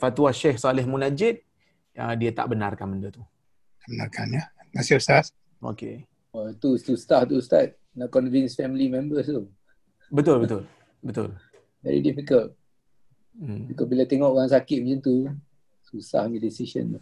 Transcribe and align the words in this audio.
fatwa 0.00 0.32
Syekh 0.32 0.56
Saleh 0.56 0.88
Munajid 0.88 1.44
uh, 2.00 2.16
dia 2.16 2.32
tak 2.32 2.48
benarkan 2.48 2.96
benda 2.96 3.12
tu. 3.12 3.20
Benarkan 3.84 4.26
ya. 4.32 4.42
Terima 4.48 4.80
kasih 4.80 4.96
Ustaz. 4.96 5.36
Okey. 5.60 6.08
Oh, 6.32 6.48
tu 6.56 6.80
susah 6.80 7.28
tu 7.28 7.36
Ustaz. 7.36 7.76
Nak 7.92 8.08
convince 8.08 8.56
family 8.56 8.88
members 8.88 9.28
tu. 9.28 9.52
Betul 10.08 10.40
betul. 10.40 10.62
Betul. 11.04 11.36
Very 11.84 12.00
difficult. 12.00 12.56
Hmm. 13.36 13.68
Because 13.68 13.88
bila 13.88 14.04
tengok 14.08 14.30
orang 14.36 14.50
sakit 14.50 14.78
macam 14.82 14.98
tu, 15.04 15.16
susah 15.92 16.26
ambil 16.28 16.40
decision 16.44 16.96
tu. 16.96 17.00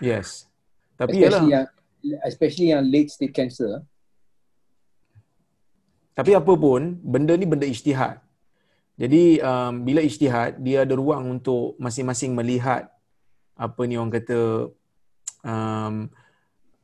Yes. 0.00 0.48
Tapi 0.96 1.20
especially 1.20 1.52
yalah. 1.52 1.68
yang 1.68 2.20
especially 2.24 2.68
yang 2.72 2.82
late 2.86 3.10
stage 3.12 3.34
cancer. 3.36 3.84
Tapi 6.16 6.32
apa 6.32 6.52
pun, 6.56 6.96
benda 7.04 7.36
ni 7.36 7.44
benda 7.44 7.68
ijtihad. 7.68 8.24
Jadi 8.96 9.44
um, 9.44 9.84
bila 9.84 10.00
ijtihad, 10.00 10.56
dia 10.64 10.88
ada 10.88 10.96
ruang 10.96 11.36
untuk 11.36 11.76
masing-masing 11.76 12.32
melihat 12.32 12.88
apa 13.56 13.80
ni 13.84 14.00
orang 14.00 14.12
kata 14.12 14.72
um, 15.44 16.08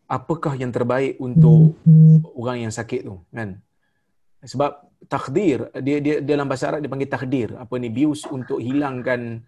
apakah 0.08 0.52
yang 0.60 0.68
terbaik 0.68 1.16
untuk 1.16 1.76
orang 2.36 2.68
yang 2.68 2.72
sakit 2.72 3.00
tu 3.08 3.16
kan. 3.32 3.56
Sebab 4.44 4.70
takdir 5.08 5.72
dia 5.80 6.04
dia 6.04 6.14
dalam 6.20 6.44
bahasa 6.44 6.68
Arab 6.68 6.84
dia 6.84 6.92
panggil 6.92 7.08
takdir. 7.08 7.48
Apa 7.56 7.80
ni 7.80 7.88
bius 7.88 8.28
untuk 8.28 8.60
hilangkan 8.60 9.40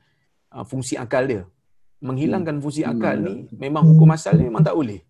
uh, 0.57 0.65
fungsi 0.65 0.97
akal 0.97 1.29
dia. 1.29 1.45
Menghilangkan 2.01 2.65
fungsi 2.65 2.81
akal 2.81 3.21
ni 3.21 3.45
memang 3.53 3.85
hukum 3.85 4.09
asal 4.13 4.41
ni 4.41 4.49
memang 4.49 4.65
tak 4.65 4.73
boleh. 4.73 5.05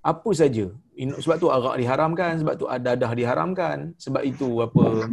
Apa 0.00 0.30
saja. 0.32 0.72
Sebab 0.96 1.36
tu 1.40 1.48
arak 1.48 1.80
diharamkan, 1.80 2.40
sebab 2.40 2.54
tu 2.60 2.64
dadah 2.68 3.12
diharamkan, 3.16 3.96
sebab 3.96 4.20
itu 4.24 4.60
apa 4.60 5.08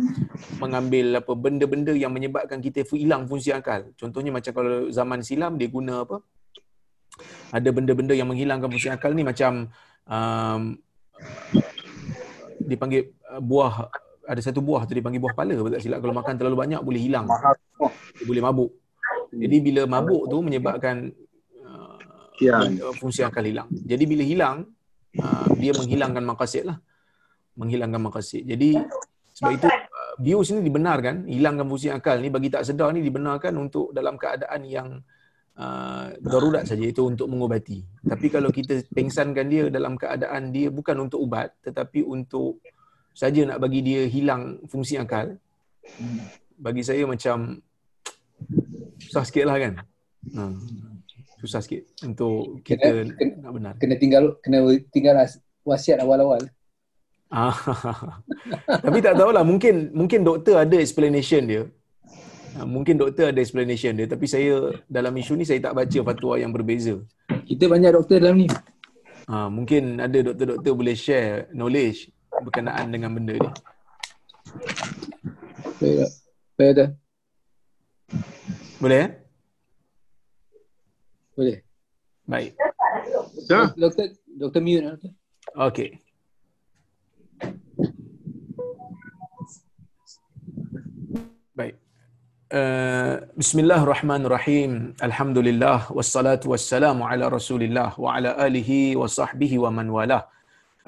mengambil 0.60 1.24
apa 1.24 1.32
benda-benda 1.36 1.96
yang 1.96 2.12
menyebabkan 2.12 2.60
kita 2.60 2.84
hilang 2.92 3.24
fungsi 3.28 3.56
akal. 3.56 3.88
Contohnya 3.96 4.32
macam 4.36 4.52
kalau 4.52 4.92
zaman 4.92 5.24
silam 5.24 5.56
dia 5.56 5.72
guna 5.72 6.04
apa? 6.04 6.20
Ada 7.56 7.72
benda-benda 7.72 8.12
yang 8.16 8.28
menghilangkan 8.28 8.68
fungsi 8.68 8.92
akal 8.92 9.16
ni 9.16 9.24
macam 9.24 9.72
um, 10.08 10.76
dipanggil 12.68 13.16
uh, 13.32 13.40
buah 13.40 13.88
ada 14.28 14.42
satu 14.44 14.60
buah 14.60 14.84
tu 14.84 14.92
dipanggil 14.92 15.24
buah 15.24 15.34
pala 15.34 15.56
kalau 15.56 15.72
tak 15.72 15.82
silap 15.84 16.00
kalau 16.04 16.16
makan 16.16 16.36
terlalu 16.36 16.58
banyak 16.68 16.82
boleh 16.84 17.00
hilang 17.00 17.26
dia 17.32 18.26
boleh 18.28 18.44
mabuk 18.44 18.72
jadi 19.32 19.58
bila 19.64 19.82
mabuk 19.88 20.28
tu 20.28 20.38
menyebabkan 20.44 21.12
uh, 21.64 21.96
Ya. 22.38 22.60
uh, 22.62 22.94
fungsi 22.94 23.24
akal 23.26 23.48
hilang 23.48 23.72
jadi 23.72 24.04
bila 24.04 24.22
hilang 24.22 24.70
uh, 25.22 25.48
dia 25.58 25.72
menghilangkan 25.76 26.24
maqasid 26.24 26.64
lah. 26.70 26.78
Menghilangkan 27.58 28.02
maqasid. 28.02 28.46
Jadi 28.46 28.78
sebab 29.38 29.52
itu 29.54 29.68
uh, 29.68 30.14
bius 30.22 30.50
ni 30.54 30.66
dibenarkan. 30.66 31.26
Hilangkan 31.26 31.66
fungsi 31.66 31.94
akal 31.94 32.22
ni 32.22 32.30
bagi 32.34 32.54
tak 32.54 32.66
sedar 32.66 32.94
ni 32.94 33.06
dibenarkan 33.06 33.54
untuk 33.58 33.94
dalam 33.94 34.18
keadaan 34.18 34.62
yang 34.66 35.02
uh, 35.58 36.14
darurat 36.22 36.66
saja. 36.66 36.86
Itu 36.86 37.10
untuk 37.10 37.30
mengubati 37.30 37.98
tapi 38.08 38.32
kalau 38.32 38.50
kita 38.50 38.88
pengsankan 38.96 39.46
dia 39.52 39.64
dalam 39.68 40.00
keadaan 40.00 40.56
dia 40.56 40.72
bukan 40.72 41.06
untuk 41.12 41.28
ubat 41.28 41.52
tetapi 41.60 42.08
untuk 42.08 42.64
saja 43.12 43.44
nak 43.44 43.60
bagi 43.60 43.84
dia 43.84 44.08
hilang 44.08 44.64
fungsi 44.72 44.96
akal 44.96 45.36
bagi 46.56 46.82
saya 46.88 47.04
macam 47.04 47.60
susah 48.98 49.24
sikit 49.28 49.46
lah 49.46 49.58
kan? 49.60 49.74
Ha. 50.34 50.44
Susah 51.38 51.62
sikit 51.62 51.86
untuk 52.02 52.60
kita 52.62 53.06
Kena- 53.06 53.14
kena- 53.14 53.38
nak 53.40 53.52
benar 53.54 53.74
Kena 53.78 53.96
tinggal 53.96 54.24
kena 54.40 54.58
tinggal 54.90 55.16
as- 55.18 55.38
wasiat 55.62 56.00
awal-awal. 56.00 56.40
Ah, 57.28 57.52
Tapi 58.86 59.04
tak 59.04 59.16
tahulah 59.16 59.44
mungkin 59.44 59.92
mungkin 59.92 60.24
doktor 60.24 60.58
ada 60.58 60.76
explanation 60.76 61.44
dia. 61.44 61.64
Ah, 62.54 62.64
Mungkin 62.64 62.96
doktor 62.96 63.30
ada 63.30 63.38
explanation 63.38 63.94
dia 63.94 64.08
tapi 64.08 64.26
saya 64.26 64.80
dalam 64.88 65.12
isu 65.14 65.36
ni 65.36 65.44
saya 65.44 65.60
tak 65.60 65.76
baca 65.76 66.00
fatwa 66.04 66.34
yang 66.36 66.50
berbeza. 66.50 66.98
Kita 67.44 67.68
banyak 67.68 67.92
doktor 67.94 68.18
dalam 68.18 68.40
ni. 68.40 68.48
Ha, 69.28 69.46
mungkin 69.48 70.00
ada 70.00 70.16
doktor-doktor 70.24 70.72
boleh 70.72 70.96
share 70.96 71.52
knowledge 71.52 72.08
berkenaan 72.32 72.88
dengan 72.88 73.12
benda 73.12 73.36
ni. 73.36 73.50
Baik 75.78 75.96
tak? 76.00 76.12
Baik 76.56 76.72
tak? 76.74 76.90
Boleh 78.80 78.98
eh? 78.98 79.10
Boleh. 81.38 81.62
Baik. 82.26 82.58
Ya. 83.46 83.70
Doktor, 83.78 84.10
doktor 84.26 84.62
mute 84.66 84.82
lah. 84.82 84.98
Okey. 85.70 86.02
Baik. 91.54 91.78
Uh, 92.50 93.22
Bismillahirrahmanirrahim. 93.38 94.98
Alhamdulillah 94.98 95.94
wassalatu 95.94 96.58
wassalamu 96.58 97.06
ala 97.06 97.30
Rasulillah 97.30 97.94
wa 98.02 98.18
ala 98.18 98.34
alihi 98.42 98.98
wa 98.98 99.06
sahbihi 99.06 99.62
wa 99.62 99.70
man 99.70 99.94
walah. 99.94 100.26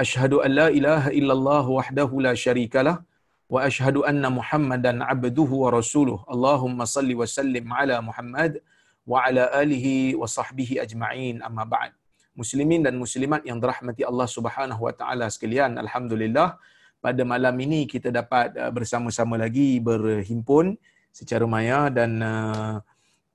Ashhadu 0.01 0.41
an 0.41 0.57
la 0.57 0.67
ilaha 0.73 1.13
illallah 1.13 1.65
wahdahu 1.69 2.25
la 2.25 2.33
syarikalah 2.33 3.05
wa 3.53 3.69
ashhadu 3.69 4.01
anna 4.01 4.33
Muhammadan 4.33 5.05
abduhu 5.05 5.61
wa 5.61 5.77
rasuluh. 5.77 6.25
Allahumma 6.25 6.89
salli 6.89 7.13
wa 7.13 7.29
sallim 7.29 7.69
ala 7.69 8.01
Muhammad 8.01 8.65
wa 9.09 9.25
ala 9.25 9.49
alihi 9.57 10.13
wa 10.13 10.29
sahbihi 10.29 10.77
ajma'in. 10.85 11.41
Amma 11.41 11.65
ba'd. 11.65 11.97
Muslimin 12.37 12.85
dan 12.85 12.95
muslimat 13.01 13.41
yang 13.49 13.57
dirahmati 13.57 14.05
Allah 14.05 14.29
Subhanahu 14.29 14.85
wa 14.85 14.93
taala 14.93 15.25
sekalian, 15.33 15.81
alhamdulillah 15.81 16.61
pada 17.01 17.21
malam 17.23 17.55
ini 17.65 17.89
kita 17.89 18.13
dapat 18.13 18.53
uh, 18.59 18.71
bersama-sama 18.71 19.35
lagi 19.39 19.81
berhimpun 19.81 20.77
secara 21.09 21.43
maya 21.49 21.89
dan 21.89 22.21
uh, 22.21 22.75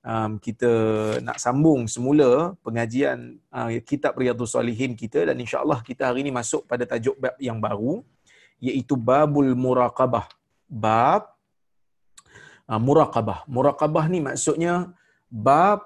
um, 0.05 0.31
kita 0.39 0.71
nak 1.25 1.37
sambung 1.41 1.89
semula 1.89 2.53
pengajian 2.61 3.41
uh, 3.49 3.69
kitab 3.83 4.15
Riyadhus 4.15 4.53
Salihin 4.55 4.93
kita 4.93 5.27
dan 5.27 5.35
insya-Allah 5.41 5.81
kita 5.81 6.07
hari 6.07 6.23
ini 6.23 6.31
masuk 6.31 6.69
pada 6.69 6.85
tajuk 6.85 7.17
bab 7.19 7.35
yang 7.41 7.59
baru 7.59 8.05
iaitu 8.61 8.95
babul 8.95 9.51
muraqabah. 9.57 10.29
Bab 10.69 11.35
uh, 12.69 12.79
muraqabah. 12.79 13.49
Muraqabah 13.49 14.05
ni 14.07 14.23
maksudnya 14.23 14.93
bab 15.47 15.79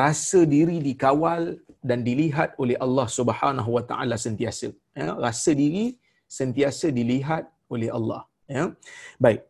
rasa 0.00 0.40
diri 0.54 0.76
dikawal 0.88 1.42
dan 1.88 1.98
dilihat 2.08 2.50
oleh 2.62 2.76
Allah 2.84 3.06
Subhanahu 3.18 3.70
wa 3.76 3.82
taala 3.90 4.16
sentiasa. 4.26 4.68
Ya, 5.00 5.08
rasa 5.26 5.50
diri 5.62 5.84
sentiasa 6.38 6.88
dilihat 6.98 7.44
oleh 7.74 7.90
Allah. 7.98 8.22
Ya. 8.56 8.64
Baik. 9.24 9.42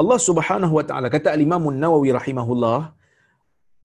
Allah 0.00 0.18
Subhanahu 0.28 0.74
wa 0.78 0.84
taala 0.88 1.08
kata 1.16 1.28
Al-Imam 1.36 1.62
An-Nawawi 1.72 2.10
rahimahullah 2.18 2.80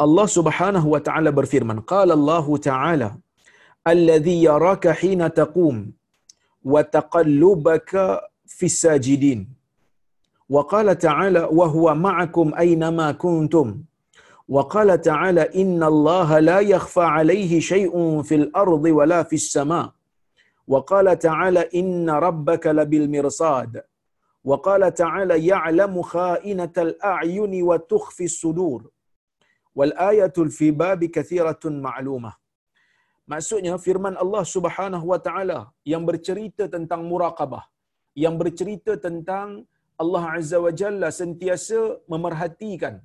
Allah 0.06 0.28
Subhanahu 0.38 0.88
wa 0.94 1.02
taala 1.08 1.30
berfirman 1.40 1.80
qala 1.94 2.14
Allah 2.20 2.46
taala 2.70 3.10
alladhi 3.92 4.36
yaraka 4.50 4.92
hina 5.02 5.28
taqum 5.42 5.76
wa 6.74 6.82
taqallubaka 6.96 8.04
fis 8.58 8.76
sajidin 8.84 9.40
wa 10.56 10.62
qala 10.74 10.94
ta'ala 11.08 11.42
wa 11.60 11.66
huwa 11.74 11.92
ma'akum 12.06 12.48
aynama 12.64 13.06
kuntum 13.24 13.68
وقال 14.48 15.02
تعالى 15.02 15.42
إن 15.62 15.84
الله 15.84 16.40
لا 16.40 16.60
يخفى 16.60 17.02
عليه 17.02 17.60
شيء 17.60 18.22
في 18.22 18.36
الأرض 18.36 18.84
ولا 18.84 19.24
في 19.24 19.36
السماء 19.36 19.92
وقال 20.68 21.20
تعالى 21.20 21.70
إن 21.76 22.10
ربك 22.10 22.68
لبالمرصاد 22.68 23.84
وقال 24.44 24.94
تعالى 24.94 25.46
يعلم 25.48 26.02
خائنة 26.02 26.76
الأعين 26.78 27.64
وتخفي 27.64 28.24
الصدور 28.24 28.90
والآية 29.76 30.38
في 30.58 30.72
باب 30.72 31.06
كثيرة 31.06 31.60
معلومة 31.66 32.42
Maksudnya 33.32 33.80
firman 33.80 34.18
Allah 34.20 34.44
Subhanahu 34.44 35.06
wa 35.08 35.16
taala 35.16 35.72
yang 35.88 36.04
bercerita 36.04 36.68
tentang 36.68 37.08
muraqabah 37.08 37.64
yang 38.24 38.36
bercerita 38.36 39.00
tentang 39.00 39.64
Allah 39.96 40.24
Azza 40.36 40.58
wa 40.60 40.72
Jalla 40.74 41.08
sentiasa 41.16 42.02
memerhatikan 42.12 43.00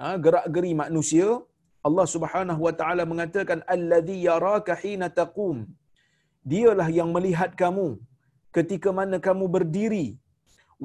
ha, 0.00 0.08
gerak-geri 0.24 0.72
manusia 0.82 1.28
Allah 1.88 2.06
Subhanahu 2.14 2.60
wa 2.66 2.72
taala 2.80 3.02
mengatakan 3.10 3.58
allazi 3.74 4.16
yaraka 4.28 4.74
hina 4.82 5.08
taqum. 5.20 5.58
Dialah 6.52 6.88
yang 6.98 7.10
melihat 7.16 7.50
kamu 7.62 7.88
ketika 8.56 8.90
mana 8.98 9.16
kamu 9.26 9.46
berdiri. 9.56 10.06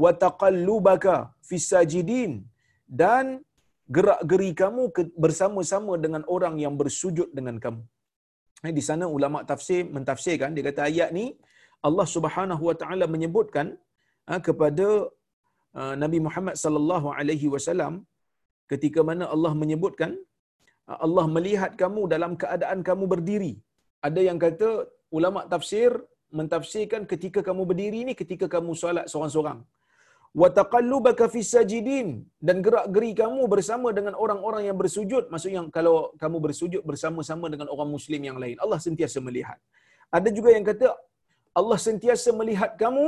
Wa 0.04 0.12
taqallubaka 0.26 1.16
fis 1.50 1.66
sajidin. 1.72 2.34
Dan 3.02 3.26
gerak-geri 3.96 4.52
kamu 4.62 4.84
bersama-sama 5.24 5.94
dengan 6.04 6.24
orang 6.36 6.56
yang 6.64 6.76
bersujud 6.82 7.30
dengan 7.38 7.58
kamu. 7.66 7.84
Di 8.78 8.84
sana 8.90 9.06
ulama 9.16 9.40
tafsir 9.52 9.82
mentafsirkan 9.96 10.56
dia 10.56 10.64
kata 10.70 10.82
ayat 10.90 11.10
ni 11.18 11.26
Allah 11.88 12.08
Subhanahu 12.16 12.64
wa 12.70 12.76
taala 12.82 13.06
menyebutkan 13.14 13.68
kepada 14.48 14.88
Nabi 16.04 16.20
Muhammad 16.26 16.56
sallallahu 16.64 17.08
alaihi 17.18 17.50
wasallam 17.56 17.94
ketika 18.74 19.02
mana 19.10 19.26
Allah 19.36 19.54
menyebutkan 19.62 20.14
Allah 21.06 21.26
melihat 21.36 21.72
kamu 21.82 22.02
dalam 22.14 22.32
keadaan 22.42 22.80
kamu 22.90 23.06
berdiri. 23.14 23.54
Ada 24.08 24.22
yang 24.28 24.40
kata 24.46 24.70
ulama 25.18 25.42
tafsir 25.54 25.92
mentafsirkan 26.40 27.02
ketika 27.12 27.40
kamu 27.48 27.64
berdiri 27.70 28.00
ni 28.08 28.14
ketika 28.22 28.48
kamu 28.56 28.72
solat 28.84 29.08
seorang-seorang. 29.12 29.62
wa 30.42 30.48
taqallubaka 30.58 31.26
fis 31.34 31.50
sajidin 31.54 32.08
dan 32.48 32.58
gerak-geri 32.66 33.12
kamu 33.20 33.42
bersama 33.54 33.88
dengan 33.98 34.14
orang-orang 34.24 34.64
yang 34.68 34.78
bersujud 34.82 35.24
maksudnya 35.32 35.62
kalau 35.76 35.96
kamu 36.22 36.38
bersujud 36.46 36.82
bersama-sama 36.90 37.46
dengan 37.54 37.68
orang 37.74 37.90
muslim 37.96 38.22
yang 38.30 38.38
lain 38.44 38.58
Allah 38.66 38.80
sentiasa 38.86 39.22
melihat 39.28 39.60
ada 40.18 40.30
juga 40.38 40.50
yang 40.56 40.66
kata 40.70 40.88
Allah 41.62 41.78
sentiasa 41.88 42.30
melihat 42.40 42.72
kamu 42.82 43.06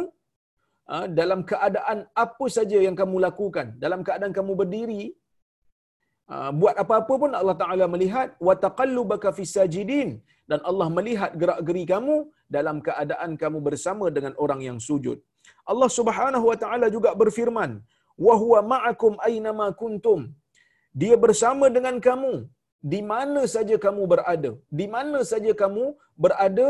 ah, 0.94 1.08
dalam 1.20 1.42
keadaan 1.52 2.06
apa 2.26 2.46
saja 2.58 2.78
yang 2.88 2.94
kamu 3.02 3.18
lakukan 3.28 3.74
dalam 3.86 4.06
keadaan 4.08 4.34
kamu 4.40 4.54
berdiri 4.62 5.04
buat 6.62 6.76
apa-apa 6.84 7.14
pun 7.22 7.32
Allah 7.40 7.58
Taala 7.62 7.86
melihat 7.96 8.30
wa 8.48 8.56
taqallubaka 8.66 9.30
fis 9.38 9.54
sajidin 9.58 10.10
dan 10.52 10.60
Allah 10.70 10.88
melihat 10.98 11.32
gerak-geri 11.42 11.84
kamu 11.94 12.16
dalam 12.56 12.78
keadaan 12.88 13.32
kamu 13.42 13.60
bersama 13.68 14.06
dengan 14.16 14.34
orang 14.44 14.62
yang 14.68 14.80
sujud. 14.88 15.18
Allah 15.72 15.90
Subhanahu 15.98 16.46
wa 16.52 16.58
taala 16.64 16.88
juga 16.96 17.12
berfirman, 17.22 17.72
"Wa 18.26 18.34
huwa 18.42 18.60
ma'akum 18.74 19.14
aynama 19.30 19.68
kuntum." 19.82 20.20
Dia 21.02 21.16
bersama 21.24 21.66
dengan 21.78 21.96
kamu 22.08 22.34
di 22.94 23.00
mana 23.12 23.42
saja 23.54 23.76
kamu 23.86 24.04
berada. 24.12 24.52
Di 24.80 24.86
mana 24.96 25.20
saja 25.32 25.52
kamu 25.62 25.86
berada, 26.24 26.70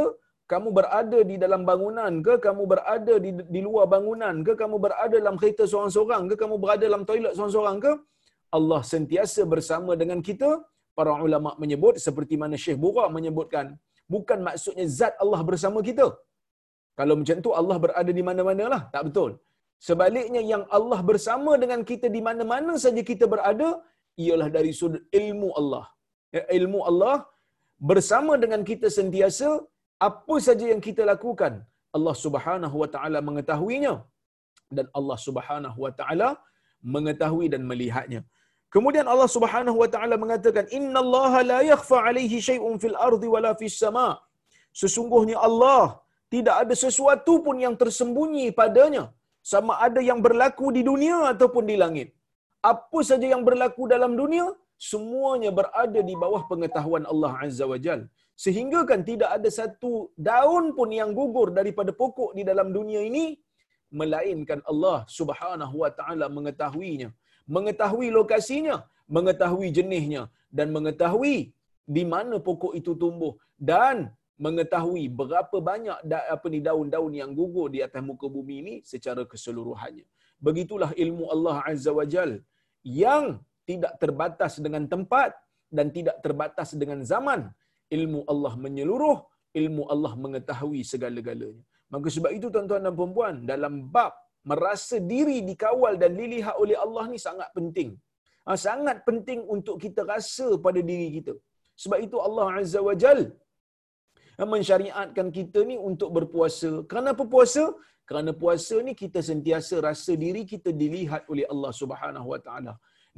kamu 0.52 0.70
berada 0.78 1.20
di 1.30 1.36
dalam 1.44 1.62
bangunan 1.70 2.14
ke, 2.28 2.34
kamu 2.46 2.64
berada 2.72 3.14
di, 3.26 3.32
di 3.56 3.62
luar 3.68 3.86
bangunan 3.94 4.36
ke, 4.48 4.54
kamu 4.62 4.76
berada 4.86 5.16
dalam 5.24 5.38
kereta 5.42 5.64
seorang-seorang 5.72 6.24
ke, 6.32 6.36
kamu 6.44 6.56
berada 6.64 6.84
dalam 6.90 7.04
toilet 7.10 7.34
seorang-seorang 7.38 7.78
ke, 7.86 7.92
Allah 8.58 8.82
sentiasa 8.94 9.42
bersama 9.54 9.92
dengan 10.02 10.22
kita. 10.30 10.50
Para 10.98 11.12
ulama 11.28 11.50
menyebut 11.62 11.96
seperti 12.06 12.36
mana 12.42 12.56
Syekh 12.64 12.78
Bura 12.84 13.06
menyebutkan, 13.16 13.66
bukan 14.14 14.40
maksudnya 14.48 14.86
zat 15.00 15.14
Allah 15.24 15.42
bersama 15.50 15.80
kita. 15.88 16.06
Kalau 17.00 17.16
macam 17.20 17.38
tu 17.46 17.52
Allah 17.62 17.78
berada 17.86 18.12
di 18.20 18.24
mana-mana 18.30 18.66
lah. 18.74 18.82
Tak 18.94 19.04
betul. 19.08 19.32
Sebaliknya 19.88 20.42
yang 20.52 20.64
Allah 20.78 21.00
bersama 21.10 21.52
dengan 21.64 21.82
kita 21.90 22.08
di 22.16 22.22
mana-mana 22.28 22.74
saja 22.84 23.02
kita 23.12 23.26
berada, 23.34 23.70
ialah 24.24 24.48
dari 24.58 24.72
sudut 24.80 25.04
ilmu 25.22 25.50
Allah. 25.60 25.86
Ya, 26.36 26.44
ilmu 26.58 26.80
Allah 26.90 27.16
bersama 27.92 28.34
dengan 28.44 28.62
kita 28.70 28.88
sentiasa, 29.00 29.50
apa 30.08 30.36
saja 30.48 30.66
yang 30.72 30.82
kita 30.88 31.04
lakukan, 31.12 31.54
Allah 31.98 32.16
subhanahu 32.26 32.76
wa 32.84 32.90
ta'ala 32.96 33.20
mengetahuinya. 33.28 33.94
Dan 34.78 34.86
Allah 35.00 35.18
subhanahu 35.28 35.78
wa 35.86 35.92
ta'ala 36.00 36.30
mengetahui 36.96 37.48
dan 37.54 37.62
melihatnya. 37.72 38.22
Kemudian 38.74 39.08
Allah 39.14 39.30
Subhanahu 39.36 39.78
wa 39.84 39.90
taala 39.94 40.16
mengatakan 40.24 40.66
Inna 40.78 41.00
Allah 41.06 41.34
la 41.52 41.60
yakhfa 41.72 41.98
alaihi 42.08 42.40
syai'un 42.48 42.76
fil 42.84 42.98
ardi 43.08 43.28
wala 43.36 43.52
fis 43.62 43.78
sama. 43.84 44.08
Sesungguhnya 44.82 45.38
Allah 45.48 45.84
tidak 46.34 46.56
ada 46.64 46.76
sesuatu 46.86 47.34
pun 47.46 47.58
yang 47.66 47.76
tersembunyi 47.82 48.46
padanya 48.60 49.04
sama 49.52 49.74
ada 49.88 50.02
yang 50.10 50.20
berlaku 50.26 50.68
di 50.78 50.82
dunia 50.90 51.18
ataupun 51.34 51.64
di 51.72 51.76
langit. 51.84 52.10
Apa 52.74 53.00
saja 53.10 53.28
yang 53.34 53.44
berlaku 53.48 53.84
dalam 53.94 54.12
dunia 54.22 54.46
semuanya 54.92 55.52
berada 55.60 56.00
di 56.10 56.16
bawah 56.24 56.44
pengetahuan 56.52 57.04
Allah 57.12 57.34
Azza 57.46 57.66
wa 57.74 57.80
Jal. 57.86 58.02
Sehingga 58.44 58.80
kan 58.90 59.02
tidak 59.10 59.30
ada 59.38 59.50
satu 59.60 59.92
daun 60.30 60.66
pun 60.78 60.90
yang 61.00 61.12
gugur 61.20 61.50
daripada 61.60 61.92
pokok 62.02 62.32
di 62.38 62.44
dalam 62.50 62.70
dunia 62.78 63.02
ini 63.10 63.26
melainkan 64.00 64.60
Allah 64.72 64.98
Subhanahu 65.18 65.76
wa 65.84 65.92
taala 66.00 66.26
mengetahuinya 66.38 67.10
mengetahui 67.56 68.10
lokasinya, 68.18 68.78
mengetahui 69.16 69.70
jenisnya 69.78 70.24
dan 70.58 70.74
mengetahui 70.76 71.54
di 71.86 72.04
mana 72.14 72.42
pokok 72.42 72.74
itu 72.80 72.98
tumbuh 72.98 73.34
dan 73.70 74.10
mengetahui 74.46 75.04
berapa 75.20 75.58
banyak 75.70 75.98
apa 76.36 76.46
ni 76.52 76.60
daun-daun 76.68 77.14
yang 77.22 77.32
gugur 77.40 77.68
di 77.72 77.80
atas 77.86 78.02
muka 78.04 78.28
bumi 78.28 78.56
ini 78.64 78.76
secara 78.92 79.24
keseluruhannya. 79.32 80.06
Begitulah 80.46 80.92
ilmu 81.04 81.26
Allah 81.32 81.64
Azza 81.64 81.92
wa 81.96 82.04
Jal 82.04 82.44
yang 82.84 83.40
tidak 83.70 83.94
terbatas 84.02 84.60
dengan 84.66 84.84
tempat 84.94 85.32
dan 85.72 85.90
tidak 85.98 86.20
terbatas 86.26 86.76
dengan 86.82 87.00
zaman. 87.02 87.50
Ilmu 87.86 88.26
Allah 88.32 88.54
menyeluruh, 88.58 89.18
ilmu 89.54 89.84
Allah 89.94 90.14
mengetahui 90.18 90.82
segala-galanya. 90.82 91.64
Maka 91.94 92.08
sebab 92.10 92.32
itu 92.34 92.50
tuan-tuan 92.54 92.82
dan 92.86 92.96
puan 92.98 93.36
dalam 93.46 93.74
bab 93.94 94.14
merasa 94.52 94.96
diri 95.14 95.38
dikawal 95.50 95.94
dan 96.02 96.12
dilihat 96.22 96.56
oleh 96.64 96.78
Allah 96.86 97.06
ni 97.14 97.20
sangat 97.28 97.50
penting. 97.58 97.90
Ha, 98.46 98.58
sangat 98.68 98.98
penting 99.08 99.40
untuk 99.56 99.76
kita 99.84 100.02
rasa 100.14 100.48
pada 100.66 100.80
diri 100.90 101.08
kita. 101.18 101.34
Sebab 101.84 102.00
itu 102.06 102.18
Allah 102.28 102.48
Azza 102.62 102.82
wa 102.88 102.96
Jal 103.04 103.20
mensyariatkan 104.54 105.28
kita 105.38 105.60
ni 105.70 105.76
untuk 105.90 106.10
berpuasa. 106.18 106.72
Kerana 106.90 107.10
apa 107.16 107.26
puasa? 107.34 107.64
Kerana 108.10 108.32
puasa 108.42 108.76
ni 108.88 108.94
kita 109.02 109.20
sentiasa 109.30 109.76
rasa 109.88 110.14
diri 110.24 110.42
kita 110.54 110.70
dilihat 110.82 111.24
oleh 111.34 111.46
Allah 111.54 111.72
Subhanahu 111.82 112.28
wa 112.34 112.40
taala. 112.48 112.74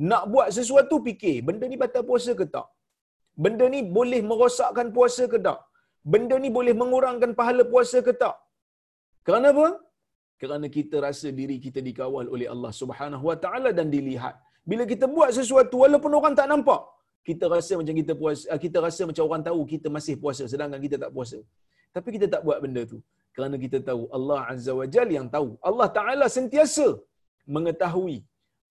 Nak 0.09 0.23
buat 0.33 0.47
sesuatu 0.57 0.95
fikir, 1.07 1.37
benda 1.47 1.65
ni 1.71 1.77
batal 1.83 2.03
puasa 2.09 2.31
ke 2.39 2.45
tak? 2.55 2.67
Benda 3.43 3.65
ni 3.73 3.79
boleh 3.97 4.21
merosakkan 4.29 4.87
puasa 4.97 5.23
ke 5.33 5.39
tak? 5.47 5.59
Benda 6.13 6.35
ni 6.43 6.49
boleh 6.57 6.73
mengurangkan 6.81 7.31
pahala 7.39 7.63
puasa 7.73 7.99
ke 8.07 8.13
tak? 8.21 8.35
Kerana 9.27 9.49
apa? 9.55 9.67
Kerana 10.41 10.65
kita 10.75 10.95
rasa 11.07 11.27
diri 11.39 11.57
kita 11.65 11.79
dikawal 11.87 12.25
oleh 12.35 12.47
Allah 12.53 12.71
Subhanahu 12.81 13.25
Wa 13.29 13.37
Taala 13.43 13.69
dan 13.79 13.87
dilihat. 13.95 14.35
Bila 14.69 14.83
kita 14.91 15.05
buat 15.15 15.29
sesuatu 15.39 15.75
walaupun 15.83 16.11
orang 16.19 16.33
tak 16.39 16.47
nampak, 16.53 16.81
kita 17.27 17.45
rasa 17.53 17.73
macam 17.79 17.95
kita 18.01 18.13
puasa, 18.21 18.43
ah, 18.53 18.59
kita 18.65 18.77
rasa 18.87 19.01
macam 19.09 19.23
orang 19.27 19.43
tahu 19.47 19.59
kita 19.73 19.87
masih 19.97 20.15
puasa 20.23 20.43
sedangkan 20.51 20.81
kita 20.85 20.97
tak 21.03 21.11
puasa. 21.15 21.39
Tapi 21.95 22.09
kita 22.15 22.27
tak 22.33 22.41
buat 22.47 22.59
benda 22.63 22.81
tu 22.91 22.99
kerana 23.35 23.55
kita 23.63 23.77
tahu 23.89 24.01
Allah 24.17 24.39
Azza 24.53 24.73
wa 24.79 24.87
Jalla 24.93 25.13
yang 25.19 25.29
tahu. 25.35 25.49
Allah 25.69 25.87
Taala 25.97 26.25
sentiasa 26.37 26.87
mengetahui 27.55 28.17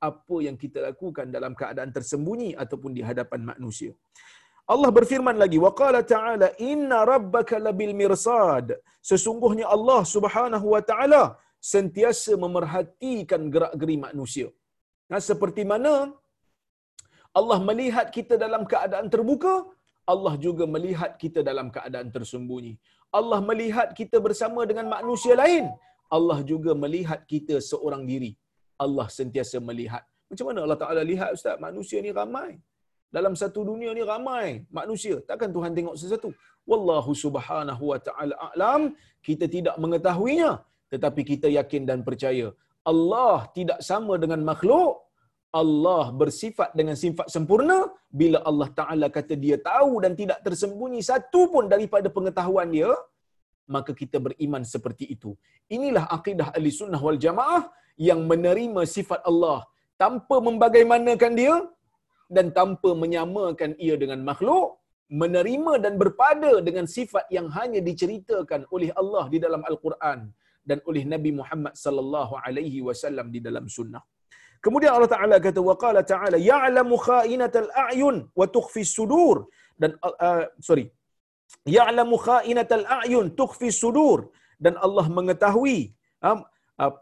apa 0.09 0.37
yang 0.47 0.57
kita 0.63 0.79
lakukan 0.89 1.27
dalam 1.37 1.53
keadaan 1.61 1.91
tersembunyi 1.97 2.51
ataupun 2.63 2.93
di 2.97 3.03
hadapan 3.09 3.41
manusia. 3.53 3.93
Allah 4.73 4.91
berfirman 4.99 5.37
lagi 5.43 5.59
waqala 5.67 5.99
ta'ala 6.13 6.49
inna 6.71 6.99
rabbaka 7.13 7.57
labil 7.67 7.95
mirsad 8.01 8.69
sesungguhnya 9.11 9.67
Allah 9.77 10.01
Subhanahu 10.15 10.67
wa 10.75 10.83
taala 10.91 11.23
sentiasa 11.73 12.33
memerhatikan 12.45 13.43
gerak-geri 13.55 13.97
manusia. 14.07 14.49
Nah, 15.11 15.21
seperti 15.31 15.63
mana 15.73 15.95
Allah 17.39 17.59
melihat 17.69 18.07
kita 18.17 18.35
dalam 18.45 18.63
keadaan 18.73 19.09
terbuka, 19.15 19.55
Allah 20.13 20.35
juga 20.47 20.65
melihat 20.75 21.13
kita 21.23 21.41
dalam 21.49 21.69
keadaan 21.75 22.09
tersembunyi. 22.17 22.75
Allah 23.19 23.41
melihat 23.51 23.89
kita 24.01 24.17
bersama 24.27 24.61
dengan 24.71 24.87
manusia 24.97 25.35
lain, 25.43 25.67
Allah 26.17 26.39
juga 26.51 26.73
melihat 26.85 27.21
kita 27.33 27.57
seorang 27.71 28.03
diri. 28.11 28.33
Allah 28.85 29.07
sentiasa 29.19 29.59
melihat. 29.69 30.05
Macam 30.31 30.47
mana 30.49 30.61
Allah 30.67 30.79
Taala 30.83 31.03
lihat 31.13 31.29
ustaz? 31.37 31.57
Manusia 31.67 31.99
ni 32.07 32.11
ramai. 32.21 32.51
Dalam 33.17 33.35
satu 33.41 33.61
dunia 33.71 33.91
ni 33.97 34.03
ramai 34.13 34.47
manusia. 34.79 35.17
Takkan 35.29 35.51
Tuhan 35.57 35.73
tengok 35.77 35.95
sesuatu? 36.01 36.31
Wallahu 36.71 37.13
subhanahu 37.25 37.85
wa 37.93 37.99
ta'ala 38.07 38.35
a'lam. 38.49 38.83
Kita 39.27 39.47
tidak 39.57 39.77
mengetahuinya 39.83 40.51
tetapi 40.93 41.23
kita 41.31 41.49
yakin 41.59 41.83
dan 41.91 42.01
percaya 42.09 42.49
Allah 42.93 43.37
tidak 43.57 43.81
sama 43.91 44.15
dengan 44.23 44.41
makhluk. 44.51 44.93
Allah 45.61 46.05
bersifat 46.21 46.71
dengan 46.79 46.97
sifat 47.03 47.27
sempurna. 47.35 47.79
Bila 48.21 48.39
Allah 48.51 48.69
Taala 48.79 49.07
kata 49.17 49.35
dia 49.45 49.57
tahu 49.71 49.93
dan 50.05 50.13
tidak 50.21 50.39
tersembunyi 50.47 51.01
satu 51.11 51.41
pun 51.53 51.65
daripada 51.73 52.09
pengetahuan 52.17 52.71
dia 52.77 52.91
maka 53.75 53.91
kita 54.01 54.19
beriman 54.27 54.63
seperti 54.75 55.05
itu. 55.15 55.31
Inilah 55.77 56.05
akidah 56.17 56.49
ahli 56.57 56.71
sunnah 56.81 57.01
wal 57.07 57.19
jamaah 57.25 57.63
yang 58.09 58.21
menerima 58.31 58.83
sifat 58.97 59.21
Allah 59.31 59.59
tanpa 60.03 60.37
membagaimanakan 60.49 61.33
dia 61.41 61.55
dan 62.37 62.47
tanpa 62.59 62.91
menyamakan 63.03 63.73
ia 63.87 63.95
dengan 64.03 64.21
makhluk 64.29 64.79
menerima 65.23 65.73
dan 65.85 65.95
berpada 66.03 66.53
dengan 66.67 66.87
sifat 66.97 67.25
yang 67.37 67.47
hanya 67.57 67.81
diceritakan 67.89 68.67
oleh 68.75 68.91
Allah 69.01 69.25
di 69.33 69.39
dalam 69.45 69.63
al-Quran 69.71 70.19
dan 70.71 70.79
oleh 70.91 71.03
Nabi 71.15 71.31
Muhammad 71.41 71.75
sallallahu 71.85 72.35
alaihi 72.47 72.81
wasallam 72.89 73.27
di 73.35 73.41
dalam 73.47 73.65
sunnah. 73.77 74.03
Kemudian 74.65 74.93
Allah 74.97 75.11
Taala 75.15 75.37
kata 75.47 75.61
wa 75.69 75.75
qala 75.85 76.01
ta'ala 76.13 76.39
ya'lamu 76.51 76.97
kha'inatal 77.09 77.71
a'yun 77.87 78.17
wa 78.39 78.47
tukhfi 78.57 78.83
sudur. 78.97 79.37
Dan 79.81 79.91
uh, 80.07 80.45
sorry. 80.69 80.87
Ya'lamu 81.77 82.17
kha'inatal 82.27 82.87
a'yun 82.99 83.27
tukhfi 83.41 83.71
sudur. 83.83 84.19
Dan 84.65 84.75
Allah 84.87 85.07
mengetahui 85.19 85.79
uh, 86.27 86.41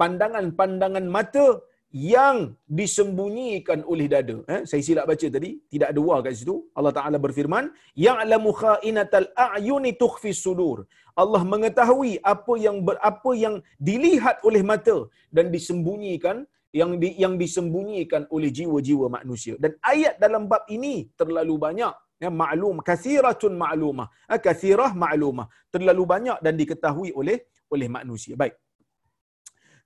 pandangan-pandangan 0.00 1.06
mata 1.16 1.46
yang 1.94 2.36
disembunyikan 2.78 3.80
oleh 3.92 4.06
dada. 4.14 4.36
Eh, 4.54 4.62
saya 4.70 4.82
silap 4.86 5.06
baca 5.10 5.26
tadi, 5.36 5.50
tidak 5.72 5.88
ada 5.94 6.00
wa 6.08 6.16
kat 6.24 6.34
situ. 6.40 6.56
Allah 6.78 6.92
Taala 6.96 7.18
berfirman, 7.24 7.64
"Ya'lamu 8.06 8.50
kha'inatal 8.60 9.28
a'yuni 9.46 9.92
tukhfi 10.02 10.32
sudur." 10.44 10.78
Allah 11.22 11.42
mengetahui 11.52 12.12
apa 12.34 12.54
yang 12.66 12.82
ber, 12.86 12.96
apa 13.10 13.32
yang 13.44 13.62
dilihat 13.88 14.42
oleh 14.48 14.62
mata 14.70 14.96
dan 15.30 15.54
disembunyikan 15.54 16.42
yang 16.80 16.98
di, 17.02 17.14
yang 17.24 17.34
disembunyikan 17.42 18.26
oleh 18.36 18.50
jiwa-jiwa 18.58 19.06
manusia. 19.18 19.54
Dan 19.62 19.78
ayat 19.92 20.18
dalam 20.24 20.50
bab 20.50 20.66
ini 20.76 20.94
terlalu 21.20 21.54
banyak 21.66 21.94
ya 22.24 22.30
maklum 22.42 22.82
kathiratun 22.90 23.54
ma'lumah. 23.54 24.08
Eh, 24.34 24.40
kathirah 24.46 24.90
ma'lumah. 25.04 25.46
Terlalu 25.74 26.02
banyak 26.14 26.38
dan 26.42 26.58
diketahui 26.58 27.14
oleh 27.14 27.38
oleh 27.70 27.86
manusia. 27.86 28.34
Baik. 28.34 28.58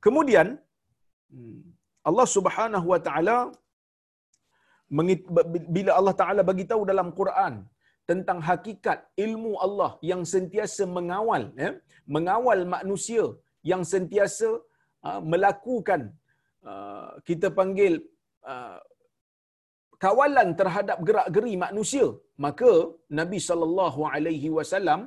Kemudian 0.01 0.57
Hmm. 1.29 1.77
Allah 2.09 2.27
Subhanahu 2.37 2.87
wa 2.93 3.01
taala 3.09 3.37
bila 5.77 5.91
Allah 5.99 6.15
Taala 6.21 6.43
bagi 6.51 6.65
tahu 6.71 6.83
dalam 6.91 7.09
Quran 7.19 7.55
tentang 8.11 8.39
hakikat 8.49 8.99
ilmu 9.25 9.53
Allah 9.67 9.91
yang 10.11 10.23
sentiasa 10.35 10.85
mengawal 10.97 11.43
ya 11.63 11.71
mengawal 12.17 12.61
manusia 12.77 13.25
yang 13.71 13.83
sentiasa 13.93 14.49
uh, 15.07 15.21
melakukan 15.33 16.03
uh, 16.71 17.11
kita 17.29 17.49
panggil 17.59 17.95
uh, 18.53 18.79
kawalan 20.05 20.49
terhadap 20.61 20.99
gerak-geri 21.09 21.55
manusia 21.67 22.07
maka 22.47 22.73
Nabi 23.21 23.39
sallallahu 23.49 24.01
alaihi 24.15 24.49
wasallam 24.59 25.01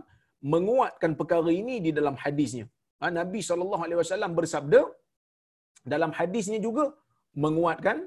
menguatkan 0.53 1.11
perkara 1.19 1.51
ini 1.61 1.75
di 1.85 1.91
dalam 1.97 2.15
hadisnya. 2.23 2.65
Ha, 3.01 3.09
Nabi 3.19 3.39
sallallahu 3.49 3.83
alaihi 3.85 3.99
wasallam 4.01 4.31
bersabda 4.39 4.81
dalam 5.81 6.11
hadisnya 6.13 6.59
juga 6.61 6.93
menguatkan 7.33 8.05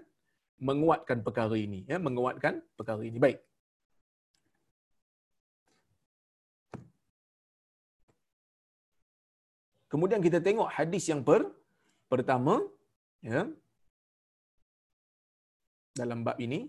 menguatkan 0.63 1.19
perkara 1.27 1.57
ini 1.59 1.83
ya 1.91 1.99
menguatkan 1.99 2.63
perkara 2.79 3.03
ini. 3.03 3.19
Baik. 3.19 3.39
Kemudian 9.91 10.19
kita 10.19 10.43
tengok 10.43 10.75
hadis 10.75 11.07
yang 11.07 11.23
per, 11.23 11.47
pertama 12.11 12.59
ya 13.23 13.47
dalam 15.95 16.27
bab 16.27 16.35
ini. 16.43 16.67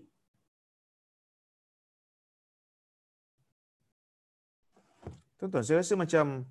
Tuan-tuan, 5.36 5.64
saya 5.66 5.82
rasa 5.82 5.94
macam 6.00 6.48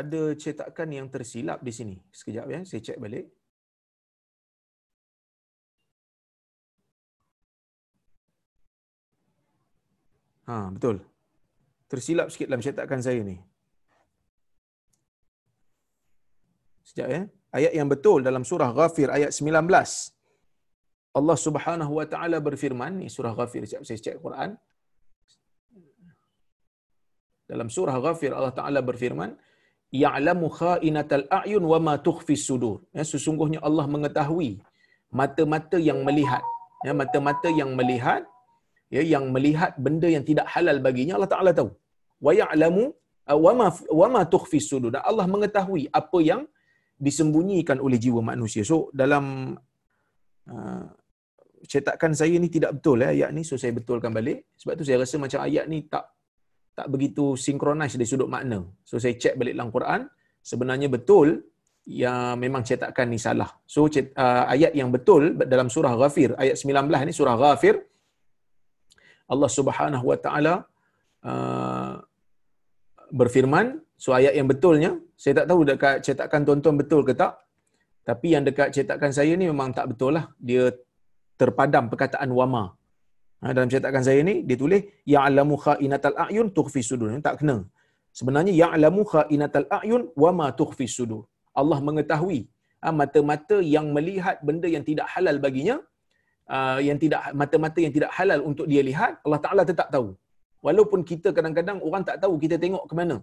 ada 0.00 0.22
cetakan 0.42 0.88
yang 0.98 1.06
tersilap 1.14 1.58
di 1.66 1.72
sini. 1.78 1.96
Sekejap 2.18 2.46
ya, 2.54 2.60
saya 2.68 2.80
cek 2.86 2.98
balik. 3.04 3.26
Ha, 10.46 10.56
betul. 10.74 10.96
Tersilap 11.90 12.28
sikit 12.32 12.46
dalam 12.50 12.62
cetakan 12.66 13.00
saya 13.06 13.20
ni. 13.30 13.36
Sekejap 16.86 17.08
ya. 17.16 17.22
Ayat 17.56 17.72
yang 17.78 17.88
betul 17.94 18.20
dalam 18.28 18.44
surah 18.50 18.70
Ghafir 18.78 19.08
ayat 19.16 19.32
19. 19.32 19.48
Allah 21.18 21.38
Subhanahu 21.46 21.92
wa 21.98 22.06
taala 22.12 22.38
berfirman, 22.48 23.00
ni 23.00 23.08
surah 23.16 23.32
Ghafir, 23.38 23.64
sekejap 23.64 23.82
saya 23.88 23.98
cek 24.06 24.16
Quran. 24.24 24.50
Dalam 27.46 27.68
surah 27.70 27.96
Ghafir 28.04 28.34
Allah 28.34 28.50
Taala 28.50 28.82
berfirman, 28.82 29.30
"Ya'lamu 30.04 30.46
kha'inatal 30.58 31.24
a'yun 31.38 31.64
wa 31.72 31.78
ma 31.86 31.94
tukhfi 32.08 32.34
sudur." 32.48 32.76
Ya, 32.96 33.04
sesungguhnya 33.12 33.60
Allah 33.68 33.86
mengetahui 33.94 34.50
mata-mata 35.20 35.78
yang 35.88 36.00
melihat, 36.08 36.44
ya, 36.86 36.92
mata-mata 37.00 37.48
yang 37.60 37.70
melihat, 37.78 38.22
ya, 38.96 39.02
yang 39.12 39.24
melihat 39.34 39.72
benda 39.86 40.08
yang 40.16 40.24
tidak 40.30 40.46
halal 40.54 40.78
baginya 40.86 41.14
Allah 41.18 41.30
Taala 41.34 41.50
tahu. 41.60 41.70
Wa 42.26 42.32
ya'lamu 42.40 42.84
uh, 43.30 43.38
wa 43.44 43.52
ma 43.60 43.66
wa 44.00 44.06
ma 44.14 44.22
tukhfi 44.34 44.60
sudur. 44.70 44.90
Dan 44.94 45.02
Allah 45.10 45.26
mengetahui 45.34 45.84
apa 46.00 46.20
yang 46.30 46.42
disembunyikan 47.06 47.78
oleh 47.86 47.98
jiwa 48.04 48.20
manusia. 48.32 48.62
So 48.70 48.76
dalam 49.02 49.24
uh, 50.48 50.84
cetakan 51.72 52.12
saya 52.20 52.36
ni 52.42 52.48
tidak 52.56 52.78
betul 52.78 53.02
ya 53.02 53.10
ayat 53.14 53.30
ni 53.36 53.42
so 53.48 53.58
saya 53.62 53.72
betulkan 53.78 54.14
balik 54.14 54.38
sebab 54.60 54.72
tu 54.78 54.84
saya 54.88 55.02
rasa 55.02 55.16
macam 55.24 55.40
ayat 55.42 55.64
ni 55.72 55.78
tak 55.92 56.04
tak 56.76 56.86
begitu 56.92 57.24
sinkronis 57.44 57.96
dari 57.96 58.08
sudut 58.12 58.28
makna. 58.28 58.58
So 58.88 59.00
saya 59.02 59.16
cek 59.22 59.34
balik 59.40 59.56
dalam 59.56 59.72
Quran, 59.76 60.00
sebenarnya 60.50 60.88
betul 60.92 61.40
ya 61.88 62.36
memang 62.36 62.62
cetakan 62.68 63.06
ni 63.08 63.18
salah. 63.26 63.48
So 63.64 63.88
cet, 63.88 64.12
uh, 64.12 64.44
ayat 64.54 64.76
yang 64.76 64.92
betul 64.92 65.22
dalam 65.54 65.72
surah 65.72 65.96
Ghafir 65.96 66.36
ayat 66.36 66.60
19 66.60 67.08
ni 67.08 67.12
surah 67.16 67.36
Ghafir 67.42 67.80
Allah 69.32 69.50
Subhanahu 69.50 70.04
wa 70.10 70.18
taala 70.24 70.54
uh, 71.26 71.94
berfirman 73.10 73.78
so 73.96 74.14
ayat 74.18 74.34
yang 74.38 74.46
betulnya 74.50 74.90
saya 75.16 75.42
tak 75.42 75.46
tahu 75.50 75.60
dekat 75.66 75.96
cetakan 76.06 76.40
tuan-tuan 76.46 76.76
betul 76.78 77.00
ke 77.08 77.14
tak 77.14 77.38
tapi 78.06 78.34
yang 78.34 78.44
dekat 78.46 78.70
cetakan 78.74 79.10
saya 79.10 79.32
ni 79.34 79.50
memang 79.50 79.74
tak 79.74 79.90
betul 79.90 80.14
lah 80.14 80.30
dia 80.38 80.70
terpadam 81.40 81.90
perkataan 81.90 82.30
wama 82.30 82.74
Ha, 83.42 83.52
dalam 83.56 83.68
cetakan 83.72 84.02
saya 84.08 84.20
ni 84.28 84.34
dia 84.48 84.56
tulis 84.62 84.82
ya'lamu 85.14 85.56
kha'inatal 85.64 86.16
a'yun 86.24 86.48
tukhfi 86.58 86.82
sudur. 86.90 87.08
Tak 87.26 87.34
kena. 87.40 87.56
Sebenarnya 88.18 88.52
ya'lamu 88.62 89.02
kha'inatal 89.12 89.68
a'yun 89.78 90.02
wa 90.22 90.30
ma 90.38 90.46
tukhfi 90.60 90.86
sudur. 90.96 91.22
Allah 91.60 91.78
mengetahui 91.88 92.40
ha, 92.82 92.92
mata-mata 93.00 93.58
yang 93.74 93.86
melihat 93.96 94.36
benda 94.48 94.68
yang 94.76 94.84
tidak 94.88 95.06
halal 95.14 95.36
baginya 95.46 95.76
uh, 96.54 96.78
yang 96.88 96.98
tidak 97.02 97.20
mata-mata 97.40 97.78
yang 97.84 97.92
tidak 97.96 98.10
halal 98.18 98.40
untuk 98.50 98.66
dia 98.72 98.82
lihat 98.90 99.12
Allah 99.26 99.40
Taala 99.44 99.62
tetap 99.70 99.88
tahu. 99.94 100.08
Walaupun 100.66 101.00
kita 101.10 101.28
kadang-kadang 101.36 101.78
orang 101.86 102.02
tak 102.08 102.16
tahu 102.22 102.34
kita 102.44 102.56
tengok 102.64 102.84
ke 102.90 102.94
mana. 103.00 103.16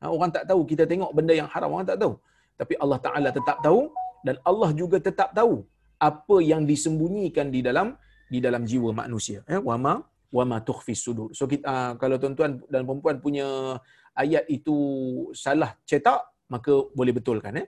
Ha, 0.00 0.12
orang 0.16 0.30
tak 0.36 0.44
tahu 0.50 0.60
kita 0.70 0.84
tengok 0.90 1.10
benda 1.18 1.34
yang 1.40 1.48
haram 1.52 1.70
orang 1.74 1.88
tak 1.90 1.98
tahu. 2.02 2.12
Tapi 2.60 2.74
Allah 2.82 2.98
Taala 3.06 3.28
tetap 3.38 3.58
tahu 3.66 3.80
dan 4.26 4.36
Allah 4.50 4.70
juga 4.80 4.96
tetap 5.08 5.30
tahu 5.38 5.54
apa 6.08 6.36
yang 6.50 6.62
disembunyikan 6.70 7.48
di 7.54 7.60
dalam 7.68 7.96
di 8.32 8.38
dalam 8.46 8.62
jiwa 8.70 8.90
manusia. 9.02 9.40
Ya 9.46 9.58
wama 9.62 10.02
wama 10.36 10.58
tukhfis 10.68 11.00
sudur. 11.06 11.28
So 11.38 11.46
kita 11.50 11.64
uh, 11.64 11.92
kalau 12.00 12.16
tuan-tuan 12.22 12.62
dan 12.72 12.82
puan 12.86 13.18
punya 13.24 13.46
ayat 14.16 14.44
itu 14.56 14.76
salah 15.44 15.70
cetak 15.88 16.20
maka 16.52 16.72
boleh 16.98 17.12
betulkan 17.18 17.58
ya 17.60 17.64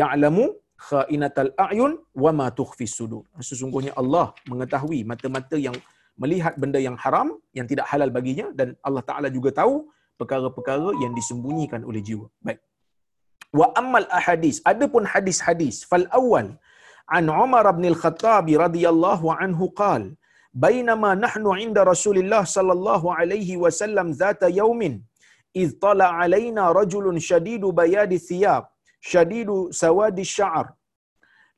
ya'lamu 0.00 0.44
kha'inatal 0.88 1.52
a'yun 1.66 1.92
wama 2.24 2.46
tukhfis 2.58 2.94
sudur. 2.98 3.24
Sesungguhnya 3.48 3.92
Allah 4.00 4.26
mengetahui 4.50 5.02
mata-mata 5.10 5.56
yang 5.66 5.76
melihat 6.22 6.54
benda 6.62 6.78
yang 6.82 6.96
haram 7.04 7.28
yang 7.58 7.66
tidak 7.70 7.86
halal 7.90 8.10
baginya 8.10 8.46
dan 8.58 8.74
Allah 8.86 9.02
Taala 9.08 9.28
juga 9.36 9.50
tahu 9.60 9.86
perkara-perkara 10.18 10.98
yang 11.02 11.12
disembunyikan 11.18 11.82
oleh 11.86 12.02
jiwa. 12.08 12.26
Baik. 12.42 12.60
Wa 13.58 13.66
ammal 13.80 14.06
ahadis 14.18 14.56
adapun 14.70 15.06
hadis-hadis 15.12 15.86
fal 15.90 16.04
awal 16.20 16.58
عن 17.08 17.30
عمر 17.30 17.70
بن 17.70 17.84
الخطاب 17.84 18.48
رضي 18.48 18.88
الله 18.88 19.34
عنه 19.34 19.68
قال 19.76 20.14
بينما 20.54 21.14
نحن 21.14 21.46
عند 21.46 21.78
رسول 21.78 22.18
الله 22.18 22.44
صلى 22.44 22.72
الله 22.72 23.14
عليه 23.14 23.56
وسلم 23.56 24.10
ذات 24.10 24.42
يوم 24.42 25.02
إذ 25.56 25.78
طلع 25.78 26.06
علينا 26.06 26.72
رجل 26.72 27.20
شديد 27.20 27.64
بياد 27.64 28.12
الثياب 28.12 28.66
شديد 29.00 29.70
سواد 29.70 30.18
الشعر. 30.18 30.68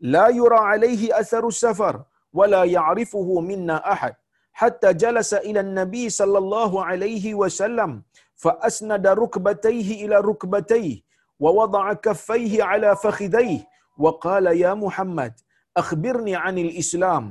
لا 0.01 0.29
يرى 0.29 0.57
عليه 0.59 1.21
أثر 1.21 1.47
السفر 1.49 2.03
ولا 2.33 2.65
يعرفه 2.65 3.41
منا 3.41 3.93
أحد. 3.93 4.15
حتى 4.53 4.93
جلس 4.93 5.35
إلى 5.35 5.61
النبي 5.61 6.09
صلى 6.11 6.39
الله 6.39 6.85
عليه 6.85 7.35
وسلم 7.35 8.03
فأسند 8.37 9.07
ركبتيه 9.07 10.07
إلى 10.07 10.17
ركبتيه 10.17 11.01
ووضع 11.41 11.93
كفيه 11.93 12.63
على 12.63 12.97
فخذيه 12.97 13.70
وقال 14.05 14.47
يا 14.65 14.73
محمد 14.85 15.33
أخبرني 15.77 16.35
عن 16.45 16.57
الإسلام. 16.67 17.25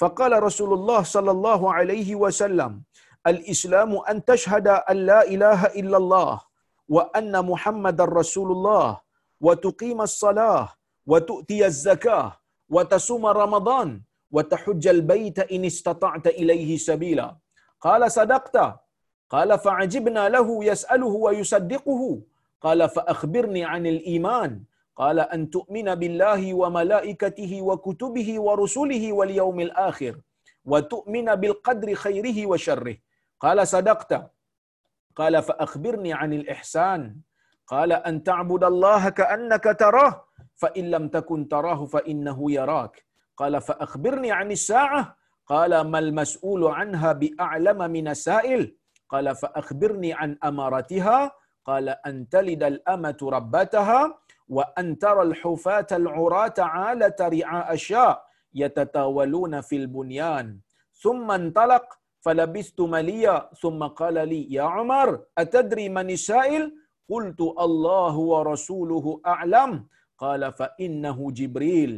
فقال 0.00 0.32
رسول 0.48 0.70
الله 0.78 1.02
صلى 1.16 1.30
الله 1.36 1.60
عليه 1.76 2.10
وسلم 2.22 2.72
الإسلام 3.32 3.90
أن 4.10 4.16
تشهد 4.24 4.66
أن 4.90 4.96
لا 5.10 5.20
إله 5.34 5.60
إلا 5.80 5.96
الله 6.02 6.34
وأن 6.88 7.32
محمد 7.50 7.98
رسول 8.00 8.48
الله 8.56 8.88
وتقيم 9.40 9.98
الصلاة 10.00 10.64
وتؤتي 11.10 11.60
الزكاة 11.66 12.28
وتصوم 12.74 13.24
رمضان 13.42 13.88
وتحج 14.34 14.84
البيت 14.96 15.38
إن 15.54 15.62
استطعت 15.64 16.26
إليه 16.40 16.70
سبيلا. 16.88 17.28
قال 17.80 18.02
صدقت. 18.12 18.56
قال 19.30 19.50
فعجبنا 19.58 20.28
له 20.28 20.48
يسأله 20.64 21.12
ويصدقه. 21.26 22.02
قال 22.60 22.80
فأخبرني 22.88 23.62
عن 23.64 23.86
الإيمان. 23.86 24.50
قال 25.00 25.18
أن 25.34 25.40
تؤمن 25.50 25.88
بالله 26.00 26.42
وملائكته 26.54 27.52
وكتبه 27.68 28.28
ورسله 28.46 29.12
واليوم 29.12 29.58
الآخر 29.60 30.14
وتؤمن 30.64 31.28
بالقدر 31.40 31.88
خيره 31.94 32.46
وشره. 32.46 32.96
قال 33.40 33.58
صدقت. 33.68 34.12
قال 35.16 35.42
فأخبرني 35.42 36.12
عن 36.12 36.32
الإحسان. 36.32 37.16
قال 37.66 37.92
أن 37.92 38.22
تعبد 38.28 38.64
الله 38.64 39.08
كأنك 39.08 39.64
تراه 39.80 40.24
فإن 40.60 40.90
لم 40.90 41.08
تكن 41.08 41.48
تراه 41.48 41.80
فإنه 41.86 42.52
يراك. 42.52 42.94
قال 43.36 43.60
فأخبرني 43.60 44.32
عن 44.32 44.50
الساعة. 44.50 45.16
قال 45.46 45.80
ما 45.80 45.98
المسؤول 45.98 46.64
عنها 46.64 47.12
بأعلم 47.12 47.90
من 47.90 48.08
السائل. 48.08 48.76
قال 49.08 49.36
فأخبرني 49.36 50.12
عن 50.12 50.36
أمارتها. 50.44 51.32
قال 51.64 51.88
أن 51.88 52.28
تلد 52.28 52.62
الأمة 52.62 53.16
ربتها. 53.22 54.19
وأن 54.50 54.98
ترى 54.98 55.22
الحفاة 55.22 55.90
العراة 56.00 56.58
عالة 56.58 57.18
رعاء 57.20 57.68
الشاء 57.78 58.14
يتطاولون 58.54 59.60
في 59.60 59.76
البنيان 59.82 60.46
ثم 61.02 61.26
انطلق 61.30 61.84
فلبست 62.24 62.78
مليا 62.80 63.36
ثم 63.62 63.80
قال 64.00 64.16
لي 64.28 64.40
يا 64.56 64.66
عمر 64.74 65.08
أتدري 65.38 65.88
من 65.88 66.10
السائل؟ 66.10 66.62
قلت 67.10 67.40
الله 67.66 68.14
ورسوله 68.32 69.06
أعلم 69.26 69.70
قال 70.22 70.42
فإنه 70.58 71.18
جبريل 71.38 71.92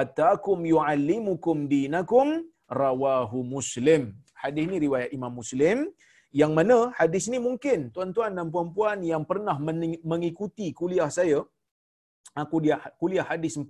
أتاكم 0.00 0.58
يعلمكم 0.74 1.56
دينكم 1.74 2.26
رواه 2.84 3.32
مسلم 3.54 4.02
حديث 4.40 4.64
ini 4.68 4.76
riwayat 4.84 5.10
Imam 5.16 5.32
Muslim 5.40 5.88
yang 6.40 6.52
mana 6.56 6.92
hadis 7.00 7.24
ni 7.32 7.40
mungkin 7.40 7.88
tuan-tuan 7.94 8.36
dan 8.36 8.52
puan-puan 8.52 9.00
yang 9.02 9.24
pernah 9.30 9.56
mengikuti 10.10 10.70
kuliah 10.76 11.08
saya 11.08 11.40
aku 12.42 12.56
dia 12.64 12.76
kuliah 13.00 13.26
hadis 13.26 13.58
40 13.58 13.66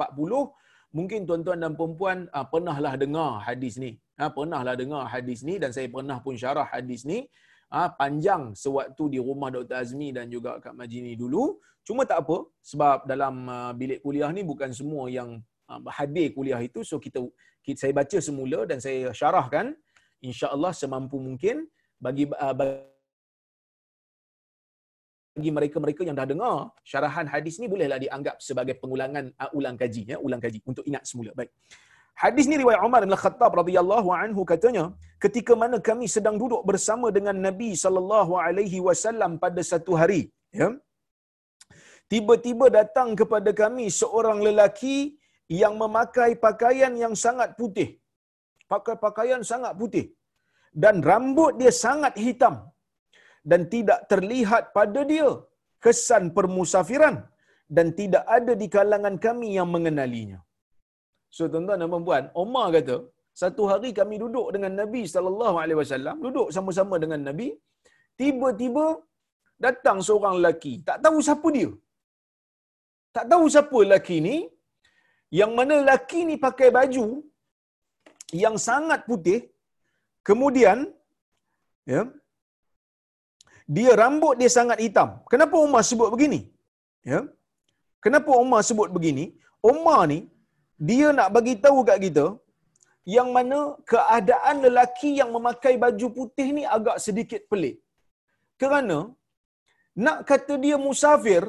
mungkin 0.97 1.21
tuan-tuan 1.29 1.59
dan 1.63 1.73
puan-puan 1.79 2.27
uh, 2.35 2.47
pernahlah 2.53 2.95
dengar 2.99 3.41
hadis 3.47 3.79
ni. 3.79 3.93
Ha, 4.21 4.29
pernahlah 4.29 4.75
dengar 4.77 5.09
hadis 5.09 5.41
ni 5.49 5.57
dan 5.63 5.71
saya 5.77 5.89
pernah 5.89 6.19
pun 6.21 6.35
syarah 6.37 6.67
hadis 6.69 7.07
ni. 7.09 7.25
Ha, 7.71 7.89
panjang 7.95 8.53
sewaktu 8.53 9.05
di 9.15 9.19
rumah 9.23 9.49
Dr. 9.55 9.79
Azmi 9.79 10.11
dan 10.11 10.27
juga 10.27 10.59
Kak 10.59 10.75
Majini 10.75 11.15
dulu. 11.15 11.63
Cuma 11.87 12.03
tak 12.05 12.27
apa 12.27 12.51
sebab 12.61 13.07
dalam 13.07 13.35
uh, 13.47 13.73
bilik 13.73 14.03
kuliah 14.05 14.29
ni 14.35 14.43
bukan 14.43 14.71
semua 14.75 15.07
yang 15.09 15.39
uh, 15.71 15.81
hadir 15.89 16.35
kuliah 16.37 16.61
itu. 16.61 16.83
So 16.83 16.99
kita, 16.99 17.23
kita 17.65 17.79
saya 17.87 17.93
baca 17.95 18.19
semula 18.19 18.67
dan 18.67 18.79
saya 18.83 19.15
syarahkan. 19.15 19.73
insya-Allah 20.21 20.77
semampu 20.77 21.17
mungkin 21.17 21.65
bagi 21.97 22.29
uh, 22.29 22.53
bagi 22.53 22.90
mereka-mereka 25.39 26.03
yang 26.07 26.17
dah 26.19 26.27
dengar 26.33 26.57
syarahan 26.91 27.27
hadis 27.35 27.55
ni 27.63 27.67
bolehlah 27.73 27.99
dianggap 28.05 28.37
sebagai 28.49 28.75
pengulangan 28.83 29.25
uh, 29.43 29.51
ulang 29.59 29.77
kaji 29.83 30.03
ya 30.13 30.17
ulang 30.27 30.43
kaji 30.45 30.59
untuk 30.71 30.85
ingat 30.91 31.05
semula. 31.11 31.31
Baik. 31.39 31.51
Hadis 32.23 32.47
ni 32.51 32.57
riwayat 32.63 32.81
Umar 32.89 33.01
bin 33.07 33.15
Khattab 33.23 33.53
radhiyallahu 33.61 34.09
anhu 34.23 34.43
katanya 34.53 34.85
ketika 35.25 35.53
mana 35.63 35.77
kami 35.89 36.07
sedang 36.17 36.37
duduk 36.43 36.63
bersama 36.71 37.09
dengan 37.17 37.37
Nabi 37.47 37.71
sallallahu 37.83 38.35
alaihi 38.47 38.81
wasallam 38.89 39.39
pada 39.45 39.63
satu 39.73 39.95
hari 40.01 40.23
ya 40.61 40.69
tiba-tiba 42.13 42.69
datang 42.79 43.11
kepada 43.21 43.51
kami 43.63 43.87
seorang 44.01 44.41
lelaki 44.49 44.97
yang 45.63 45.75
memakai 45.83 46.31
pakaian 46.47 46.95
yang 47.03 47.15
sangat 47.25 47.53
putih. 47.61 47.89
Pakai 48.73 48.95
pakaian 49.07 49.43
sangat 49.53 49.73
putih. 49.81 50.07
Dan 50.83 51.03
rambut 51.03 51.59
dia 51.61 51.73
sangat 51.85 52.15
hitam 52.25 52.70
dan 53.51 53.61
tidak 53.75 54.01
terlihat 54.13 54.65
pada 54.77 55.03
dia 55.13 55.29
kesan 55.85 56.25
permusafiran 56.37 57.17
dan 57.77 57.87
tidak 58.01 58.25
ada 58.37 58.53
di 58.63 58.67
kalangan 58.77 59.17
kami 59.27 59.49
yang 59.59 59.69
mengenalinya. 59.75 60.39
So 61.37 61.47
tuan-tuan 61.53 61.83
dan 61.83 62.05
puan 62.09 62.25
Omar 62.43 62.67
kata, 62.77 62.97
satu 63.43 63.63
hari 63.71 63.91
kami 63.99 64.17
duduk 64.23 64.47
dengan 64.55 64.73
Nabi 64.81 65.03
sallallahu 65.13 65.57
alaihi 65.63 65.79
wasallam, 65.83 66.17
duduk 66.27 66.49
sama-sama 66.57 66.97
dengan 67.03 67.21
Nabi, 67.29 67.49
tiba-tiba 68.21 68.87
datang 69.67 69.99
seorang 70.07 70.35
lelaki, 70.41 70.75
tak 70.89 70.99
tahu 71.05 71.19
siapa 71.29 71.49
dia. 71.57 71.71
Tak 73.17 73.27
tahu 73.33 73.45
siapa 73.55 73.79
lelaki 73.87 74.17
ni, 74.27 74.37
yang 75.39 75.53
mana 75.59 75.75
lelaki 75.83 76.21
ni 76.29 76.37
pakai 76.47 76.69
baju 76.77 77.07
yang 78.43 78.57
sangat 78.69 79.01
putih, 79.11 79.41
kemudian 80.29 80.79
ya, 81.93 82.03
dia 83.77 83.91
rambut 84.01 84.35
dia 84.41 84.51
sangat 84.59 84.79
hitam. 84.85 85.09
Kenapa 85.33 85.57
Umar 85.67 85.83
sebut 85.91 86.09
begini? 86.15 86.41
Ya. 87.11 87.21
Kenapa 88.05 88.31
Umar 88.45 88.61
sebut 88.69 88.89
begini? 88.97 89.25
Umar 89.73 90.01
ni 90.13 90.21
dia 90.89 91.09
nak 91.19 91.29
bagi 91.37 91.55
tahu 91.65 91.79
kat 91.89 91.99
kita 92.05 92.27
yang 93.17 93.29
mana 93.37 93.59
keadaan 93.93 94.57
lelaki 94.65 95.11
yang 95.21 95.31
memakai 95.37 95.75
baju 95.85 96.07
putih 96.19 96.49
ni 96.57 96.63
agak 96.77 96.97
sedikit 97.07 97.43
pelik. 97.51 97.77
Kerana 98.61 98.99
nak 100.07 100.19
kata 100.31 100.55
dia 100.65 100.77
musafir, 100.87 101.45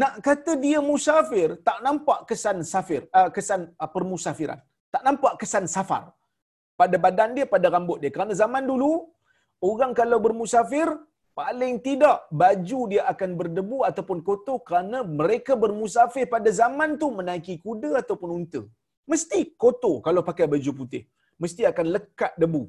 nak 0.00 0.14
kata 0.26 0.52
dia 0.64 0.78
musafir 0.90 1.48
tak 1.68 1.78
nampak 1.86 2.20
kesan 2.30 2.58
safir, 2.72 3.02
uh, 3.18 3.28
kesan 3.36 3.60
uh, 3.82 3.90
permusafiran. 3.94 4.60
Tak 4.94 5.02
nampak 5.06 5.32
kesan 5.40 5.64
safar 5.76 6.04
pada 6.80 6.96
badan 7.04 7.30
dia, 7.36 7.46
pada 7.54 7.66
rambut 7.74 7.98
dia. 8.02 8.10
Kerana 8.14 8.32
zaman 8.42 8.64
dulu 8.70 8.92
orang 9.70 9.92
kalau 10.00 10.18
bermusafir 10.26 10.88
paling 11.38 11.74
tidak 11.86 12.16
baju 12.40 12.80
dia 12.92 13.02
akan 13.12 13.30
berdebu 13.40 13.78
ataupun 13.88 14.18
kotor 14.28 14.58
kerana 14.68 14.98
mereka 15.20 15.52
bermusafir 15.64 16.24
pada 16.34 16.50
zaman 16.60 16.90
tu 17.02 17.08
menaiki 17.18 17.54
kuda 17.66 17.90
ataupun 18.02 18.30
unta. 18.38 18.60
Mesti 19.12 19.38
kotor 19.62 19.96
kalau 20.06 20.22
pakai 20.28 20.46
baju 20.54 20.70
putih. 20.80 21.02
Mesti 21.42 21.62
akan 21.70 21.86
lekat 21.96 22.32
debu 22.42 22.62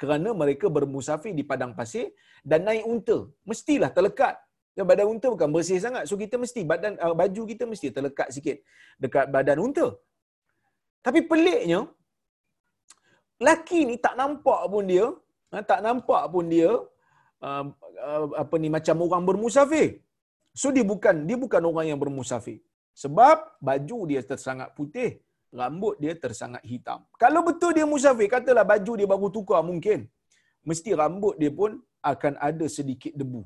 kerana 0.00 0.30
mereka 0.42 0.66
bermusafir 0.76 1.32
di 1.38 1.44
padang 1.50 1.72
pasir 1.78 2.06
dan 2.50 2.62
naik 2.68 2.84
unta. 2.92 3.18
Mestilah 3.50 3.92
terlekat. 3.96 4.34
Dan 4.76 4.86
badan 4.90 5.06
unta 5.12 5.28
bukan 5.34 5.50
bersih 5.54 5.78
sangat. 5.84 6.04
So 6.10 6.14
kita 6.22 6.36
mesti 6.44 6.60
badan 6.70 6.92
uh, 7.04 7.14
baju 7.20 7.42
kita 7.50 7.64
mesti 7.72 7.88
terlekat 7.96 8.28
sikit 8.36 8.56
dekat 9.02 9.26
badan 9.34 9.58
unta. 9.66 9.86
Tapi 11.06 11.20
peliknya 11.30 11.80
laki 13.48 13.80
ni 13.88 13.96
tak 14.04 14.14
nampak 14.20 14.60
pun 14.72 14.84
dia, 14.92 15.06
ha, 15.52 15.62
tak 15.70 15.80
nampak 15.86 16.22
pun 16.32 16.44
dia 16.54 16.70
uh, 17.48 17.64
uh, 18.08 18.26
apa 18.42 18.54
ni 18.62 18.68
macam 18.76 18.96
orang 19.06 19.24
bermusafir. 19.28 19.88
So 20.60 20.70
dia 20.76 20.86
bukan 20.92 21.16
dia 21.28 21.38
bukan 21.44 21.62
orang 21.70 21.86
yang 21.90 22.00
bermusafir. 22.04 22.58
Sebab 23.02 23.36
baju 23.68 23.98
dia 24.10 24.20
tersangat 24.30 24.68
putih, 24.78 25.10
rambut 25.60 25.94
dia 26.02 26.12
tersangat 26.24 26.62
hitam. 26.72 27.00
Kalau 27.22 27.40
betul 27.48 27.72
dia 27.76 27.86
musafir, 27.94 28.28
katalah 28.34 28.66
baju 28.72 28.92
dia 29.00 29.08
baru 29.12 29.28
tukar 29.36 29.62
mungkin. 29.70 30.00
Mesti 30.68 30.90
rambut 31.00 31.34
dia 31.42 31.52
pun 31.60 31.70
akan 32.12 32.34
ada 32.48 32.66
sedikit 32.76 33.12
debu. 33.20 33.42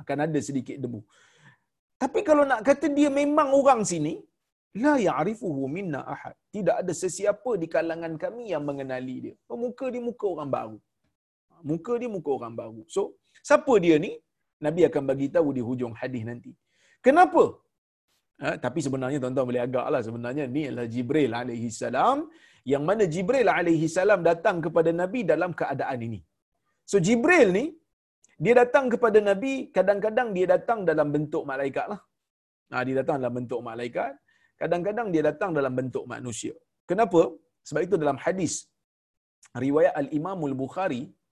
Akan 0.00 0.18
ada 0.26 0.38
sedikit 0.48 0.76
debu. 0.82 1.00
Tapi 2.02 2.20
kalau 2.28 2.44
nak 2.50 2.60
kata 2.68 2.86
dia 2.98 3.08
memang 3.20 3.48
orang 3.58 3.80
sini, 3.90 4.14
la 4.84 4.94
ya'rifuhu 5.06 5.62
minna 5.76 6.00
ahad. 6.14 6.34
Tidak 6.54 6.76
ada 6.82 6.92
sesiapa 7.02 7.50
di 7.62 7.66
kalangan 7.74 8.14
kami 8.24 8.52
yang 8.52 8.64
mengenali 8.68 9.16
dia. 9.24 9.34
Muka 9.64 9.86
dia 9.94 10.02
muka 10.08 10.26
orang 10.34 10.50
baru. 10.56 10.78
Muka 11.70 11.92
dia 12.00 12.10
muka 12.16 12.30
orang 12.38 12.54
baru. 12.60 12.82
So, 12.94 13.02
siapa 13.48 13.74
dia 13.84 13.96
ni? 14.04 14.12
Nabi 14.64 14.82
akan 14.88 15.02
bagi 15.10 15.26
tahu 15.36 15.48
di 15.56 15.62
hujung 15.68 15.94
hadis 16.00 16.22
nanti. 16.30 16.52
Kenapa? 17.06 17.44
Ha, 18.42 18.48
tapi 18.64 18.80
sebenarnya 18.84 19.18
tuan-tuan 19.22 19.46
boleh 19.50 19.62
agaklah 19.66 20.00
sebenarnya 20.06 20.44
ni 20.54 20.62
adalah 20.68 20.88
Jibril 20.94 21.32
alaihi 21.40 21.68
salam 21.80 22.18
yang 22.72 22.82
mana 22.88 23.04
Jibril 23.14 23.48
alaihi 23.58 23.86
salam 23.96 24.20
datang 24.30 24.56
kepada 24.66 24.90
Nabi 25.02 25.20
dalam 25.32 25.50
keadaan 25.60 25.98
ini. 26.08 26.20
So 26.90 26.96
Jibril 27.06 27.48
ni 27.58 27.64
dia 28.44 28.54
datang 28.62 28.86
kepada 28.94 29.18
Nabi 29.28 29.52
kadang-kadang 29.76 30.28
dia 30.36 30.46
datang 30.54 30.80
dalam 30.90 31.08
bentuk 31.16 31.44
malaikat 31.52 31.86
lah. 31.92 32.00
Ha, 32.72 32.84
dia 32.86 32.96
datang 33.00 33.16
dalam 33.20 33.34
bentuk 33.40 33.60
malaikat. 33.68 34.12
Kadang-kadang 34.60 35.08
dia 35.14 35.22
datang 35.30 35.50
dalam 35.58 35.72
bentuk 35.80 36.04
manusia. 36.14 36.54
Kenapa? 36.90 37.22
Sebab 37.68 37.82
itu 37.86 37.96
dalam 38.02 38.18
hadis 38.24 38.52
riwayat 39.64 39.94
Al-Imamul 40.02 40.56
Bukhari 40.62 41.02
Ha, 41.04 41.24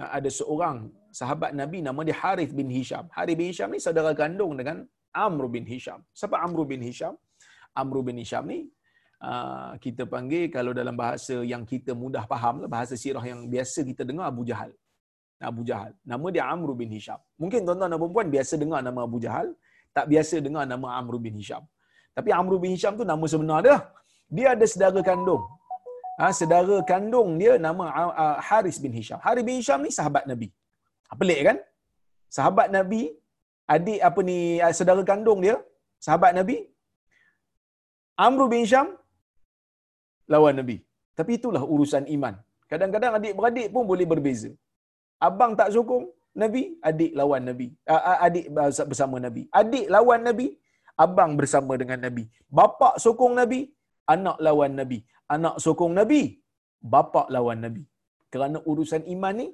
ada 0.00 0.30
seorang 0.32 0.88
sahabat 1.12 1.52
Nabi 1.52 1.84
nama 1.84 2.00
dia 2.08 2.16
Harith 2.16 2.52
bin 2.56 2.68
Hisham. 2.72 3.04
Harith 3.12 3.36
bin 3.36 3.52
Hisham 3.52 3.68
ni 3.74 3.80
saudara 3.82 4.16
kandung 4.16 4.56
dengan 4.56 4.88
Amr 5.12 5.52
bin 5.52 5.68
Hisham. 5.68 6.00
Siapa 6.16 6.40
Amr 6.40 6.64
bin 6.64 6.80
Hisham? 6.80 7.14
Amr 7.76 8.00
bin 8.00 8.16
Hisham 8.16 8.48
ni 8.48 8.68
uh, 9.20 9.76
kita 9.84 10.08
panggil 10.08 10.48
kalau 10.48 10.72
dalam 10.72 10.96
bahasa 10.96 11.44
yang 11.44 11.68
kita 11.68 11.92
mudah 11.92 12.24
faham, 12.24 12.64
bahasa 12.74 12.96
sirah 12.96 13.24
yang 13.24 13.44
biasa 13.48 13.84
kita 13.84 14.02
dengar 14.08 14.32
Abu 14.32 14.48
Jahal. 14.48 14.72
Abu 15.42 15.66
Jahal. 15.68 15.92
Nama 16.06 16.26
dia 16.34 16.44
Amr 16.48 16.70
bin 16.72 16.88
Hisham. 16.88 17.20
Mungkin 17.36 17.66
tuan-tuan 17.66 17.90
dan 17.92 17.98
puan 17.98 18.28
biasa 18.32 18.54
dengar 18.56 18.80
nama 18.80 19.00
Abu 19.04 19.18
Jahal, 19.20 19.52
tak 19.92 20.08
biasa 20.08 20.40
dengar 20.40 20.64
nama 20.64 20.96
Amr 20.96 21.20
bin 21.20 21.36
Hisham. 21.36 21.62
Tapi 22.16 22.30
Amr 22.32 22.56
bin 22.62 22.72
Hisham 22.72 22.96
tu 22.96 23.04
nama 23.04 23.24
sebenar 23.28 23.60
dia. 23.66 23.76
Dia 24.32 24.56
ada 24.56 24.64
saudara 24.64 25.00
kandung 25.04 25.44
ha, 26.18 26.32
saudara 26.38 26.76
kandung 26.90 27.30
dia 27.40 27.54
nama 27.66 27.84
uh, 28.24 28.36
Haris 28.48 28.78
bin 28.84 28.92
Hisham. 28.98 29.20
Haris 29.26 29.44
bin 29.48 29.56
Hisham 29.60 29.80
ni 29.86 29.90
sahabat 29.98 30.24
Nabi. 30.32 30.48
Pelik 31.20 31.40
kan? 31.48 31.58
Sahabat 32.36 32.68
Nabi, 32.76 33.02
adik 33.74 34.00
apa 34.08 34.20
ni 34.28 34.38
saudara 34.78 35.02
kandung 35.10 35.40
dia, 35.44 35.56
sahabat 36.06 36.32
Nabi. 36.38 36.56
Amr 38.26 38.48
bin 38.52 38.64
Hisham 38.64 38.88
lawan 40.32 40.56
Nabi. 40.60 40.76
Tapi 41.18 41.36
itulah 41.38 41.62
urusan 41.74 42.04
iman. 42.16 42.34
Kadang-kadang 42.70 43.12
adik-beradik 43.18 43.68
pun 43.74 43.84
boleh 43.90 44.06
berbeza. 44.12 44.50
Abang 45.28 45.52
tak 45.60 45.68
sokong 45.76 46.04
Nabi, 46.42 46.62
adik 46.88 47.12
lawan 47.20 47.44
Nabi. 47.48 47.66
Adik 48.26 48.46
bersama 48.90 49.16
Nabi. 49.26 49.42
Adik 49.60 49.86
lawan 49.94 50.24
Nabi, 50.28 50.46
abang 51.04 51.32
bersama 51.40 51.76
dengan 51.82 52.00
Nabi. 52.06 52.24
Bapa 52.48 52.96
sokong 53.04 53.36
Nabi, 53.40 53.60
anak 54.14 54.40
lawan 54.46 54.72
Nabi 54.80 54.98
anak 55.36 55.54
sokong 55.64 55.94
Nabi, 56.00 56.22
bapa 56.94 57.22
lawan 57.34 57.60
Nabi. 57.66 57.82
Kerana 58.32 58.58
urusan 58.70 59.02
iman 59.14 59.34
ni 59.40 59.48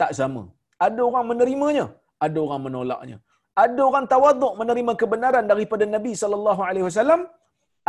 tak 0.00 0.10
sama. 0.18 0.42
Ada 0.86 1.00
orang 1.08 1.26
menerimanya, 1.30 1.86
ada 2.26 2.38
orang 2.46 2.62
menolaknya. 2.66 3.18
Ada 3.64 3.80
orang 3.88 4.04
tawaduk 4.12 4.52
menerima 4.60 4.92
kebenaran 5.00 5.46
daripada 5.52 5.84
Nabi 5.96 6.12
sallallahu 6.22 6.62
alaihi 6.68 6.86
wasallam, 6.88 7.22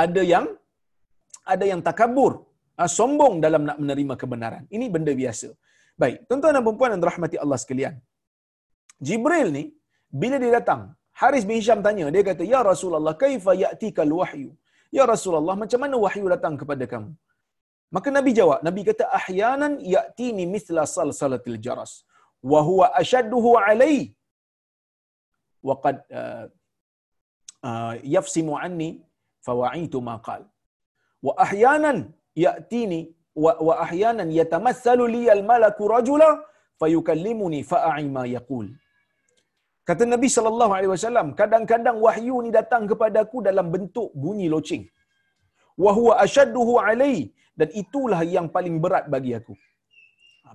ada 0.05 0.21
yang 0.33 0.45
ada 1.53 1.65
yang 1.71 1.81
takabur, 1.87 2.33
ah, 2.81 2.89
sombong 2.97 3.35
dalam 3.45 3.61
nak 3.69 3.77
menerima 3.83 4.13
kebenaran. 4.21 4.63
Ini 4.75 4.85
benda 4.95 5.13
biasa. 5.21 5.49
Baik, 6.01 6.17
tuan-tuan 6.27 6.53
dan 6.55 6.63
puan-puan 6.65 6.91
yang 6.93 7.01
dirahmati 7.03 7.37
Allah 7.43 7.59
sekalian. 7.63 7.95
Jibril 9.07 9.47
ni 9.57 9.63
bila 10.21 10.35
dia 10.43 10.51
datang, 10.59 10.81
Haris 11.21 11.43
bin 11.47 11.57
Hisham 11.59 11.79
tanya, 11.85 12.05
dia 12.15 12.23
kata, 12.29 12.43
"Ya 12.53 12.59
Rasulullah, 12.71 13.15
kaifa 13.23 13.51
ya'tikal 13.63 14.13
wahyu?" 14.19 14.49
Ya 14.97 15.03
Rasulullah, 15.13 15.55
macam 15.63 15.79
mana 15.83 15.95
wahyu 16.05 16.25
datang 16.33 16.55
kepada 16.61 16.85
kamu? 16.93 17.11
Maka 17.95 18.09
Nabi 18.17 18.31
jawab, 18.39 18.59
Nabi 18.67 18.81
kata, 18.89 19.05
"Ahyanan 19.19 19.73
ya'tini 19.95 20.43
mithla 20.53 20.83
salsalatil 20.95 21.57
jaras, 21.65 21.93
wa 22.51 22.59
huwa 22.67 22.85
ashadduhu 23.01 23.49
alai." 23.67 23.97
Wa 25.67 25.75
qad 25.83 25.97
uh, 26.19 26.45
uh, 27.69 27.93
yafsimu 28.15 28.53
anni 28.65 28.89
fawa'itu 29.47 29.99
ma 30.07 30.15
qala. 30.27 30.47
Wa 31.27 31.33
ahyanan 31.45 31.97
ya'tini 32.45 32.99
wa, 33.43 33.51
wa 33.67 33.73
ahyanan 33.85 34.29
yatamathalu 34.39 35.05
li 35.15 35.23
al-malaku 35.35 35.83
rajula 35.95 36.29
fayukallimuni 36.81 37.61
fa'a'i 37.71 38.07
ma 38.17 38.25
yaqul. 38.37 38.67
Kata 39.89 40.03
Nabi 40.13 40.27
sallallahu 40.35 40.73
alaihi 40.77 40.91
wasallam, 40.95 41.27
kadang-kadang 41.39 41.97
wahyu 42.05 42.35
ni 42.45 42.49
datang 42.59 42.83
kepada 42.91 43.17
aku 43.25 43.37
dalam 43.47 43.67
bentuk 43.75 44.09
bunyi 44.23 44.47
loceng. 44.53 44.83
Wa 45.83 45.91
huwa 45.97 46.13
ashadduhu 46.25 46.73
alai 46.87 47.17
dan 47.59 47.69
itulah 47.81 48.21
yang 48.35 48.47
paling 48.55 48.75
berat 48.83 49.05
bagi 49.15 49.31
aku. 49.39 49.55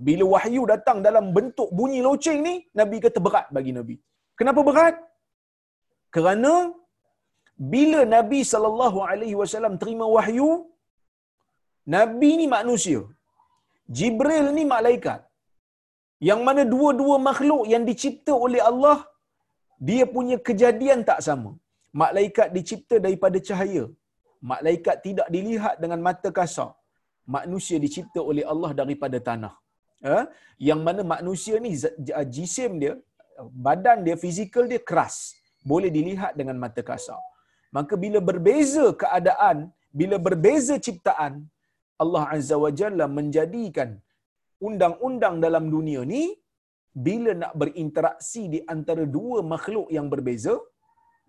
Bila 0.06 0.24
wahyu 0.34 0.62
datang 0.72 0.98
dalam 1.06 1.26
bentuk 1.36 1.68
bunyi 1.78 2.00
loceng 2.08 2.40
ni, 2.48 2.54
Nabi 2.80 2.96
kata 3.04 3.20
berat 3.26 3.46
bagi 3.56 3.72
Nabi. 3.78 3.96
Kenapa 4.38 4.60
berat? 4.68 4.96
Kerana 6.16 6.52
bila 7.72 8.00
Nabi 8.16 8.40
sallallahu 8.52 8.98
alaihi 9.10 9.36
wasallam 9.42 9.74
terima 9.82 10.06
wahyu, 10.16 10.48
Nabi 11.96 12.30
ni 12.40 12.46
manusia. 12.56 13.00
Jibril 13.98 14.46
ni 14.56 14.64
malaikat. 14.74 15.20
Yang 16.28 16.40
mana 16.46 16.62
dua-dua 16.72 17.16
makhluk 17.28 17.62
yang 17.72 17.84
dicipta 17.90 18.32
oleh 18.46 18.60
Allah, 18.70 18.96
dia 19.88 20.04
punya 20.16 20.36
kejadian 20.48 21.00
tak 21.10 21.20
sama. 21.26 21.50
Malaikat 22.02 22.48
dicipta 22.56 22.96
daripada 23.06 23.38
cahaya. 23.48 23.84
Malaikat 24.52 24.96
tidak 25.06 25.28
dilihat 25.34 25.76
dengan 25.82 26.00
mata 26.06 26.30
kasar. 26.38 26.70
Manusia 27.36 27.76
dicipta 27.84 28.20
oleh 28.30 28.44
Allah 28.52 28.70
daripada 28.80 29.18
tanah. 29.28 29.54
Eh? 30.14 30.24
Yang 30.68 30.80
mana 30.86 31.02
manusia 31.14 31.56
ni 31.64 31.72
jisim 32.36 32.72
dia, 32.82 32.94
badan 33.66 33.98
dia, 34.06 34.16
fizikal 34.24 34.64
dia 34.72 34.80
keras. 34.90 35.16
Boleh 35.70 35.90
dilihat 35.96 36.32
dengan 36.40 36.56
mata 36.64 36.82
kasar. 36.90 37.20
Maka 37.76 37.94
bila 38.04 38.18
berbeza 38.30 38.84
keadaan, 39.02 39.58
bila 40.00 40.16
berbeza 40.26 40.74
ciptaan, 40.86 41.34
Allah 42.02 42.24
Azza 42.34 42.56
wa 42.64 42.70
Jalla 42.78 43.06
menjadikan 43.18 43.90
undang-undang 44.66 45.36
dalam 45.44 45.64
dunia 45.74 46.02
ni 46.12 46.22
bila 47.06 47.30
nak 47.42 47.52
berinteraksi 47.60 48.42
di 48.54 48.60
antara 48.74 49.04
dua 49.16 49.38
makhluk 49.52 49.88
yang 49.96 50.06
berbeza 50.12 50.54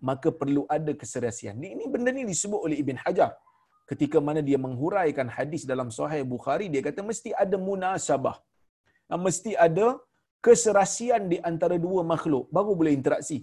maka 0.08 0.28
perlu 0.40 0.62
ada 0.76 0.92
keserasian. 1.00 1.56
Ini 1.74 1.86
benda 1.94 2.10
ni 2.16 2.24
disebut 2.32 2.60
oleh 2.66 2.76
Ibn 2.82 2.98
Hajar 3.04 3.30
ketika 3.90 4.18
mana 4.26 4.40
dia 4.48 4.58
menghuraikan 4.66 5.28
hadis 5.36 5.62
dalam 5.72 5.88
Sahih 5.96 6.22
Bukhari 6.34 6.66
dia 6.72 6.82
kata 6.88 7.00
mesti 7.10 7.30
ada 7.44 7.56
munasabah. 7.68 8.36
Mesti 9.26 9.52
ada 9.66 9.86
keserasian 10.46 11.22
di 11.32 11.38
antara 11.50 11.76
dua 11.86 12.02
makhluk 12.12 12.44
baru 12.56 12.72
boleh 12.80 12.92
interaksi. 12.98 13.38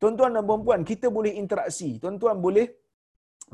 Tuan-tuan 0.00 0.30
dan 0.36 0.44
puan-puan, 0.48 0.82
kita 0.90 1.06
boleh 1.16 1.32
interaksi. 1.42 1.88
Tuan-tuan 2.02 2.36
boleh 2.46 2.66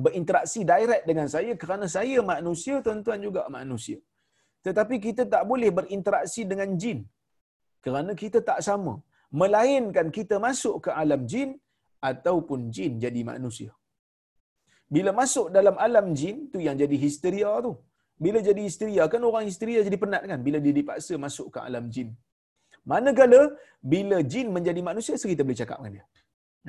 berinteraksi 0.04 0.60
direct 0.70 1.04
dengan 1.10 1.26
saya 1.34 1.52
kerana 1.62 1.86
saya 1.96 2.18
manusia, 2.32 2.74
tuan-tuan 2.84 3.20
juga 3.26 3.42
manusia. 3.58 3.98
Tetapi 4.66 4.96
kita 5.06 5.22
tak 5.34 5.42
boleh 5.50 5.70
berinteraksi 5.78 6.42
dengan 6.50 6.68
jin 6.82 7.00
kerana 7.84 8.12
kita 8.22 8.38
tak 8.50 8.60
sama. 8.68 8.94
Melainkan 9.40 10.08
kita 10.16 10.36
masuk 10.46 10.76
ke 10.84 10.90
alam 11.02 11.22
jin 11.32 11.50
ataupun 12.10 12.60
jin 12.76 12.92
jadi 13.04 13.20
manusia. 13.30 13.70
Bila 14.94 15.10
masuk 15.20 15.46
dalam 15.56 15.76
alam 15.86 16.06
jin, 16.18 16.36
tu 16.52 16.58
yang 16.66 16.76
jadi 16.82 16.96
histeria 17.04 17.50
tu. 17.66 17.72
Bila 18.24 18.38
jadi 18.48 18.60
histeria, 18.68 19.02
kan 19.12 19.22
orang 19.28 19.44
histeria 19.50 19.80
jadi 19.88 19.98
penat 20.02 20.22
kan? 20.30 20.40
Bila 20.46 20.58
dia 20.64 20.74
dipaksa 20.80 21.14
masuk 21.26 21.48
ke 21.54 21.58
alam 21.68 21.84
jin. 21.94 22.08
Manakala, 22.90 23.42
bila 23.92 24.18
jin 24.32 24.48
menjadi 24.56 24.80
manusia, 24.88 25.14
so 25.20 25.26
kita 25.32 25.42
boleh 25.46 25.58
cakap 25.62 25.78
dengan 25.80 25.92
dia. 25.96 26.04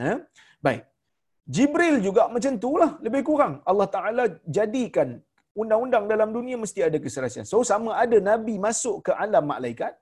Ha? 0.04 0.14
Baik. 0.66 0.84
Jibril 1.56 1.96
juga 2.08 2.24
macam 2.36 2.54
tu 2.64 2.72
lah, 2.82 2.92
lebih 3.06 3.22
kurang. 3.30 3.54
Allah 3.70 3.88
Ta'ala 3.96 4.24
jadikan 4.58 5.10
undang-undang 5.62 6.06
dalam 6.12 6.30
dunia 6.38 6.58
mesti 6.64 6.80
ada 6.88 6.98
keserasian. 7.06 7.46
So, 7.52 7.62
sama 7.72 7.92
ada 8.04 8.18
Nabi 8.32 8.56
masuk 8.68 8.98
ke 9.06 9.12
alam 9.26 9.46
malaikat, 9.54 9.94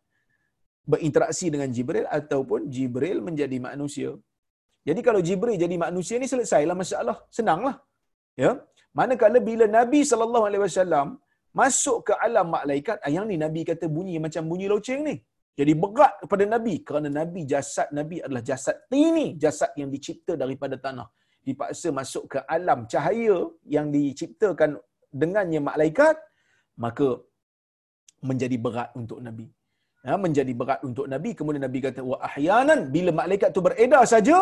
berinteraksi 0.91 1.47
dengan 1.53 1.69
Jibril 1.75 2.05
ataupun 2.19 2.67
Jibril 2.75 3.17
menjadi 3.27 3.57
manusia. 3.67 4.11
Jadi 4.87 5.01
kalau 5.07 5.21
Jibril 5.27 5.55
jadi 5.63 5.75
manusia 5.85 6.15
ni 6.21 6.27
selesailah 6.33 6.75
masalah. 6.81 7.17
Senanglah. 7.37 7.75
Ya. 8.43 8.51
Manakala 8.99 9.39
bila 9.49 9.65
Nabi 9.77 10.01
sallallahu 10.09 10.45
alaihi 10.47 10.63
wasallam 10.67 11.07
masuk 11.61 11.97
ke 12.07 12.13
alam 12.25 12.47
malaikat, 12.55 12.97
ah, 13.05 13.11
yang 13.15 13.25
ni 13.31 13.37
Nabi 13.45 13.61
kata 13.69 13.85
bunyi 13.95 14.17
macam 14.25 14.43
bunyi 14.51 14.67
loceng 14.73 15.01
ni. 15.09 15.15
Jadi 15.59 15.73
berat 15.81 16.13
kepada 16.21 16.45
Nabi 16.53 16.75
kerana 16.87 17.09
Nabi 17.19 17.41
jasad 17.51 17.87
Nabi 17.99 18.17
adalah 18.25 18.43
jasad 18.49 18.77
tini, 18.91 19.37
jasad 19.43 19.71
yang 19.81 19.89
dicipta 19.95 20.33
daripada 20.43 20.77
tanah. 20.85 21.07
Dipaksa 21.47 21.89
masuk 21.99 22.23
ke 22.33 22.39
alam 22.55 22.79
cahaya 22.91 23.37
yang 23.75 23.87
diciptakan 23.95 24.81
dengannya 25.21 25.61
malaikat, 25.69 26.17
maka 26.85 27.07
menjadi 28.29 28.57
berat 28.65 28.89
untuk 29.01 29.19
Nabi 29.27 29.47
ya, 30.07 30.15
menjadi 30.25 30.53
berat 30.59 30.81
untuk 30.89 31.05
Nabi. 31.13 31.31
Kemudian 31.37 31.63
Nabi 31.67 31.79
kata, 31.85 32.01
wa 32.11 32.17
ahyanan, 32.27 32.79
bila 32.95 33.11
malaikat 33.21 33.49
tu 33.55 33.61
beredar 33.67 34.03
saja, 34.13 34.37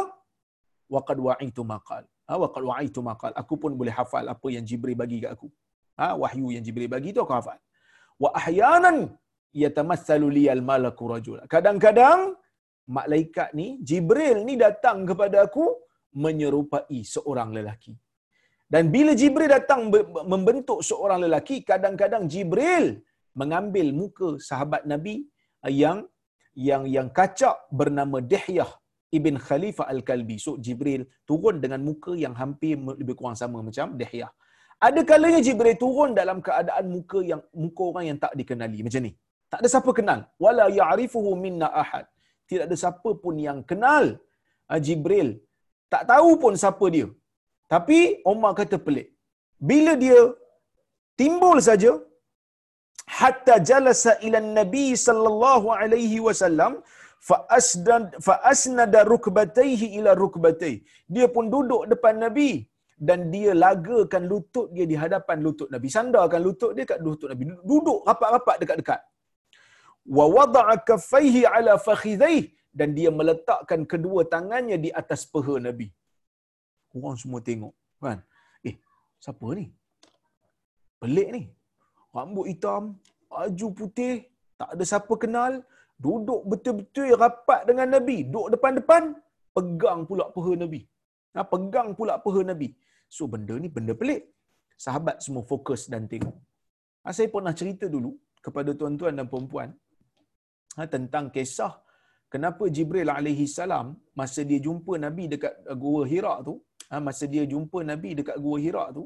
waqad 0.96 1.18
wa'itu 1.28 1.64
maqal. 1.74 2.04
Ha, 2.28 2.34
waqad 2.44 2.64
wa'itu 2.70 3.02
maqal. 3.10 3.32
Aku 3.42 3.56
pun 3.62 3.72
boleh 3.80 3.94
hafal 4.00 4.26
apa 4.34 4.48
yang 4.56 4.66
Jibril 4.70 4.98
bagi 5.04 5.20
kat 5.24 5.32
aku. 5.38 5.48
Ha, 6.00 6.06
wahyu 6.22 6.48
yang 6.56 6.64
Jibril 6.68 6.90
bagi 6.96 7.10
tu 7.16 7.22
aku 7.26 7.34
hafal. 7.40 7.60
Wa 8.24 8.30
ahyanan, 8.42 8.98
yatamathalu 9.64 10.28
liyal 10.38 10.64
malaku 10.72 11.06
rajul. 11.14 11.38
Kadang-kadang, 11.56 12.20
malaikat 12.98 13.50
ni, 13.60 13.68
Jibril 13.90 14.38
ni 14.48 14.56
datang 14.66 15.06
kepada 15.10 15.38
aku, 15.48 15.66
menyerupai 16.26 17.00
seorang 17.16 17.50
lelaki. 17.58 17.94
Dan 18.72 18.88
bila 18.94 19.12
Jibril 19.22 19.52
datang 19.52 19.82
membentuk 20.34 20.80
seorang 20.90 21.20
lelaki, 21.24 21.60
kadang-kadang 21.72 22.24
Jibril 22.34 22.86
mengambil 23.40 23.88
muka 24.00 24.30
sahabat 24.50 24.84
Nabi 24.88 25.16
yang 25.70 26.08
yang 26.56 26.84
yang 26.96 27.08
kacak 27.14 27.56
bernama 27.80 28.18
Dihyah 28.20 28.72
ibn 29.18 29.36
Khalifah 29.48 29.88
al-Kalbi. 29.94 30.38
So 30.40 30.58
Jibril 30.66 31.04
turun 31.30 31.62
dengan 31.64 31.84
muka 31.84 32.14
yang 32.16 32.34
hampir 32.42 32.76
lebih 33.02 33.16
kurang 33.20 33.38
sama 33.42 33.60
macam 33.68 33.96
Dihyah. 34.02 34.32
Ada 34.88 35.02
kalanya 35.06 35.40
Jibril 35.46 35.78
turun 35.84 36.12
dalam 36.18 36.42
keadaan 36.42 36.86
muka 36.96 37.20
yang 37.32 37.42
muka 37.54 37.84
orang 37.92 38.06
yang 38.10 38.18
tak 38.24 38.34
dikenali 38.40 38.80
macam 38.86 39.02
ni. 39.06 39.14
Tak 39.52 39.60
ada 39.62 39.70
siapa 39.74 39.92
kenal. 39.98 40.20
Wala 40.44 40.66
ya'rifuhu 40.80 41.32
minna 41.44 41.68
ahad. 41.84 42.06
Tidak 42.50 42.66
ada 42.68 42.78
siapa 42.84 43.10
pun 43.24 43.36
yang 43.48 43.60
kenal 43.72 44.06
ah, 44.72 44.80
Jibril. 44.86 45.30
Tak 45.94 46.04
tahu 46.12 46.30
pun 46.44 46.54
siapa 46.64 46.86
dia. 46.96 47.08
Tapi 47.74 48.24
Umar 48.32 48.52
kata 48.60 48.80
pelik. 48.86 49.08
Bila 49.70 49.94
dia 50.04 50.20
timbul 51.20 51.58
saja, 51.68 51.92
hatta 53.20 53.56
jalasa 53.70 54.12
ila 54.28 54.40
nabi 54.60 54.88
sallallahu 55.08 55.68
alaihi 55.82 56.20
wasallam 56.28 56.74
fa 57.30 57.38
asdad 57.60 58.06
fa 58.26 58.36
asnada 58.52 59.00
rukbatayhi 59.14 59.88
ila 59.98 60.12
rukbatayhi 60.24 60.80
dia 61.16 61.28
pun 61.36 61.46
duduk 61.54 61.84
depan 61.92 62.18
nabi 62.26 62.52
dan 63.08 63.20
dia 63.34 63.52
lagakan 63.66 64.24
lutut 64.32 64.68
dia 64.76 64.86
di 64.92 64.96
hadapan 65.04 65.38
lutut 65.46 65.70
nabi. 65.74 65.88
Sandarkan 65.96 66.42
lutut 66.48 66.72
dia 66.78 66.86
kat 66.92 67.00
lutut 67.06 67.30
nabi. 67.34 67.44
Duduk 67.72 68.00
rapat-rapat 68.10 68.56
dekat-dekat. 68.62 69.02
Wa 70.18 70.26
wada'a 70.36 70.76
kaffaihi 70.90 71.42
ala 71.56 71.74
fakhidhaihi 71.88 72.50
dan 72.80 72.94
dia 72.98 73.10
meletakkan 73.20 73.82
kedua 73.92 74.22
tangannya 74.34 74.78
di 74.86 74.90
atas 75.02 75.22
peha 75.34 75.56
nabi. 75.68 75.88
Orang 76.94 77.18
semua 77.22 77.42
tengok 77.50 77.74
kan? 78.06 78.22
Eh 78.70 78.76
siapa 79.24 79.50
ni? 79.60 79.66
Pelik 81.02 81.28
ni 81.36 81.44
rambut 82.16 82.46
hitam, 82.52 82.84
baju 83.32 83.68
putih, 83.80 84.16
tak 84.60 84.70
ada 84.76 84.84
siapa 84.92 85.14
kenal, 85.24 85.52
duduk 86.06 86.42
betul-betul 86.52 87.10
rapat 87.24 87.62
dengan 87.70 87.88
Nabi, 87.96 88.18
duduk 88.34 88.48
depan-depan, 88.56 89.04
pegang 89.56 90.02
pula 90.10 90.26
peha 90.36 90.54
Nabi. 90.64 90.82
Ha, 91.36 91.44
pegang 91.54 91.90
pula 91.98 92.16
peha 92.26 92.42
Nabi. 92.52 92.70
So 93.16 93.28
benda 93.34 93.56
ni 93.64 93.70
benda 93.76 93.94
pelik. 94.02 94.24
Sahabat 94.86 95.18
semua 95.24 95.44
fokus 95.52 95.82
dan 95.94 96.04
tengok. 96.12 96.36
Ha, 97.04 97.14
saya 97.18 97.28
pernah 97.34 97.54
cerita 97.60 97.86
dulu 97.96 98.12
kepada 98.46 98.72
tuan-tuan 98.80 99.14
dan 99.20 99.28
perempuan 99.32 99.70
ha, 100.78 100.88
tentang 100.96 101.26
kisah 101.36 101.74
kenapa 102.34 102.64
Jibril 102.76 103.12
alaihi 103.18 103.46
salam 103.60 103.88
masa 104.20 104.42
dia 104.50 104.60
jumpa 104.68 104.94
Nabi 105.06 105.24
dekat 105.34 105.54
Gua 105.84 106.02
Hira 106.12 106.36
tu, 106.48 106.54
ha, 106.90 106.98
masa 107.08 107.26
dia 107.34 107.44
jumpa 107.54 107.80
Nabi 107.92 108.10
dekat 108.20 108.38
Gua 108.46 108.58
Hira 108.64 108.86
tu, 108.98 109.04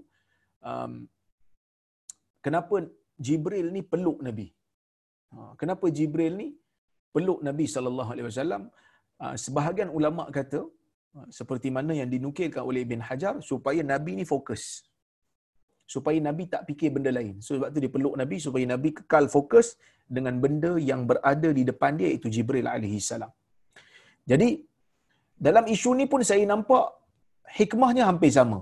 um, 0.70 0.92
kenapa 2.46 2.78
Jibril 3.28 3.68
ni 3.76 3.82
peluk 3.92 4.20
Nabi. 4.28 4.48
Ha, 5.34 5.52
kenapa 5.62 5.86
Jibril 5.98 6.34
ni 6.42 6.48
peluk 7.16 7.40
Nabi 7.48 7.66
sallallahu 7.76 8.12
alaihi 8.14 8.28
wasallam? 8.30 8.64
Ha, 9.20 9.36
sebahagian 9.44 9.92
ulama 10.00 10.26
kata 10.38 10.62
seperti 11.38 11.70
mana 11.78 11.94
yang 12.00 12.10
dinukilkan 12.14 12.64
oleh 12.70 12.82
Ibn 12.88 13.02
Hajar 13.08 13.36
supaya 13.50 13.82
Nabi 13.94 14.14
ni 14.20 14.26
fokus. 14.34 14.64
Supaya 15.94 16.20
Nabi 16.28 16.44
tak 16.54 16.64
fikir 16.70 16.90
benda 16.96 17.12
lain. 17.18 17.36
So, 17.46 17.52
sebab 17.56 17.70
tu 17.74 17.82
dia 17.84 17.92
peluk 17.96 18.16
Nabi 18.22 18.38
supaya 18.46 18.66
Nabi 18.74 18.90
kekal 19.00 19.26
fokus 19.36 19.68
dengan 20.16 20.36
benda 20.44 20.72
yang 20.90 21.02
berada 21.10 21.50
di 21.58 21.64
depan 21.70 21.94
dia 22.00 22.08
iaitu 22.12 22.30
Jibril 22.36 22.68
alaihi 22.76 23.00
salam. 23.10 23.32
Jadi 24.32 24.50
dalam 25.48 25.66
isu 25.76 25.92
ni 26.00 26.06
pun 26.12 26.22
saya 26.30 26.44
nampak 26.54 26.86
hikmahnya 27.60 28.04
hampir 28.10 28.32
sama. 28.38 28.60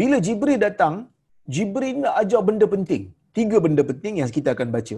Bila 0.00 0.16
Jibril 0.26 0.58
datang, 0.66 0.94
Jibril 1.54 1.96
nak 2.04 2.14
ajar 2.22 2.40
benda 2.48 2.66
penting. 2.74 3.04
Tiga 3.38 3.58
benda 3.64 3.82
penting 3.90 4.14
yang 4.20 4.30
kita 4.36 4.48
akan 4.54 4.68
baca. 4.76 4.96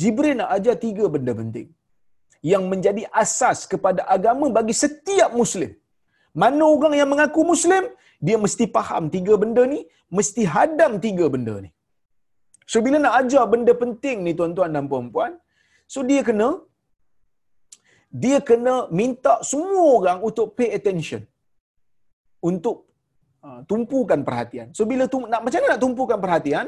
Jibril 0.00 0.34
nak 0.40 0.50
ajar 0.56 0.74
tiga 0.84 1.04
benda 1.14 1.32
penting. 1.40 1.68
Yang 2.52 2.64
menjadi 2.72 3.02
asas 3.22 3.58
kepada 3.72 4.02
agama 4.16 4.46
bagi 4.58 4.74
setiap 4.84 5.30
Muslim. 5.40 5.72
Mana 6.42 6.64
orang 6.74 6.94
yang 7.00 7.08
mengaku 7.12 7.40
Muslim, 7.52 7.84
dia 8.26 8.36
mesti 8.44 8.64
faham 8.76 9.04
tiga 9.14 9.34
benda 9.42 9.62
ni, 9.74 9.80
mesti 10.18 10.42
hadam 10.54 10.92
tiga 11.06 11.26
benda 11.34 11.54
ni. 11.64 11.70
So 12.70 12.80
bila 12.84 12.98
nak 13.04 13.14
ajar 13.20 13.44
benda 13.52 13.72
penting 13.84 14.18
ni 14.26 14.32
tuan-tuan 14.38 14.72
dan 14.76 14.86
puan-puan, 14.92 15.32
so 15.92 16.00
dia 16.10 16.22
kena 16.28 16.48
dia 18.22 18.38
kena 18.48 18.74
minta 19.00 19.34
semua 19.50 19.84
orang 19.98 20.18
untuk 20.28 20.48
pay 20.56 20.70
attention. 20.78 21.22
Untuk 22.50 22.76
uh, 23.46 23.60
tumpukan 23.70 24.20
perhatian. 24.28 24.68
So 24.76 24.84
bila 24.90 25.04
tu, 25.12 25.18
nak 25.32 25.40
macam 25.46 25.58
mana 25.62 25.70
nak 25.74 25.82
tumpukan 25.84 26.18
perhatian? 26.24 26.66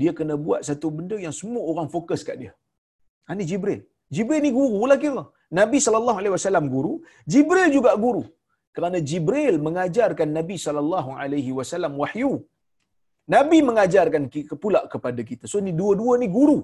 Dia 0.00 0.12
kena 0.18 0.34
buat 0.46 0.60
satu 0.68 0.88
benda 0.98 1.16
yang 1.24 1.34
semua 1.40 1.62
orang 1.70 1.88
fokus 1.94 2.20
kat 2.28 2.36
dia. 2.42 2.52
Ini 3.32 3.44
Jibril. 3.50 3.80
Jibril 4.14 4.40
ni 4.44 4.50
guru 4.58 4.80
lah 4.90 4.98
kira. 5.02 5.24
Nabi 5.60 5.78
sallallahu 5.84 6.18
alaihi 6.20 6.34
wasallam 6.36 6.64
guru, 6.74 6.92
Jibril 7.32 7.68
juga 7.76 7.92
guru. 8.04 8.24
Kerana 8.76 8.98
Jibril 9.08 9.56
mengajarkan 9.66 10.28
Nabi 10.38 10.56
sallallahu 10.64 11.10
alaihi 11.22 11.52
wasallam 11.58 11.92
wahyu. 12.02 12.32
Nabi 13.34 13.58
mengajarkan 13.68 14.22
pula 14.62 14.80
kepada 14.92 15.20
kita. 15.30 15.44
So 15.52 15.60
ni 15.66 15.72
dua-dua 15.80 16.14
ni 16.22 16.28
guru. 16.36 16.58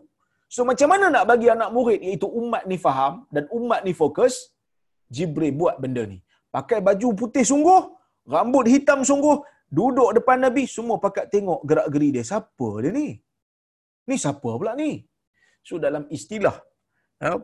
So 0.55 0.65
macam 0.71 0.89
mana 0.93 1.07
nak 1.15 1.25
bagi 1.31 1.49
anak 1.55 1.71
murid 1.77 2.01
iaitu 2.07 2.29
umat 2.41 2.63
ni 2.71 2.77
faham 2.87 3.15
dan 3.35 3.45
umat 3.59 3.81
ni 3.87 3.93
fokus? 4.01 4.35
Jibril 5.17 5.53
buat 5.61 5.77
benda 5.83 6.03
ni. 6.13 6.19
Pakai 6.57 6.81
baju 6.89 7.09
putih 7.21 7.45
sungguh, 7.51 7.81
rambut 8.35 8.67
hitam 8.73 9.01
sungguh, 9.11 9.37
duduk 9.79 10.11
depan 10.19 10.39
Nabi, 10.47 10.65
semua 10.77 10.97
pakat 11.05 11.27
tengok 11.35 11.61
gerak-geri 11.69 12.09
dia. 12.17 12.25
Siapa 12.31 12.69
dia 12.85 12.93
ni? 13.01 13.09
Ni 14.09 14.17
siapa 14.25 14.51
pula 14.61 14.73
ni? 14.83 14.91
So 15.67 15.77
dalam 15.87 16.05
istilah 16.17 16.57
ya, 17.21 17.37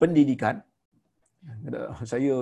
pendidikan, 0.00 0.60
saya 2.12 2.34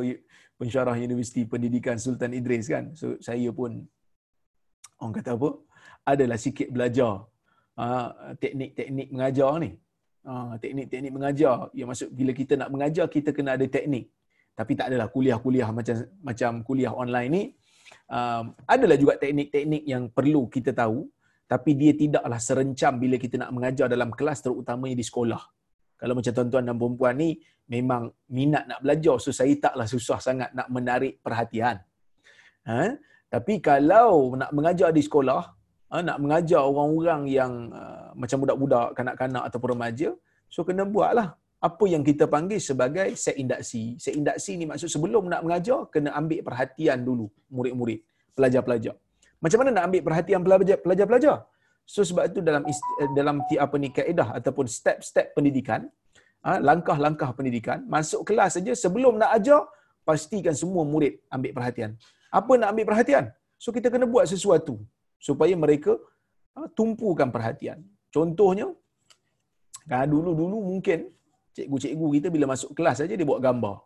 pensyarah 0.59 0.95
Universiti 1.09 1.43
Pendidikan 1.53 1.97
Sultan 2.05 2.35
Idris 2.39 2.67
kan. 2.75 2.85
So 3.01 3.07
saya 3.29 3.51
pun 3.59 3.83
orang 5.03 5.15
kata 5.19 5.31
apa? 5.39 5.51
Adalah 6.13 6.39
sikit 6.39 6.69
belajar 6.75 7.13
uh, 7.83 8.09
teknik-teknik 8.43 9.09
mengajar 9.15 9.53
ni. 9.65 9.71
Uh, 10.25 10.55
teknik-teknik 10.63 11.13
mengajar. 11.17 11.57
Ya 11.79 11.85
maksud 11.91 12.09
bila 12.19 12.33
kita 12.41 12.55
nak 12.61 12.71
mengajar 12.75 13.07
kita 13.17 13.31
kena 13.37 13.59
ada 13.59 13.67
teknik. 13.77 14.09
Tapi 14.55 14.73
tak 14.79 14.87
adalah 14.95 15.11
kuliah-kuliah 15.11 15.69
macam 15.79 15.97
macam 16.23 16.51
kuliah 16.63 16.93
online 16.95 17.31
ni. 17.37 17.45
Um, 18.11 18.55
adalah 18.69 18.97
juga 19.01 19.17
teknik-teknik 19.17 19.83
yang 19.89 20.13
perlu 20.13 20.47
kita 20.47 20.77
tahu 20.77 21.09
tapi 21.45 21.77
dia 21.77 21.93
tidaklah 21.93 22.41
serencam 22.41 22.97
bila 22.97 23.17
kita 23.21 23.37
nak 23.37 23.53
mengajar 23.53 23.87
dalam 23.87 24.11
kelas 24.13 24.41
terutamanya 24.41 24.97
di 24.97 25.05
sekolah. 25.05 25.43
Kalau 26.01 26.15
macam 26.17 26.33
tuan-tuan 26.33 26.65
dan 26.67 26.77
perempuan 26.77 27.15
ni 27.17 27.39
memang 27.69 28.13
minat 28.29 28.69
nak 28.69 28.81
belajar 28.85 29.17
so 29.21 29.33
saya 29.33 29.53
taklah 29.57 29.89
susah 29.89 30.19
sangat 30.21 30.51
nak 30.57 30.69
menarik 30.73 31.21
perhatian. 31.21 31.81
Ha? 32.65 32.97
Tapi 33.29 33.61
kalau 33.61 34.39
nak 34.39 34.51
mengajar 34.55 34.95
di 34.95 35.03
sekolah, 35.05 35.43
ha, 35.91 36.01
nak 36.01 36.19
mengajar 36.23 36.63
orang-orang 36.63 37.27
yang 37.27 37.53
uh, 37.75 38.15
macam 38.15 38.47
budak-budak, 38.47 38.95
kanak-kanak 38.95 39.43
ataupun 39.51 39.75
remaja, 39.75 40.15
so 40.47 40.63
kena 40.63 40.87
buatlah 40.87 41.35
apa 41.69 41.85
yang 41.93 42.03
kita 42.09 42.25
panggil 42.35 42.61
sebagai 42.69 43.09
set 43.25 43.37
induksi. 43.43 43.83
Set 44.05 44.15
induksi 44.21 44.53
ni 44.61 44.65
maksud 44.71 44.89
sebelum 44.95 45.25
nak 45.33 45.41
mengajar, 45.47 45.81
kena 45.95 46.11
ambil 46.21 46.41
perhatian 46.49 46.99
dulu 47.09 47.27
murid-murid, 47.57 48.01
pelajar-pelajar. 48.37 48.95
Macam 49.43 49.59
mana 49.61 49.71
nak 49.77 49.85
ambil 49.89 50.03
perhatian 50.09 50.41
pelajar-pelajar? 50.85 51.37
So 51.93 52.01
sebab 52.09 52.25
itu 52.29 52.41
dalam 52.49 52.63
dalam 53.19 53.37
apa 53.65 53.77
ni 53.83 53.89
kaedah 53.97 54.29
ataupun 54.39 54.67
step-step 54.79 55.27
pendidikan, 55.37 55.81
ha, 56.45 56.57
langkah-langkah 56.69 57.31
pendidikan, 57.39 57.79
masuk 57.95 58.21
kelas 58.29 58.57
saja 58.57 58.73
sebelum 58.85 59.21
nak 59.23 59.33
ajar, 59.37 59.61
pastikan 60.09 60.57
semua 60.63 60.85
murid 60.93 61.17
ambil 61.37 61.53
perhatian. 61.57 61.91
Apa 62.39 62.53
nak 62.61 62.69
ambil 62.73 62.87
perhatian? 62.93 63.25
So 63.63 63.69
kita 63.77 63.89
kena 63.93 64.07
buat 64.15 64.25
sesuatu 64.33 64.75
supaya 65.29 65.57
mereka 65.65 65.93
ha, 66.57 66.69
tumpukan 66.79 67.29
perhatian. 67.35 67.81
Contohnya, 68.17 68.69
dulu-dulu 70.13 70.59
mungkin 70.71 71.13
cikgu-cikgu 71.57 72.07
kita 72.17 72.29
bila 72.35 72.45
masuk 72.53 72.71
kelas 72.77 72.97
saja 73.01 73.15
dia 73.21 73.27
buat 73.33 73.43
gambar. 73.47 73.77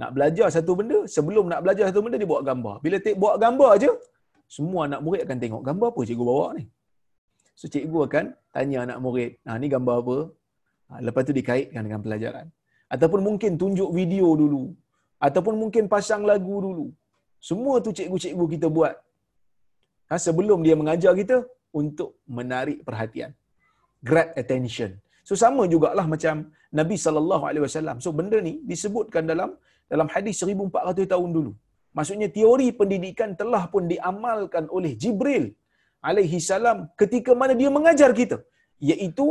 Nak 0.00 0.10
belajar 0.16 0.46
satu 0.56 0.72
benda, 0.78 0.98
sebelum 1.16 1.44
nak 1.52 1.60
belajar 1.64 1.84
satu 1.90 2.00
benda 2.04 2.16
dia 2.22 2.30
buat 2.32 2.44
gambar. 2.48 2.74
Bila 2.84 2.96
tek 3.04 3.16
buat 3.22 3.36
gambar 3.44 3.70
aja, 3.76 3.90
semua 4.56 4.80
anak 4.88 5.00
murid 5.04 5.22
akan 5.26 5.38
tengok 5.44 5.62
gambar 5.68 5.88
apa 5.92 6.02
cikgu 6.08 6.24
bawa 6.30 6.46
ni. 6.58 6.64
So 7.58 7.66
cikgu 7.74 7.98
akan 8.08 8.24
tanya 8.54 8.78
anak 8.86 8.98
murid, 9.04 9.30
"Nah, 9.46 9.56
ni 9.62 9.66
gambar 9.74 9.96
apa?" 10.02 10.18
Ha, 10.88 11.00
lepas 11.06 11.22
tu 11.28 11.34
dikaitkan 11.38 11.82
dengan 11.86 12.00
pelajaran. 12.04 12.46
Ataupun 12.94 13.20
mungkin 13.28 13.60
tunjuk 13.62 13.90
video 13.98 14.28
dulu. 14.42 14.62
Ataupun 15.26 15.54
mungkin 15.62 15.84
pasang 15.94 16.22
lagu 16.30 16.56
dulu. 16.66 16.86
Semua 17.48 17.74
tu 17.84 17.90
cikgu-cikgu 17.98 18.44
kita 18.54 18.66
buat. 18.76 18.94
Ha, 20.08 20.16
sebelum 20.26 20.64
dia 20.66 20.76
mengajar 20.80 21.12
kita 21.20 21.36
untuk 21.80 22.10
menarik 22.38 22.78
perhatian. 22.86 23.30
Grab 24.08 24.32
attention. 24.40 24.96
So 25.28 25.34
sama 25.44 25.62
jugalah 25.72 26.06
macam 26.14 26.36
Nabi 26.80 26.96
sallallahu 27.04 27.44
alaihi 27.48 27.64
wasallam. 27.66 27.96
So 28.04 28.10
benda 28.18 28.38
ni 28.46 28.52
disebutkan 28.70 29.24
dalam 29.30 29.50
dalam 29.92 30.08
hadis 30.14 30.36
1400 30.44 31.12
tahun 31.12 31.30
dulu. 31.36 31.52
Maksudnya 31.96 32.28
teori 32.36 32.68
pendidikan 32.80 33.30
telah 33.40 33.62
pun 33.72 33.84
diamalkan 33.92 34.64
oleh 34.76 34.92
Jibril 35.02 35.44
alaihi 36.08 36.38
salam 36.50 36.78
ketika 37.00 37.32
mana 37.40 37.52
dia 37.60 37.70
mengajar 37.76 38.10
kita 38.20 38.38
iaitu 38.90 39.26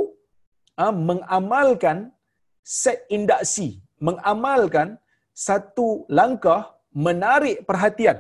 ha, 0.80 0.86
mengamalkan 1.10 1.98
set 2.78 3.00
induksi, 3.18 3.68
mengamalkan 4.08 4.88
satu 5.48 5.88
langkah 6.20 6.62
menarik 7.08 7.58
perhatian. 7.70 8.18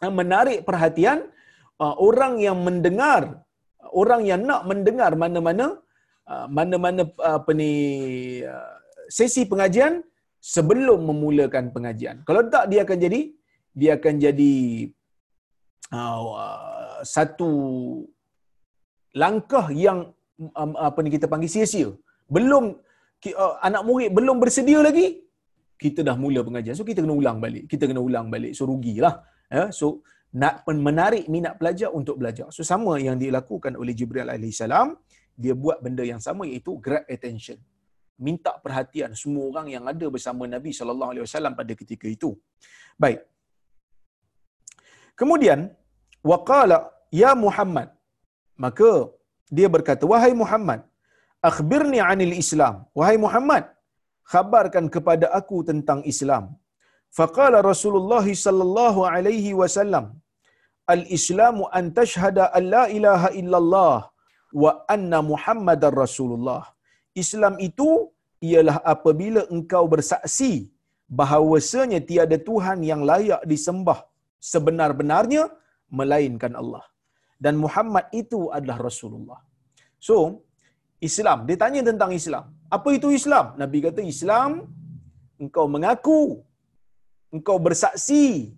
Ha, 0.00 0.12
menarik 0.20 0.58
perhatian 0.68 1.18
uh, 1.82 1.94
orang 2.08 2.34
yang 2.46 2.58
mendengar, 2.66 3.22
orang 4.02 4.22
yang 4.30 4.42
nak 4.50 4.62
mendengar 4.70 5.12
mana-mana 5.22 5.66
mana-mana 6.58 7.02
uh, 7.26 7.36
apa 7.40 7.50
ni 7.60 7.72
uh, 8.54 8.74
sesi 9.16 9.42
pengajian 9.52 9.94
sebelum 10.54 11.00
memulakan 11.10 11.64
pengajian. 11.74 12.16
Kalau 12.28 12.42
tak 12.54 12.64
dia 12.70 12.80
akan 12.86 12.98
jadi 13.04 13.20
dia 13.80 13.90
akan 13.98 14.14
jadi 14.26 14.54
uh, 15.94 17.00
satu 17.14 17.50
langkah 19.22 19.66
yang 19.86 19.98
um, 20.60 20.72
apa 20.88 20.98
ni 21.04 21.10
kita 21.16 21.26
panggil 21.32 21.50
sia-sia. 21.54 21.90
Belum 22.36 22.64
uh, 23.42 23.54
anak 23.68 23.82
murid 23.88 24.10
belum 24.18 24.36
bersedia 24.42 24.80
lagi 24.88 25.08
kita 25.80 26.00
dah 26.08 26.16
mula 26.22 26.40
pengajian. 26.46 26.76
So 26.78 26.84
kita 26.90 27.00
kena 27.04 27.16
ulang 27.20 27.38
balik. 27.44 27.64
Kita 27.72 27.84
kena 27.90 28.02
ulang 28.08 28.26
balik. 28.34 28.52
So 28.58 28.68
rugilah. 28.70 29.14
Ya. 29.56 29.64
So 29.78 29.86
nak 30.42 30.54
menarik 30.86 31.24
minat 31.34 31.54
pelajar 31.60 31.88
untuk 32.00 32.16
belajar. 32.20 32.46
So 32.54 32.62
sama 32.70 32.92
yang 33.06 33.16
dilakukan 33.24 33.74
oleh 33.80 33.96
Jibril 33.98 34.28
alaihissalam, 34.28 34.94
dia 35.42 35.54
buat 35.64 35.78
benda 35.84 36.04
yang 36.12 36.22
sama 36.26 36.42
iaitu 36.50 36.72
grab 36.84 37.04
attention. 37.14 37.58
Minta 38.26 38.52
perhatian 38.64 39.12
semua 39.20 39.44
orang 39.50 39.66
yang 39.74 39.84
ada 39.92 40.06
bersama 40.14 40.44
Nabi 40.54 40.70
sallallahu 40.78 41.10
alaihi 41.12 41.24
wasallam 41.26 41.54
pada 41.60 41.72
ketika 41.80 42.06
itu. 42.16 42.30
Baik. 43.02 43.20
Kemudian 45.20 45.60
waqala 46.32 46.78
ya 47.22 47.32
Muhammad. 47.46 47.88
Maka 48.64 48.90
dia 49.58 49.68
berkata, 49.74 50.04
"Wahai 50.12 50.32
Muhammad, 50.42 50.80
akhbirni 51.50 51.98
'anil 52.06 52.34
Islam." 52.42 52.74
Wahai 52.98 53.16
Muhammad, 53.24 53.64
khabarkan 54.32 54.86
kepada 54.94 55.26
aku 55.40 55.58
tentang 55.70 56.00
Islam. 56.12 56.44
Faqala 57.18 57.58
Rasulullah 57.70 58.26
sallallahu 58.44 59.00
alaihi 59.14 59.56
wasallam, 59.60 60.04
"Al-Islamu 60.94 61.64
an 61.78 61.84
tashhada 61.98 62.44
an 62.58 62.64
la 62.74 62.84
ilaha 62.98 63.28
illallah 63.40 63.96
wa 64.62 64.72
anna 64.94 65.18
Muhammadar 65.32 65.92
Rasulullah." 66.04 66.62
Islam 67.22 67.54
itu 67.68 67.90
ialah 68.48 68.78
apabila 68.94 69.42
engkau 69.54 69.84
bersaksi 69.94 70.52
bahawasanya 71.20 72.00
tiada 72.10 72.38
Tuhan 72.48 72.78
yang 72.90 73.02
layak 73.10 73.42
disembah 73.52 73.98
sebenar-benarnya 74.50 75.50
melainkan 75.98 76.54
Allah. 76.62 76.84
Dan 77.44 77.56
Muhammad 77.64 78.06
itu 78.22 78.40
adalah 78.56 78.78
Rasulullah. 78.88 79.40
So, 79.98 80.44
Islam, 81.08 81.48
dia 81.48 81.56
tanya 81.62 81.80
tentang 81.90 82.12
Islam. 82.20 82.44
Apa 82.76 82.88
itu 82.98 83.08
Islam? 83.20 83.56
Nabi 83.62 83.78
kata 83.84 84.04
Islam, 84.14 84.68
engkau 85.42 85.66
mengaku 85.74 86.44
engkau 87.34 87.56
bersaksi 87.66 88.52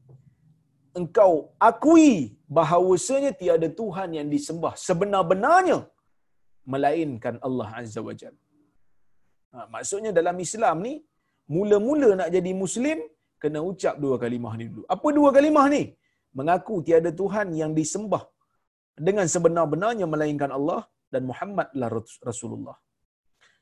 engkau 1.01 1.33
akui 1.69 2.11
bahawasanya 2.57 3.31
tiada 3.41 3.69
Tuhan 3.81 4.11
yang 4.19 4.29
disembah 4.35 4.75
sebenar-benarnya 4.87 5.79
melainkan 6.73 7.37
Allah 7.47 7.69
Azza 7.81 8.01
wa 8.09 8.15
Jalla. 8.21 8.43
Ha, 9.53 9.67
maksudnya 9.75 10.11
dalam 10.19 10.37
Islam 10.47 10.77
ni 10.87 10.95
mula-mula 11.55 12.09
nak 12.21 12.31
jadi 12.37 12.53
muslim 12.63 12.99
kena 13.43 13.61
ucap 13.71 13.95
dua 14.05 14.17
kalimah 14.23 14.55
ni 14.61 14.67
dulu. 14.73 14.85
Apa 14.95 15.09
dua 15.19 15.31
kalimah 15.37 15.67
ni? 15.75 15.83
Mengaku 16.39 16.75
tiada 16.87 17.11
Tuhan 17.21 17.49
yang 17.61 17.73
disembah 17.79 18.23
dengan 19.07 19.27
sebenar-benarnya 19.35 20.07
melainkan 20.15 20.51
Allah 20.59 20.81
dan 21.13 21.23
Muhammadlah 21.31 21.89
Rasulullah. 22.31 22.77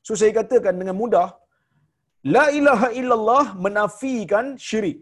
So 0.06 0.14
saya 0.20 0.32
katakan 0.40 0.74
dengan 0.80 0.96
mudah, 1.02 1.28
la 2.36 2.44
ilaha 2.58 2.88
illallah 3.00 3.44
menafikan 3.66 4.46
syirik. 4.68 5.00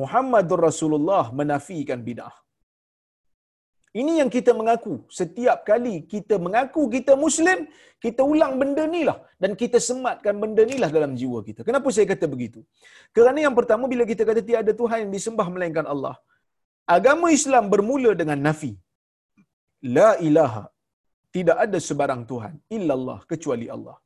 Muhammadur 0.00 0.60
Rasulullah 0.68 1.24
menafikan 1.40 2.00
bidah. 2.08 2.34
Ini 4.00 4.20
yang 4.20 4.30
kita 4.36 4.52
mengaku. 4.58 4.94
Setiap 5.18 5.64
kali 5.68 5.94
kita 6.12 6.36
mengaku 6.36 6.82
kita 6.92 7.12
Muslim, 7.16 7.58
kita 8.04 8.20
ulang 8.32 8.54
benda 8.60 8.84
ni 8.94 9.02
lah. 9.08 9.18
Dan 9.42 9.56
kita 9.60 9.80
sematkan 9.80 10.36
benda 10.42 10.62
ni 10.70 10.76
lah 10.82 10.90
dalam 10.96 11.12
jiwa 11.20 11.40
kita. 11.48 11.64
Kenapa 11.68 11.88
saya 11.96 12.06
kata 12.12 12.28
begitu? 12.34 12.60
Kerana 13.16 13.38
yang 13.46 13.56
pertama, 13.58 13.88
bila 13.92 14.04
kita 14.04 14.22
kata 14.28 14.42
tiada 14.44 14.72
Tuhan 14.80 14.98
yang 15.08 15.12
disembah 15.16 15.48
melainkan 15.54 15.88
Allah. 15.94 16.16
Agama 16.96 17.28
Islam 17.38 17.64
bermula 17.72 18.12
dengan 18.20 18.38
nafi. 18.48 18.72
La 19.96 20.10
ilaha. 20.28 20.64
Tidak 21.36 21.56
ada 21.64 21.78
sebarang 21.88 22.22
Tuhan. 22.28 22.54
Illallah. 22.76 23.18
Kecuali 23.32 23.66
Allah. 23.76 23.96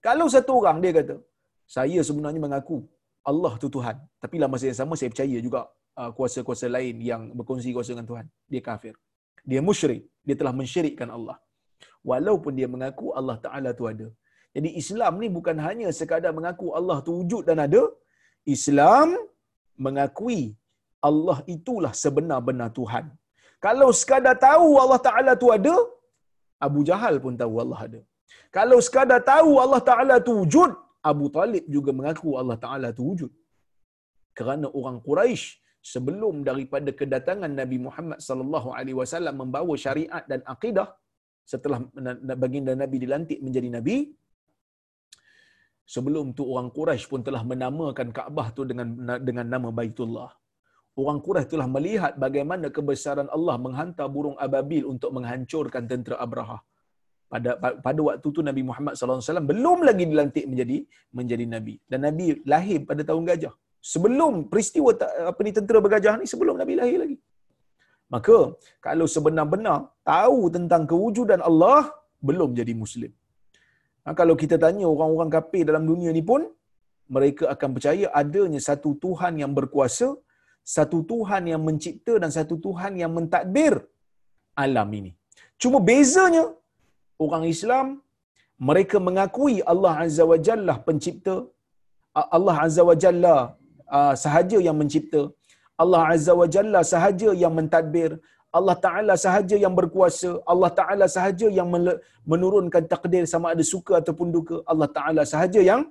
Kalau 0.00 0.26
satu 0.32 0.52
orang 0.60 0.80
dia 0.82 0.92
kata, 0.96 1.16
saya 1.76 2.00
sebenarnya 2.08 2.40
mengaku 2.40 2.88
Allah 3.30 3.52
tu 3.62 3.68
Tuhan. 3.76 3.96
Tapi 4.22 4.34
dalam 4.38 4.52
masa 4.54 4.64
yang 4.70 4.80
sama 4.82 4.94
saya 4.98 5.10
percaya 5.12 5.36
juga 5.46 5.60
uh, 6.00 6.10
kuasa-kuasa 6.16 6.66
lain 6.76 6.96
yang 7.10 7.22
berkongsi 7.38 7.70
kuasa 7.76 7.92
dengan 7.94 8.08
Tuhan. 8.12 8.26
Dia 8.52 8.62
kafir. 8.68 8.94
Dia 9.50 9.60
musyrik. 9.68 10.02
Dia 10.26 10.36
telah 10.40 10.54
mensyirikkan 10.60 11.08
Allah. 11.16 11.36
Walaupun 12.10 12.52
dia 12.58 12.68
mengaku 12.74 13.06
Allah 13.18 13.36
Ta'ala 13.44 13.70
tu 13.78 13.84
ada. 13.92 14.06
Jadi 14.56 14.68
Islam 14.82 15.12
ni 15.22 15.28
bukan 15.36 15.56
hanya 15.66 15.88
sekadar 16.00 16.32
mengaku 16.38 16.68
Allah 16.78 16.96
tu 17.06 17.12
wujud 17.20 17.42
dan 17.48 17.58
ada. 17.66 17.82
Islam 18.56 19.08
mengakui 19.84 20.40
Allah 21.08 21.38
itulah 21.54 21.92
sebenar-benar 22.02 22.68
Tuhan. 22.78 23.04
Kalau 23.66 23.88
sekadar 24.00 24.36
tahu 24.48 24.68
Allah 24.82 25.00
Ta'ala 25.06 25.32
tu 25.42 25.48
ada, 25.56 25.74
Abu 26.66 26.80
Jahal 26.88 27.14
pun 27.24 27.34
tahu 27.42 27.54
Allah 27.62 27.80
ada. 27.88 28.00
Kalau 28.56 28.78
sekadar 28.86 29.20
tahu 29.32 29.52
Allah 29.64 29.80
Ta'ala 29.88 30.16
tu 30.26 30.32
wujud, 30.40 30.70
Abu 31.00 31.26
Talib 31.36 31.64
juga 31.74 31.90
mengaku 31.98 32.36
Allah 32.40 32.58
Ta'ala 32.64 32.88
tu 32.96 33.04
wujud. 33.10 33.32
Kerana 34.36 34.66
orang 34.78 34.98
Quraisy 35.06 35.44
sebelum 35.92 36.44
daripada 36.48 36.90
kedatangan 37.00 37.52
Nabi 37.60 37.76
Muhammad 37.86 38.18
sallallahu 38.28 38.68
alaihi 38.78 38.96
wasallam 39.00 39.34
membawa 39.42 39.74
syariat 39.84 40.24
dan 40.30 40.40
akidah 40.54 40.88
setelah 41.52 41.78
baginda 42.42 42.72
Nabi 42.82 42.96
dilantik 43.04 43.38
menjadi 43.46 43.68
nabi 43.76 43.96
sebelum 45.94 46.36
tu 46.36 46.44
orang 46.52 46.68
Quraisy 46.76 47.08
pun 47.12 47.24
telah 47.28 47.42
menamakan 47.52 48.08
Kaabah 48.18 48.48
tu 48.56 48.68
dengan 48.70 48.88
dengan 49.28 49.46
nama 49.54 49.68
Baitullah 49.78 50.30
orang 51.00 51.18
Quraisy 51.24 51.50
telah 51.54 51.68
melihat 51.76 52.12
bagaimana 52.24 52.68
kebesaran 52.76 53.28
Allah 53.36 53.56
menghantar 53.66 54.06
burung 54.16 54.36
ababil 54.46 54.84
untuk 54.92 55.10
menghancurkan 55.16 55.88
tentera 55.90 56.20
Abraha 56.26 56.60
pada 57.32 57.50
pada 57.86 58.00
waktu 58.06 58.28
tu 58.36 58.42
Nabi 58.48 58.62
Muhammad 58.68 58.94
sallallahu 58.94 59.20
alaihi 59.20 59.30
wasallam 59.30 59.48
belum 59.52 59.78
lagi 59.88 60.04
dilantik 60.10 60.44
menjadi 60.50 60.78
menjadi 61.18 61.44
nabi. 61.54 61.74
Dan 61.90 62.00
nabi 62.06 62.26
lahir 62.52 62.78
pada 62.90 63.02
tahun 63.10 63.24
gajah. 63.30 63.54
Sebelum 63.92 64.32
peristiwa 64.52 64.90
apa 65.32 65.40
ni 65.46 65.52
tentera 65.58 65.78
bergajah 65.84 66.14
ni 66.20 66.26
sebelum 66.32 66.56
nabi 66.62 66.74
lahir 66.80 66.98
lagi. 67.04 67.16
Maka 68.14 68.38
kalau 68.86 69.06
sebenar-benar 69.14 69.76
tahu 70.12 70.40
tentang 70.56 70.84
kewujudan 70.90 71.40
Allah 71.50 71.82
belum 72.28 72.50
jadi 72.60 72.74
muslim. 72.82 73.12
Ha, 74.04 74.16
kalau 74.20 74.34
kita 74.42 74.56
tanya 74.64 74.86
orang-orang 74.94 75.30
kafir 75.36 75.62
dalam 75.70 75.84
dunia 75.90 76.10
ni 76.18 76.22
pun 76.30 76.42
mereka 77.16 77.44
akan 77.54 77.70
percaya 77.76 78.06
adanya 78.20 78.60
satu 78.68 78.90
Tuhan 79.04 79.34
yang 79.42 79.52
berkuasa 79.58 80.08
satu 80.76 80.98
Tuhan 81.10 81.42
yang 81.52 81.62
mencipta 81.68 82.14
dan 82.22 82.30
satu 82.38 82.54
Tuhan 82.64 82.92
yang 83.00 83.12
mentadbir 83.16 83.74
alam 84.64 84.88
ini. 84.98 85.10
Cuma 85.62 85.78
bezanya 85.88 86.44
orang 87.24 87.44
Islam 87.54 87.86
mereka 88.68 88.96
mengakui 89.08 89.56
Allah 89.72 89.94
Azza 90.04 90.24
wa 90.32 90.38
Jalla 90.46 90.74
pencipta 90.88 91.36
Allah 92.36 92.56
Azza 92.66 92.82
wa 92.90 92.96
Jalla 93.04 93.36
sahaja 94.24 94.58
yang 94.66 94.76
mencipta 94.80 95.22
Allah 95.82 96.02
Azza 96.14 96.32
wa 96.40 96.48
Jalla 96.54 96.80
sahaja 96.92 97.30
yang 97.42 97.54
mentadbir 97.58 98.10
Allah 98.58 98.74
Ta'ala 98.84 99.14
sahaja 99.24 99.56
yang 99.64 99.74
berkuasa 99.78 100.30
Allah 100.52 100.70
Ta'ala 100.78 101.06
sahaja 101.16 101.46
yang 101.58 101.68
menurunkan 102.32 102.84
takdir 102.92 103.22
sama 103.32 103.54
ada 103.54 103.64
suka 103.72 103.92
ataupun 104.02 104.28
duka 104.36 104.56
Allah 104.72 104.88
Ta'ala 104.96 105.22
sahaja 105.32 105.60
yang 105.70 105.82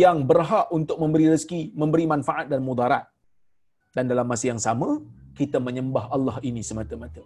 yang 0.00 0.18
berhak 0.30 0.66
untuk 0.78 0.96
memberi 1.02 1.26
rezeki, 1.32 1.60
memberi 1.72 2.04
manfaat 2.12 2.46
dan 2.52 2.60
mudarat. 2.68 3.04
Dan 3.96 4.04
dalam 4.12 4.26
masa 4.32 4.44
yang 4.52 4.60
sama, 4.60 4.88
kita 5.38 5.56
menyembah 5.66 6.04
Allah 6.16 6.36
ini 6.48 6.60
semata-mata. 6.60 7.24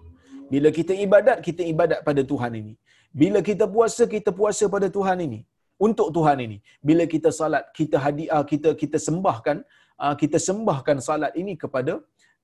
Bila 0.53 0.69
kita 0.79 0.93
ibadat, 1.07 1.39
kita 1.47 1.63
ibadat 1.73 2.01
pada 2.09 2.23
Tuhan 2.31 2.53
ini. 2.61 2.75
Bila 3.23 3.41
kita 3.49 3.65
puasa, 3.75 4.03
kita 4.15 4.31
puasa 4.39 4.65
pada 4.75 4.89
Tuhan 4.97 5.19
ini. 5.27 5.41
Untuk 5.87 6.09
Tuhan 6.17 6.39
ini. 6.47 6.57
Bila 6.89 7.05
kita 7.15 7.31
salat, 7.39 7.65
kita 7.79 7.97
hadiah, 8.05 8.43
kita 8.51 8.71
kita 8.83 8.99
sembahkan, 9.07 9.57
ah, 10.03 10.15
kita 10.23 10.39
sembahkan 10.49 10.99
salat 11.07 11.33
ini 11.43 11.55
kepada 11.63 11.95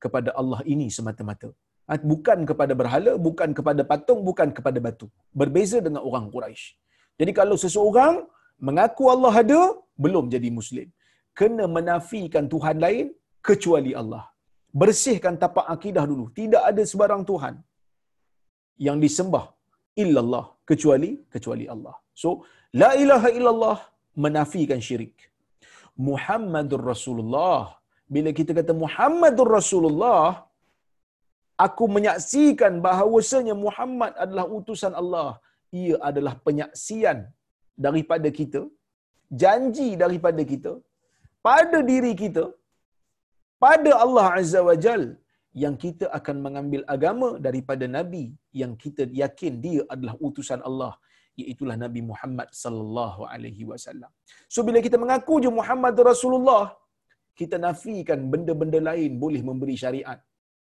kepada 0.04 0.30
Allah 0.40 0.60
ini 0.74 0.86
semata-mata. 0.96 1.50
Ah, 1.90 2.00
bukan 2.12 2.38
kepada 2.50 2.72
berhala, 2.80 3.12
bukan 3.26 3.50
kepada 3.58 3.82
patung, 3.90 4.20
bukan 4.28 4.48
kepada 4.56 4.78
batu. 4.86 5.06
Berbeza 5.40 5.78
dengan 5.86 6.02
orang 6.08 6.26
Quraisy. 6.34 6.66
Jadi 7.20 7.32
kalau 7.40 7.56
seseorang 7.64 8.14
mengaku 8.68 9.04
Allah 9.14 9.34
ada, 9.44 9.60
belum 10.04 10.26
jadi 10.34 10.48
Muslim. 10.58 10.88
Kena 11.38 11.64
menafikan 11.78 12.44
Tuhan 12.52 12.76
lain 12.84 13.06
kecuali 13.48 13.92
Allah. 14.02 14.24
Bersihkan 14.82 15.34
tapak 15.42 15.66
akidah 15.74 16.04
dulu. 16.10 16.24
Tidak 16.38 16.62
ada 16.70 16.82
sebarang 16.92 17.22
Tuhan 17.30 17.54
yang 18.86 18.98
disembah 19.04 19.44
illallah 20.02 20.44
kecuali 20.70 21.10
kecuali 21.34 21.64
Allah. 21.74 21.96
So 22.22 22.28
la 22.82 22.90
ilaha 23.02 23.28
illallah 23.38 23.78
menafikan 24.24 24.80
syirik. 24.88 25.16
Muhammadur 26.08 26.84
Rasulullah. 26.92 27.62
Bila 28.14 28.30
kita 28.38 28.52
kata 28.58 28.72
Muhammadur 28.84 29.50
Rasulullah, 29.58 30.24
aku 31.66 31.84
menyaksikan 31.96 32.72
bahawasanya 32.86 33.54
Muhammad 33.66 34.12
adalah 34.24 34.46
utusan 34.58 34.94
Allah. 35.02 35.30
Ia 35.80 35.96
adalah 36.08 36.34
penyaksian 36.46 37.18
daripada 37.86 38.28
kita, 38.38 38.62
janji 39.42 39.88
daripada 40.02 40.42
kita 40.52 40.72
pada 41.48 41.78
diri 41.90 42.12
kita 42.22 42.44
pada 43.64 43.90
Allah 44.04 44.26
Azza 44.40 44.60
wa 44.68 44.76
Jal 44.84 45.02
yang 45.62 45.74
kita 45.74 46.06
akan 46.18 46.36
mengambil 46.46 46.82
agama 46.94 47.28
daripada 47.46 47.84
nabi 47.90 48.24
yang 48.54 48.78
kita 48.78 49.04
yakin 49.22 49.58
dia 49.64 49.82
adalah 49.90 50.14
utusan 50.22 50.62
Allah 50.62 50.94
iaitu 51.40 51.64
Nabi 51.64 52.00
Muhammad 52.10 52.48
sallallahu 52.62 53.24
alaihi 53.32 53.64
wasallam. 53.70 54.10
So 54.54 54.60
bila 54.66 54.78
kita 54.86 54.96
mengaku 55.00 55.40
je 55.44 55.50
Muhammad 55.60 55.94
Rasulullah, 56.10 56.64
kita 57.40 57.56
nafikan 57.56 58.28
benda-benda 58.32 58.80
lain 58.90 59.16
boleh 59.24 59.40
memberi 59.48 59.76
syariat. 59.82 60.18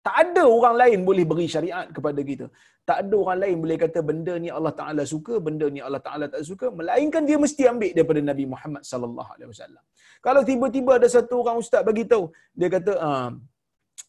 Tak 0.05 0.15
ada 0.21 0.43
orang 0.45 0.75
lain 0.81 0.99
boleh 1.07 1.25
beri 1.29 1.47
syariat 1.49 1.85
kepada 1.95 2.21
kita. 2.21 2.45
Tak 2.85 2.97
ada 3.03 3.15
orang 3.17 3.39
lain 3.43 3.55
boleh 3.63 3.77
kata 3.83 3.99
benda 4.05 4.33
ni 4.43 4.49
Allah 4.57 4.73
Taala 4.79 5.01
suka, 5.01 5.41
benda 5.41 5.65
ni 5.75 5.81
Allah 5.81 6.01
Taala 6.07 6.29
tak 6.29 6.45
suka, 6.45 6.69
melainkan 6.69 7.25
dia 7.29 7.37
mesti 7.41 7.65
ambil 7.71 7.89
daripada 7.97 8.21
Nabi 8.21 8.45
Muhammad 8.45 8.83
sallallahu 8.85 9.29
alaihi 9.33 9.49
wasallam. 9.49 9.83
Kalau 10.21 10.41
tiba-tiba 10.49 11.01
ada 11.01 11.09
satu 11.09 11.41
orang 11.41 11.57
ustaz 11.63 11.81
bagi 11.81 12.05
tahu, 12.05 12.29
dia 12.53 12.69
kata, 12.75 12.93
ah, 13.01 13.29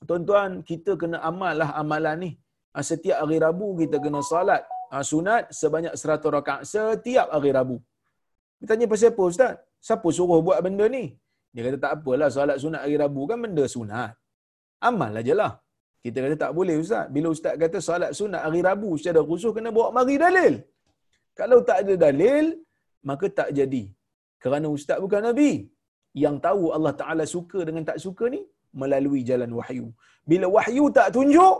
tuan-tuan 0.08 0.50
kita 0.70 0.92
kena 1.02 1.18
amal 1.30 1.54
lah 1.60 1.70
amalan 1.82 2.16
ni. 2.24 2.30
Ah, 2.76 2.84
setiap 2.90 3.18
hari 3.22 3.38
Rabu 3.46 3.68
kita 3.80 3.96
kena 4.04 4.20
salat 4.30 4.62
ah, 4.94 5.04
sunat 5.10 5.42
sebanyak 5.60 5.94
100 5.96 6.34
rakaat 6.36 6.62
setiap 6.72 7.28
hari 7.34 7.52
Rabu. 7.58 7.76
Dia 8.58 8.66
tanya 8.70 8.86
pasal 8.92 9.10
apa 9.12 9.22
ustaz? 9.32 9.52
Siapa 9.86 10.08
suruh 10.18 10.40
buat 10.46 10.58
benda 10.66 10.86
ni? 10.96 11.04
Dia 11.52 11.62
kata 11.66 11.78
tak 11.84 11.92
apalah 11.96 12.28
salat 12.36 12.56
sunat 12.64 12.80
hari 12.84 12.96
Rabu 13.02 13.22
kan 13.30 13.38
benda 13.44 13.64
sunat. 13.74 14.10
Amal 14.88 15.12
aja 15.20 15.34
lah. 15.40 15.52
Kita 16.04 16.18
kata 16.24 16.36
tak 16.44 16.52
boleh 16.58 16.76
ustaz. 16.84 17.04
Bila 17.14 17.28
ustaz 17.36 17.54
kata 17.62 17.78
salat 17.88 18.10
sunat 18.18 18.42
hari 18.46 18.60
Rabu 18.68 18.90
secara 19.00 19.20
khusus 19.30 19.52
kena 19.56 19.70
bawa 19.76 19.88
mari 19.96 20.16
dalil. 20.24 20.54
Kalau 21.38 21.58
tak 21.68 21.78
ada 21.84 21.94
dalil, 22.06 22.44
maka 23.08 23.26
tak 23.38 23.48
jadi. 23.58 23.84
Kerana 24.42 24.66
ustaz 24.76 24.98
bukan 25.04 25.22
Nabi. 25.28 25.52
Yang 26.24 26.36
tahu 26.46 26.64
Allah 26.76 26.92
Ta'ala 27.00 27.24
suka 27.34 27.58
dengan 27.68 27.84
tak 27.88 27.98
suka 28.04 28.24
ni, 28.34 28.40
melalui 28.82 29.20
jalan 29.30 29.50
wahyu. 29.58 29.86
Bila 30.30 30.46
wahyu 30.56 30.84
tak 30.98 31.08
tunjuk, 31.16 31.56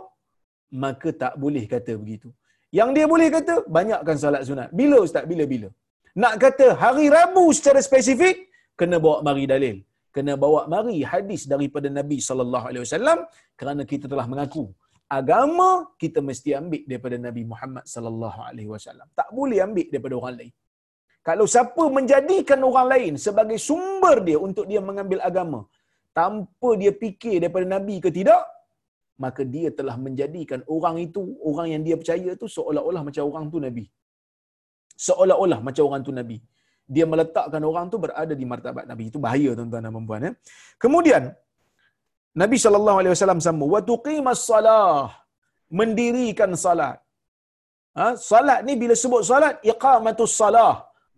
maka 0.84 1.08
tak 1.22 1.34
boleh 1.42 1.64
kata 1.74 1.94
begitu. 2.02 2.28
Yang 2.78 2.90
dia 2.96 3.06
boleh 3.12 3.28
kata, 3.36 3.54
banyakkan 3.78 4.16
salat 4.22 4.42
sunat. 4.48 4.68
Bila 4.80 4.96
Ustaz? 5.06 5.24
Bila-bila? 5.30 5.68
Nak 6.22 6.34
kata 6.44 6.66
hari 6.82 7.06
Rabu 7.16 7.44
secara 7.58 7.80
spesifik, 7.88 8.36
kena 8.80 8.96
bawa 9.04 9.18
mari 9.28 9.44
dalil. 9.54 9.76
kena 10.16 10.34
bawa 10.42 10.60
mari 10.74 10.98
hadis 11.12 11.42
daripada 11.52 11.88
Nabi 11.98 12.18
sallallahu 12.26 12.66
alaihi 12.68 12.84
wasallam 12.86 13.18
kerana 13.60 13.82
kita 13.92 14.06
telah 14.12 14.26
mengaku 14.32 14.64
agama 15.18 15.68
kita 16.02 16.20
mesti 16.28 16.50
ambil 16.60 16.82
daripada 16.90 17.16
Nabi 17.26 17.42
Muhammad 17.50 17.84
sallallahu 17.94 18.38
alaihi 18.48 18.70
wasallam. 18.74 19.08
Tak 19.20 19.28
boleh 19.38 19.58
ambil 19.66 19.86
daripada 19.92 20.14
orang 20.20 20.36
lain. 20.40 20.54
Kalau 21.28 21.46
siapa 21.54 21.84
menjadikan 21.98 22.60
orang 22.68 22.88
lain 22.94 23.12
sebagai 23.26 23.58
sumber 23.68 24.16
dia 24.28 24.38
untuk 24.46 24.64
dia 24.70 24.80
mengambil 24.88 25.20
agama 25.28 25.60
tanpa 26.18 26.70
dia 26.80 26.92
fikir 27.02 27.34
daripada 27.42 27.66
Nabi 27.74 27.96
ke 28.04 28.10
tidak, 28.18 28.42
maka 29.24 29.42
dia 29.54 29.68
telah 29.78 29.96
menjadikan 30.06 30.60
orang 30.76 30.96
itu, 31.06 31.22
orang 31.50 31.68
yang 31.72 31.82
dia 31.86 31.96
percaya 32.00 32.30
itu 32.38 32.46
seolah-olah 32.56 33.02
macam 33.08 33.22
orang 33.30 33.44
tu 33.54 33.60
Nabi. 33.66 33.84
Seolah-olah 35.06 35.58
macam 35.66 35.82
orang 35.88 36.02
tu 36.08 36.12
Nabi. 36.20 36.38
Dia 36.94 37.04
meletakkan 37.12 37.62
orang 37.70 37.86
tu 37.92 37.98
berada 38.04 38.34
di 38.40 38.46
martabat 38.52 38.84
Nabi. 38.90 39.04
Itu 39.10 39.18
bahaya 39.24 39.50
tuan-tuan 39.58 39.84
dan 39.86 40.06
puan 40.08 40.26
ya. 40.26 40.32
Kemudian 40.84 41.22
Nabi 42.42 42.56
sambung 42.64 43.70
wa 43.74 43.80
tuqimas 43.90 44.42
salah 44.50 45.12
mendirikan 45.78 46.52
salat. 46.64 46.96
Ha, 47.98 48.06
salat 48.30 48.60
ni 48.66 48.72
bila 48.82 48.94
sebut 49.02 49.22
salat 49.30 49.54
iqamatus 49.72 50.34
salah 50.40 50.74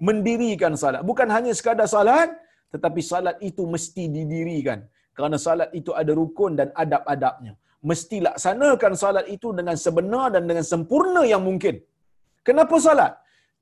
mendirikan 0.09 0.75
salat. 0.83 1.03
Bukan 1.11 1.29
hanya 1.37 1.53
sekadar 1.59 1.89
salat 1.97 2.31
tetapi 2.75 3.01
salat 3.11 3.37
itu 3.49 3.63
mesti 3.75 4.05
didirikan. 4.17 4.81
Kerana 5.17 5.37
salat 5.47 5.71
itu 5.79 5.91
ada 6.01 6.13
rukun 6.21 6.53
dan 6.61 6.69
adab-adabnya. 6.83 7.53
Mesti 7.91 8.17
laksanakan 8.27 8.93
salat 9.03 9.27
itu 9.37 9.49
dengan 9.59 9.77
sebenar 9.85 10.27
dan 10.35 10.45
dengan 10.51 10.65
sempurna 10.73 11.23
yang 11.33 11.43
mungkin. 11.49 11.77
Kenapa 12.47 12.77
salat? 12.87 13.13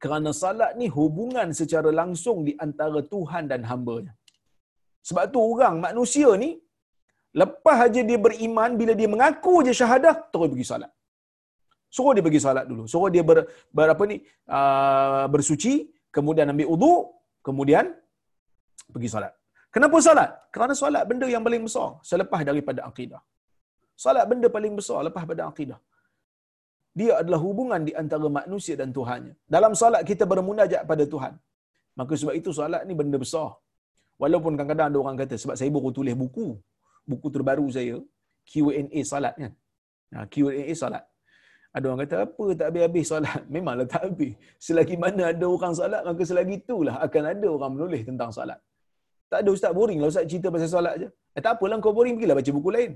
Kerana 0.03 0.31
salat 0.43 0.71
ni 0.81 0.87
hubungan 0.97 1.49
secara 1.61 1.91
langsung 2.01 2.39
di 2.49 2.53
antara 2.67 3.01
Tuhan 3.15 3.45
dan 3.53 3.65
hamba-Nya. 3.71 4.13
Sebab 5.09 5.25
tu 5.35 5.41
orang 5.53 5.75
manusia 5.87 6.29
ni 6.43 6.51
lepas 7.41 7.79
aja 7.87 8.01
dia 8.09 8.19
beriman 8.27 8.71
bila 8.81 8.93
dia 9.01 9.09
mengaku 9.15 9.55
je 9.67 9.73
syahadah 9.81 10.15
terus 10.33 10.49
pergi 10.53 10.67
salat. 10.73 10.91
Suruh 11.97 12.13
dia 12.17 12.25
pergi 12.27 12.41
salat 12.47 12.65
dulu. 12.71 12.85
Suruh 12.93 13.11
dia 13.15 13.25
ber, 13.29 13.39
ber 13.77 13.89
apa 13.95 14.05
ni 14.11 14.17
uh, 14.57 15.25
bersuci, 15.33 15.75
kemudian 16.17 16.53
ambil 16.53 16.69
wudu, 16.73 16.95
kemudian 17.47 17.95
pergi 18.95 19.09
salat. 19.15 19.33
Kenapa 19.75 19.97
salat? 20.07 20.31
Kerana 20.55 20.75
salat 20.83 21.03
benda 21.11 21.27
yang 21.35 21.45
paling 21.47 21.65
besar 21.69 21.89
selepas 22.11 22.41
daripada 22.49 22.81
akidah. 22.89 23.21
Salat 24.05 24.25
benda 24.31 24.49
paling 24.57 24.75
besar 24.79 24.99
lepas 25.09 25.25
pada 25.31 25.43
akidah. 25.51 25.81
Dia 26.97 27.13
adalah 27.21 27.41
hubungan 27.47 27.81
di 27.89 27.93
antara 28.03 28.29
manusia 28.39 28.75
dan 28.81 28.91
Tuhannya. 28.99 29.35
Dalam 29.57 29.73
salat 29.81 30.03
kita 30.11 30.25
bermunajat 30.33 30.83
pada 30.91 31.05
Tuhan. 31.15 31.35
Maka 31.99 32.13
sebab 32.21 32.35
itu 32.41 32.51
salat 32.59 32.83
ni 32.89 32.95
benda 33.01 33.19
besar. 33.25 33.49
Walaupun 34.23 34.53
kadang-kadang 34.57 34.89
ada 34.91 34.99
orang 35.03 35.17
kata 35.21 35.37
sebab 35.43 35.57
saya 35.61 35.71
baru 35.77 35.93
tulis 35.99 36.17
buku. 36.23 36.49
Buku 37.11 37.29
terbaru 37.35 37.67
saya 37.77 37.97
Q&A 38.51 39.01
salat 39.13 39.35
kan. 39.43 39.53
Q&A 40.33 40.73
salat. 40.83 41.05
Ada 41.77 41.85
orang 41.93 42.01
kata 42.09 42.17
apa 42.25 42.45
tak 42.59 42.67
habis-habis 42.73 43.05
solat. 43.13 43.41
Memanglah 43.53 43.85
tak 43.95 44.03
habis. 44.09 44.33
Selagi 44.67 44.97
mana 44.97 45.23
ada 45.33 45.45
orang 45.57 45.73
solat, 45.77 46.01
maka 46.09 46.23
selagi 46.25 46.55
itulah 46.65 46.97
akan 47.07 47.23
ada 47.33 47.47
orang 47.53 47.71
menulis 47.77 48.03
tentang 48.09 48.31
solat. 48.33 48.57
Tak 49.33 49.39
ada 49.43 49.51
ustaz 49.57 49.73
boring 49.79 49.99
lah 50.03 50.09
ustaz 50.13 50.25
cerita 50.31 50.49
pasal 50.55 50.71
solat 50.77 50.95
je. 51.03 51.09
Eh 51.37 51.43
tak 51.45 51.53
apalah 51.59 51.77
kau 51.85 51.95
boring 51.99 52.15
pergilah 52.17 52.37
baca 52.39 52.51
buku 52.59 52.71
lain. 52.77 52.93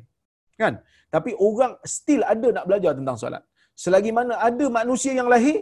Kan? 0.60 0.74
Tapi 1.14 1.30
orang 1.46 1.72
still 1.96 2.22
ada 2.32 2.48
nak 2.56 2.64
belajar 2.68 2.92
tentang 2.98 3.16
solat. 3.22 3.42
Selagi 3.84 4.10
mana 4.18 4.34
ada 4.48 4.64
manusia 4.78 5.12
yang 5.18 5.28
lahir, 5.32 5.58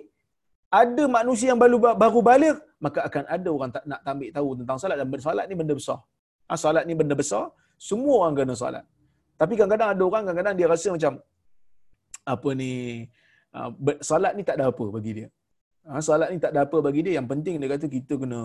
ada 0.80 1.04
manusia 1.18 1.48
yang 1.54 1.60
baru 1.62 1.78
baru 2.02 2.20
balik, 2.30 2.56
maka 2.84 3.00
akan 3.08 3.24
ada 3.36 3.48
orang 3.56 3.70
tak 3.76 3.84
nak 3.90 4.00
ambil 4.12 4.30
tahu 4.36 4.48
tentang 4.60 4.78
solat 4.82 4.96
dan 5.00 5.06
solat 5.28 5.44
ni 5.50 5.54
benda 5.60 5.74
besar. 5.80 5.98
Ha, 6.48 6.52
solat 6.64 6.84
ni 6.88 6.94
benda 7.00 7.14
besar, 7.22 7.44
semua 7.88 8.14
orang 8.20 8.34
kena 8.38 8.54
solat. 8.62 8.84
Tapi 9.40 9.52
kadang-kadang 9.58 9.90
ada 9.94 10.02
orang 10.02 10.22
kadang-kadang 10.26 10.56
dia 10.58 10.66
rasa 10.74 10.88
macam 10.96 11.12
apa 12.34 12.48
ni 12.60 12.70
uh, 13.56 13.70
solat 14.10 14.32
ni 14.36 14.42
tak 14.48 14.56
ada 14.58 14.64
apa 14.72 14.84
bagi 14.96 15.12
dia. 15.18 15.28
Ha, 15.88 16.02
solat 16.08 16.28
ni 16.34 16.38
tak 16.44 16.52
ada 16.52 16.60
apa 16.66 16.78
bagi 16.86 17.00
dia. 17.06 17.12
Yang 17.18 17.28
penting 17.32 17.54
dia 17.62 17.68
kata 17.72 17.86
kita 17.96 18.14
kena 18.20 18.40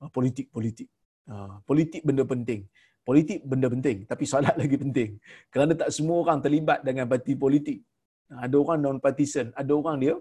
uh, 0.00 0.08
politik-politik. 0.16 0.88
Uh, 1.24 1.56
politik 1.64 2.04
benda 2.04 2.24
penting. 2.24 2.68
Politik 3.04 3.40
benda 3.44 3.68
penting. 3.68 4.04
Tapi 4.04 4.24
solat 4.24 4.54
lagi 4.60 4.76
penting. 4.76 5.16
Kerana 5.48 5.72
tak 5.76 5.90
semua 5.92 6.20
orang 6.24 6.38
terlibat 6.44 6.84
dengan 6.84 7.08
parti 7.08 7.32
politik. 7.36 7.80
Ada 8.32 8.56
orang 8.56 8.78
non 8.80 8.98
partisan, 8.98 9.52
ada 9.52 9.72
orang 9.76 10.00
dia 10.00 10.14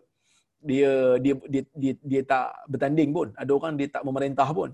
dia 0.64 0.92
dia 1.20 1.34
dia 1.48 1.64
dia, 1.76 1.94
dia 2.04 2.22
tak 2.24 2.52
bertanding 2.68 3.10
pun. 3.16 3.28
Ada 3.36 3.52
orang 3.52 3.74
dia 3.80 3.88
tak 3.88 4.04
memerintah 4.04 4.48
pun. 4.52 4.70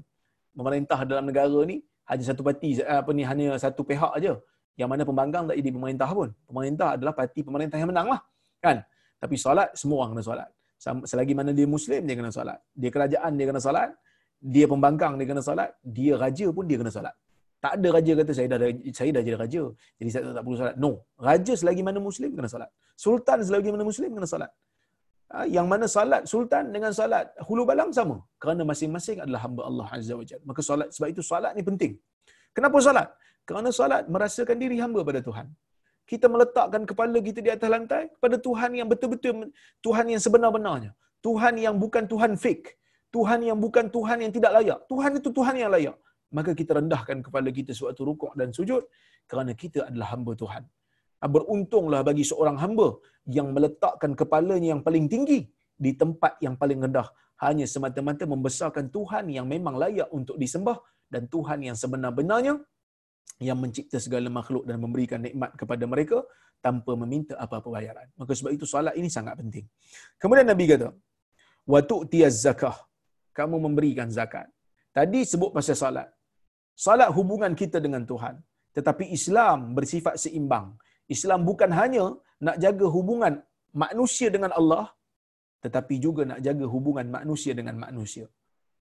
Memerintah 0.58 1.00
dalam 1.06 1.30
negara 1.30 1.60
ni 1.66 1.86
hanya 2.10 2.24
satu 2.26 2.42
parti 2.42 2.82
apa 2.82 3.10
ni 3.14 3.22
hanya 3.22 3.54
satu 3.62 3.86
pihak 3.86 4.12
aja 4.18 4.34
yang 4.80 4.90
mana 4.90 5.04
pembangkang 5.04 5.44
tak 5.46 5.56
jadi 5.60 5.70
pemerintah 5.76 6.10
pun. 6.10 6.32
Pemerintah 6.48 6.96
adalah 6.96 7.14
parti 7.14 7.44
pemerintah 7.44 7.76
yang 7.76 7.92
menang 7.92 8.08
lah. 8.16 8.22
Kan? 8.64 8.80
Tapi 9.20 9.36
solat, 9.36 9.76
semua 9.76 10.08
orang 10.08 10.16
kena 10.16 10.24
solat. 10.24 10.50
Selagi 10.80 11.36
mana 11.36 11.52
dia 11.52 11.68
Muslim, 11.68 12.08
dia 12.08 12.16
kena 12.16 12.32
solat. 12.32 12.56
Dia 12.72 12.88
kerajaan, 12.88 13.36
dia 13.36 13.46
kena 13.52 13.60
solat. 13.60 13.92
Dia 14.40 14.66
pembangkang, 14.72 15.20
dia 15.20 15.28
kena 15.28 15.44
solat. 15.44 15.76
Dia 15.84 16.16
raja 16.16 16.48
pun, 16.56 16.64
dia 16.70 16.80
kena 16.82 16.92
solat. 16.92 17.16
Tak 17.60 17.76
ada 17.76 17.88
raja 17.92 18.12
kata, 18.16 18.32
saya 18.32 18.48
dah 18.48 18.60
saya 18.96 19.12
dah 19.16 19.24
jadi 19.28 19.38
raja. 19.44 19.62
Jadi 20.00 20.10
saya 20.14 20.32
tak 20.38 20.44
perlu 20.48 20.58
solat. 20.62 20.76
No. 20.80 20.92
Raja 21.20 21.54
selagi 21.60 21.84
mana 21.84 22.00
Muslim, 22.00 22.32
kena 22.38 22.48
solat. 22.48 22.72
Sultan 22.96 23.44
selagi 23.44 23.70
mana 23.76 23.84
Muslim, 23.84 24.10
kena 24.16 24.28
solat. 24.34 24.52
Ha, 25.30 25.46
yang 25.56 25.70
mana 25.72 25.86
salat 25.86 26.26
sultan 26.26 26.74
dengan 26.76 26.90
salat 27.00 27.30
hulu 27.48 27.62
balang 27.70 27.94
sama 27.94 28.18
kerana 28.42 28.66
masing-masing 28.66 29.22
adalah 29.24 29.42
hamba 29.46 29.62
Allah 29.70 29.88
Azza 29.98 30.14
wa 30.18 30.26
Jalla. 30.30 30.42
Maka 30.50 30.62
solat 30.70 30.90
sebab 30.96 31.10
itu 31.14 31.22
solat 31.22 31.52
ni 31.58 31.62
penting. 31.62 31.92
Kenapa 32.58 32.82
solat? 32.82 33.14
Kerana 33.46 33.70
solat 33.70 34.10
merasakan 34.10 34.58
diri 34.58 34.82
hamba 34.82 35.06
pada 35.06 35.22
Tuhan. 35.28 35.46
Kita 36.10 36.26
meletakkan 36.34 36.82
kepala 36.90 37.22
kita 37.28 37.46
di 37.46 37.52
atas 37.54 37.70
lantai 37.70 38.04
pada 38.18 38.42
Tuhan 38.42 38.74
yang 38.74 38.90
betul-betul 38.90 39.54
Tuhan 39.86 40.10
yang 40.10 40.22
sebenar-benarnya. 40.26 40.92
Tuhan 41.22 41.62
yang 41.62 41.78
bukan 41.78 42.10
Tuhan 42.10 42.34
fake. 42.34 42.79
Tuhan 43.16 43.39
yang 43.49 43.57
bukan 43.57 43.86
Tuhan 43.95 44.18
yang 44.24 44.32
tidak 44.38 44.51
layak. 44.57 44.80
Tuhan 44.91 45.12
itu 45.20 45.30
Tuhan 45.38 45.55
yang 45.62 45.72
layak. 45.76 45.95
Maka 46.38 46.51
kita 46.53 46.78
rendahkan 46.78 47.26
kepala 47.26 47.49
kita 47.49 47.74
sewaktu 47.74 48.01
rukuk 48.05 48.32
dan 48.39 48.53
sujud 48.53 48.86
kerana 49.30 49.51
kita 49.57 49.89
adalah 49.89 50.14
hamba 50.14 50.34
Tuhan. 50.38 50.64
Ah, 51.20 51.30
beruntunglah 51.36 52.01
bagi 52.05 52.24
seorang 52.24 52.57
hamba 52.64 52.95
yang 53.38 53.51
meletakkan 53.55 54.14
kepalanya 54.16 54.78
yang 54.78 54.82
paling 54.88 55.05
tinggi 55.14 55.39
di 55.76 55.91
tempat 56.01 56.39
yang 56.45 56.55
paling 56.62 56.80
rendah 56.80 57.07
hanya 57.43 57.66
semata-mata 57.68 58.24
membesarkan 58.34 58.88
Tuhan 58.95 59.32
yang 59.32 59.47
memang 59.47 59.76
layak 59.82 60.07
untuk 60.16 60.36
disembah 60.39 60.78
dan 61.14 61.26
Tuhan 61.34 61.60
yang 61.68 61.76
sebenar-benarnya 61.76 62.53
yang 63.39 63.57
mencipta 63.64 63.97
segala 64.05 64.28
makhluk 64.28 64.68
dan 64.68 64.78
memberikan 64.84 65.20
nikmat 65.24 65.55
kepada 65.55 65.84
mereka 65.88 66.18
tanpa 66.60 66.91
meminta 66.99 67.39
apa-apa 67.39 67.70
bayaran. 67.72 68.07
Maka 68.20 68.36
sebab 68.36 68.51
itu 68.51 68.68
solat 68.68 68.95
ini 68.99 69.07
sangat 69.07 69.39
penting. 69.39 69.64
Kemudian 70.20 70.43
Nabi 70.43 70.68
kata, 70.68 70.91
"Wa 71.64 71.80
tu'tiyaz 71.80 72.43
zakah." 72.43 72.89
Kamu 73.40 73.58
memberikan 73.66 74.08
zakat. 74.18 74.48
Tadi 74.98 75.20
sebut 75.32 75.52
pasal 75.56 75.78
solat. 75.82 76.08
Solat 76.86 77.10
hubungan 77.18 77.54
kita 77.62 77.78
dengan 77.86 78.04
Tuhan. 78.12 78.36
Tetapi 78.78 79.06
Islam 79.18 79.60
bersifat 79.78 80.16
seimbang. 80.24 80.68
Islam 81.16 81.40
bukan 81.50 81.72
hanya 81.80 82.06
nak 82.48 82.58
jaga 82.64 82.86
hubungan 82.96 83.34
manusia 83.84 84.28
dengan 84.36 84.52
Allah, 84.60 84.86
tetapi 85.64 85.96
juga 86.06 86.22
nak 86.32 86.40
jaga 86.48 86.66
hubungan 86.74 87.08
manusia 87.18 87.54
dengan 87.60 87.76
manusia. 87.86 88.26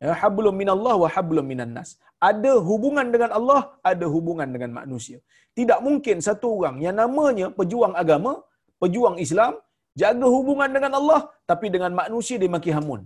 Ya, 0.04 0.12
hablum 0.22 0.54
minallah 0.62 0.94
wa 1.02 1.08
hablum 1.14 1.46
minan 1.52 1.70
nas. 1.76 1.90
Ada 2.30 2.52
hubungan 2.68 3.06
dengan 3.14 3.30
Allah, 3.38 3.60
ada 3.90 4.06
hubungan 4.14 4.48
dengan 4.54 4.70
manusia. 4.80 5.18
Tidak 5.58 5.78
mungkin 5.86 6.16
satu 6.28 6.46
orang 6.56 6.76
yang 6.86 6.96
namanya 7.02 7.46
pejuang 7.58 7.94
agama, 8.02 8.32
pejuang 8.82 9.16
Islam, 9.24 9.52
jaga 10.02 10.26
hubungan 10.36 10.70
dengan 10.76 10.92
Allah, 10.98 11.20
tapi 11.50 11.66
dengan 11.74 11.92
manusia 12.02 12.36
dia 12.42 12.50
maki 12.56 12.72
hamun. 12.76 13.02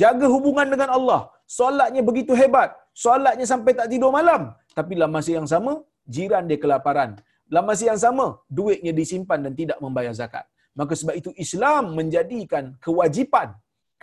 Jaga 0.00 0.26
hubungan 0.34 0.66
dengan 0.72 0.88
Allah, 0.96 1.20
solatnya 1.58 2.02
begitu 2.08 2.32
hebat, 2.40 2.72
solatnya 3.04 3.46
sampai 3.52 3.72
tak 3.78 3.88
tidur 3.92 4.10
malam, 4.18 4.42
tapi 4.78 4.96
dalam 4.96 5.12
masa 5.16 5.30
yang 5.38 5.48
sama, 5.54 5.72
jiran 6.14 6.48
dia 6.50 6.58
kelaparan. 6.64 7.10
Dalam 7.50 7.64
masa 7.70 7.84
yang 7.90 8.00
sama, 8.04 8.26
duitnya 8.58 8.92
disimpan 9.00 9.40
dan 9.44 9.52
tidak 9.60 9.78
membayar 9.84 10.14
zakat. 10.20 10.44
Maka 10.80 10.96
sebab 11.00 11.14
itu 11.20 11.30
Islam 11.44 11.92
menjadikan 11.98 12.64
kewajipan 12.84 13.48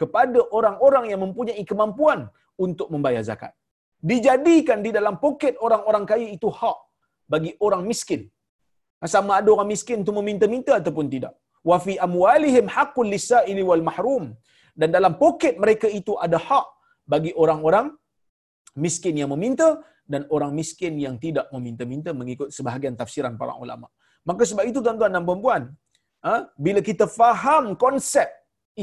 kepada 0.02 0.40
orang-orang 0.58 1.06
yang 1.12 1.22
mempunyai 1.26 1.64
kemampuan 1.72 2.20
untuk 2.66 2.88
membayar 2.94 3.24
zakat. 3.30 3.54
Dijadikan 4.10 4.80
di 4.86 4.92
dalam 4.98 5.16
poket 5.24 5.56
orang-orang 5.66 6.04
kaya 6.12 6.28
itu 6.38 6.50
hak 6.60 6.78
bagi 7.34 7.52
orang 7.66 7.84
miskin. 7.90 8.22
Sama 9.14 9.32
ada 9.40 9.50
orang 9.56 9.70
miskin 9.74 9.98
itu 10.04 10.14
meminta-minta 10.20 10.74
ataupun 10.80 11.08
tidak. 11.14 11.34
Wa 11.70 11.78
fi 11.86 11.94
amwalihim 12.08 12.68
haqqul 12.76 13.10
lisaili 13.16 13.64
wal 13.70 13.84
mahrum. 13.90 14.24
Dan 14.80 14.90
dalam 14.96 15.14
poket 15.22 15.60
mereka 15.64 15.88
itu 16.00 16.16
ada 16.26 16.40
hak 16.48 16.68
bagi 17.14 17.32
orang-orang 17.44 17.92
miskin 18.80 19.20
yang 19.20 19.30
meminta 19.36 19.70
dan 20.12 20.24
orang 20.36 20.52
miskin 20.60 20.94
yang 21.06 21.16
tidak 21.24 21.46
meminta-minta 21.56 22.16
mengikut 22.22 22.50
sebahagian 22.58 22.96
tafsiran 23.02 23.36
para 23.42 23.54
ulama. 23.64 23.92
Maka 24.30 24.48
sebab 24.50 24.64
itu 24.72 24.80
tuan-tuan 24.86 25.12
dan 25.16 25.24
puan-puan, 25.28 25.62
ha, 26.26 26.48
bila 26.66 26.80
kita 26.90 27.06
faham 27.20 27.76
konsep 27.86 28.30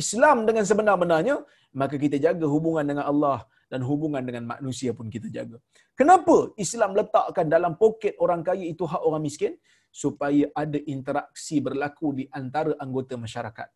Islam 0.03 0.45
dengan 0.49 0.65
sebenar-benarnya, 0.69 1.37
maka 1.81 1.97
kita 2.05 2.21
jaga 2.27 2.47
hubungan 2.55 2.85
dengan 2.85 3.05
Allah 3.11 3.39
dan 3.73 3.81
hubungan 3.89 4.23
dengan 4.29 4.45
manusia 4.53 4.93
pun 4.99 5.09
kita 5.15 5.29
jaga. 5.33 5.57
Kenapa 5.99 6.53
Islam 6.65 6.93
letakkan 6.99 7.49
dalam 7.49 7.73
poket 7.81 8.15
orang 8.21 8.45
kaya 8.47 8.65
itu 8.69 8.85
hak 8.93 9.03
orang 9.09 9.25
miskin? 9.25 9.57
Supaya 10.03 10.45
ada 10.53 10.79
interaksi 10.95 11.57
berlaku 11.67 12.13
di 12.21 12.25
antara 12.29 12.77
anggota 12.85 13.17
masyarakat. 13.17 13.69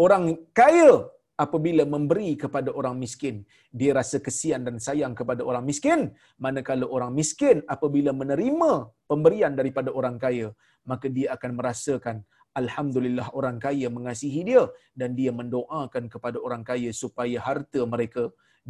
Orang 0.00 0.48
kaya 0.56 1.04
apabila 1.44 1.82
memberi 1.94 2.30
kepada 2.42 2.70
orang 2.78 2.96
miskin, 3.02 3.36
dia 3.78 3.90
rasa 3.98 4.16
kesian 4.26 4.62
dan 4.66 4.76
sayang 4.86 5.14
kepada 5.20 5.42
orang 5.50 5.64
miskin. 5.70 6.00
Manakala 6.44 6.86
orang 6.96 7.12
miskin 7.20 7.56
apabila 7.74 8.12
menerima 8.20 8.72
pemberian 9.10 9.54
daripada 9.60 9.90
orang 10.00 10.16
kaya, 10.24 10.48
maka 10.90 11.08
dia 11.16 11.28
akan 11.36 11.52
merasakan 11.60 12.18
Alhamdulillah 12.60 13.26
orang 13.38 13.56
kaya 13.64 13.86
mengasihi 13.96 14.40
dia 14.48 14.62
dan 15.00 15.10
dia 15.18 15.30
mendoakan 15.40 16.04
kepada 16.12 16.38
orang 16.46 16.62
kaya 16.70 16.90
supaya 17.02 17.38
harta 17.46 17.80
mereka 17.92 18.22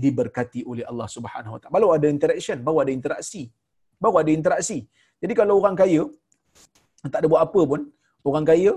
diberkati 0.03 0.61
oleh 0.71 0.85
Allah 0.91 1.09
Subhanahu 1.17 1.55
Wa 1.57 1.61
Taala. 1.61 1.75
Baru 1.77 1.89
ada 1.97 2.07
interaction, 2.17 2.59
baru 2.67 2.79
ada 2.85 2.93
interaksi. 2.99 3.43
Baru 4.03 4.21
ada 4.23 4.31
interaksi. 4.39 4.79
Jadi 5.23 5.33
kalau 5.41 5.55
orang 5.65 5.77
kaya 5.81 6.03
tak 7.13 7.19
ada 7.25 7.29
buat 7.33 7.43
apa 7.47 7.61
pun, 7.71 7.81
orang 8.29 8.45
kaya 8.51 8.73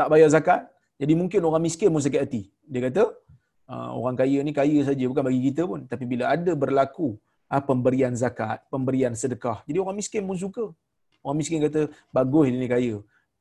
tak 0.00 0.08
bayar 0.12 0.28
zakat, 0.32 0.60
jadi 0.96 1.12
mungkin 1.20 1.40
orang 1.48 1.62
miskin 1.68 1.92
pun 1.92 2.00
sakit 2.00 2.20
hati. 2.24 2.42
Dia 2.64 2.88
kata, 2.88 3.12
orang 3.70 4.16
kaya 4.20 4.38
ni 4.46 4.52
kaya 4.54 4.78
saja 4.86 5.04
bukan 5.10 5.24
bagi 5.26 5.40
kita 5.50 5.62
pun, 5.66 5.80
tapi 5.90 6.04
bila 6.06 6.30
ada 6.30 6.52
berlaku 6.54 7.18
ah, 7.50 7.62
pemberian 7.62 8.14
zakat, 8.14 8.62
pemberian 8.70 9.12
sedekah, 9.12 9.66
jadi 9.66 9.78
orang 9.82 9.96
miskin 9.98 10.22
pun 10.26 10.38
suka. 10.38 10.64
Orang 11.26 11.42
miskin 11.42 11.58
kata, 11.58 11.90
bagus 12.14 12.54
dia 12.54 12.60
ni 12.62 12.70
kaya. 12.70 12.96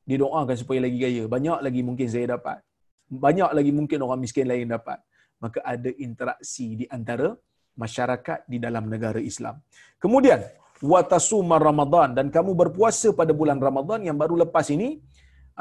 Dia 0.10 0.18
doakan 0.22 0.58
supaya 0.58 0.80
lagi 0.86 0.98
kaya. 0.98 1.24
Banyak 1.30 1.60
lagi 1.66 1.82
mungkin 1.86 2.08
saya 2.10 2.26
dapat. 2.38 2.62
Banyak 3.06 3.54
lagi 3.54 3.70
mungkin 3.70 3.98
orang 4.02 4.20
miskin 4.26 4.50
lain 4.50 4.70
dapat 4.70 4.98
maka 5.44 5.60
ada 5.62 5.92
interaksi 6.00 6.80
di 6.80 6.86
antara 6.88 7.36
masyarakat 7.76 8.48
di 8.48 8.58
dalam 8.66 8.88
negara 8.88 9.20
Islam. 9.20 9.60
Kemudian 10.00 10.40
watasuma 10.80 11.60
Ramadan 11.60 12.16
dan 12.16 12.32
kamu 12.32 12.56
berpuasa 12.56 13.12
pada 13.12 13.36
bulan 13.36 13.60
Ramadan 13.60 14.04
yang 14.08 14.16
baru 14.16 14.48
lepas 14.48 14.68
ini 14.72 15.00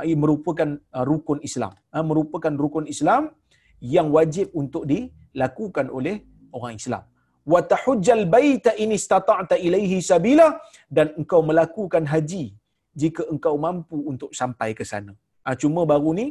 ia 0.03 0.17
merupakan 0.19 0.79
rukun 1.07 1.39
Islam. 1.43 1.75
Merupakan 1.91 2.55
rukun 2.55 2.87
Islam 2.91 3.31
yang 3.81 4.09
wajib 4.17 4.47
untuk 4.55 4.85
dilakukan 4.93 5.89
oleh 5.91 6.23
orang 6.57 6.75
Islam. 6.81 7.05
Wa 7.53 7.61
tahujjal 7.61 8.25
baita 8.35 8.73
in 8.83 8.97
istata'ta 8.97 9.57
ilaihi 9.61 10.01
sabila 10.01 10.47
dan 10.89 11.13
engkau 11.21 11.41
melakukan 11.45 12.05
haji 12.09 12.57
jika 13.03 13.23
engkau 13.33 13.55
mampu 13.61 13.99
untuk 14.13 14.31
sampai 14.33 14.73
ke 14.79 14.85
sana. 14.93 15.13
Uh, 15.45 15.57
cuma 15.63 15.85
baru 15.85 16.17
ni 16.17 16.27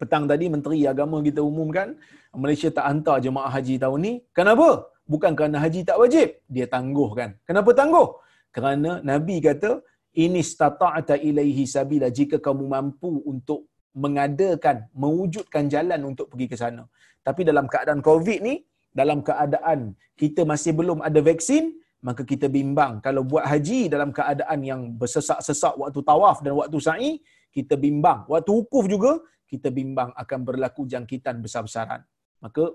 petang 0.00 0.24
tadi 0.26 0.48
Menteri 0.50 0.82
Agama 0.92 1.22
kita 1.22 1.40
umumkan 1.44 1.94
Malaysia 2.34 2.70
tak 2.74 2.86
hantar 2.90 3.16
jemaah 3.22 3.52
haji 3.56 3.74
tahun 3.82 4.00
ni. 4.06 4.12
Kenapa? 4.38 4.68
Bukan 5.06 5.32
kerana 5.38 5.58
haji 5.62 5.80
tak 5.88 5.98
wajib. 6.02 6.28
Dia 6.46 6.66
tangguh 6.74 7.10
kan. 7.18 7.30
Kenapa 7.46 7.70
tangguh? 7.74 8.08
Kerana 8.54 8.98
Nabi 9.02 9.38
kata, 9.42 9.82
ini 10.18 10.42
stata'ata 10.42 11.14
ilaihi 11.18 11.64
sabila 11.74 12.10
jika 12.10 12.42
kamu 12.42 12.66
mampu 12.66 13.22
untuk 13.30 13.69
mengadakan, 13.94 14.86
mewujudkan 14.94 15.66
jalan 15.66 16.00
untuk 16.10 16.30
pergi 16.30 16.46
ke 16.52 16.56
sana. 16.58 16.84
Tapi 17.26 17.42
dalam 17.50 17.66
keadaan 17.66 18.00
COVID 18.00 18.38
ni, 18.42 18.54
dalam 18.90 19.20
keadaan 19.22 19.94
kita 20.14 20.42
masih 20.46 20.72
belum 20.78 20.98
ada 21.02 21.20
vaksin, 21.22 21.76
maka 22.00 22.22
kita 22.24 22.46
bimbang. 22.48 23.02
Kalau 23.04 23.22
buat 23.26 23.44
haji 23.44 23.92
dalam 23.92 24.10
keadaan 24.18 24.60
yang 24.64 24.80
bersesak-sesak 25.00 25.74
waktu 25.76 26.00
tawaf 26.00 26.40
dan 26.44 26.52
waktu 26.56 26.78
sa'i, 26.80 27.10
kita 27.52 27.74
bimbang. 27.76 28.24
Waktu 28.30 28.50
wukuf 28.50 28.86
juga, 28.88 29.12
kita 29.50 29.68
bimbang 29.68 30.10
akan 30.14 30.38
berlaku 30.48 30.86
jangkitan 30.86 31.42
besar-besaran. 31.44 32.00
Maka 32.40 32.72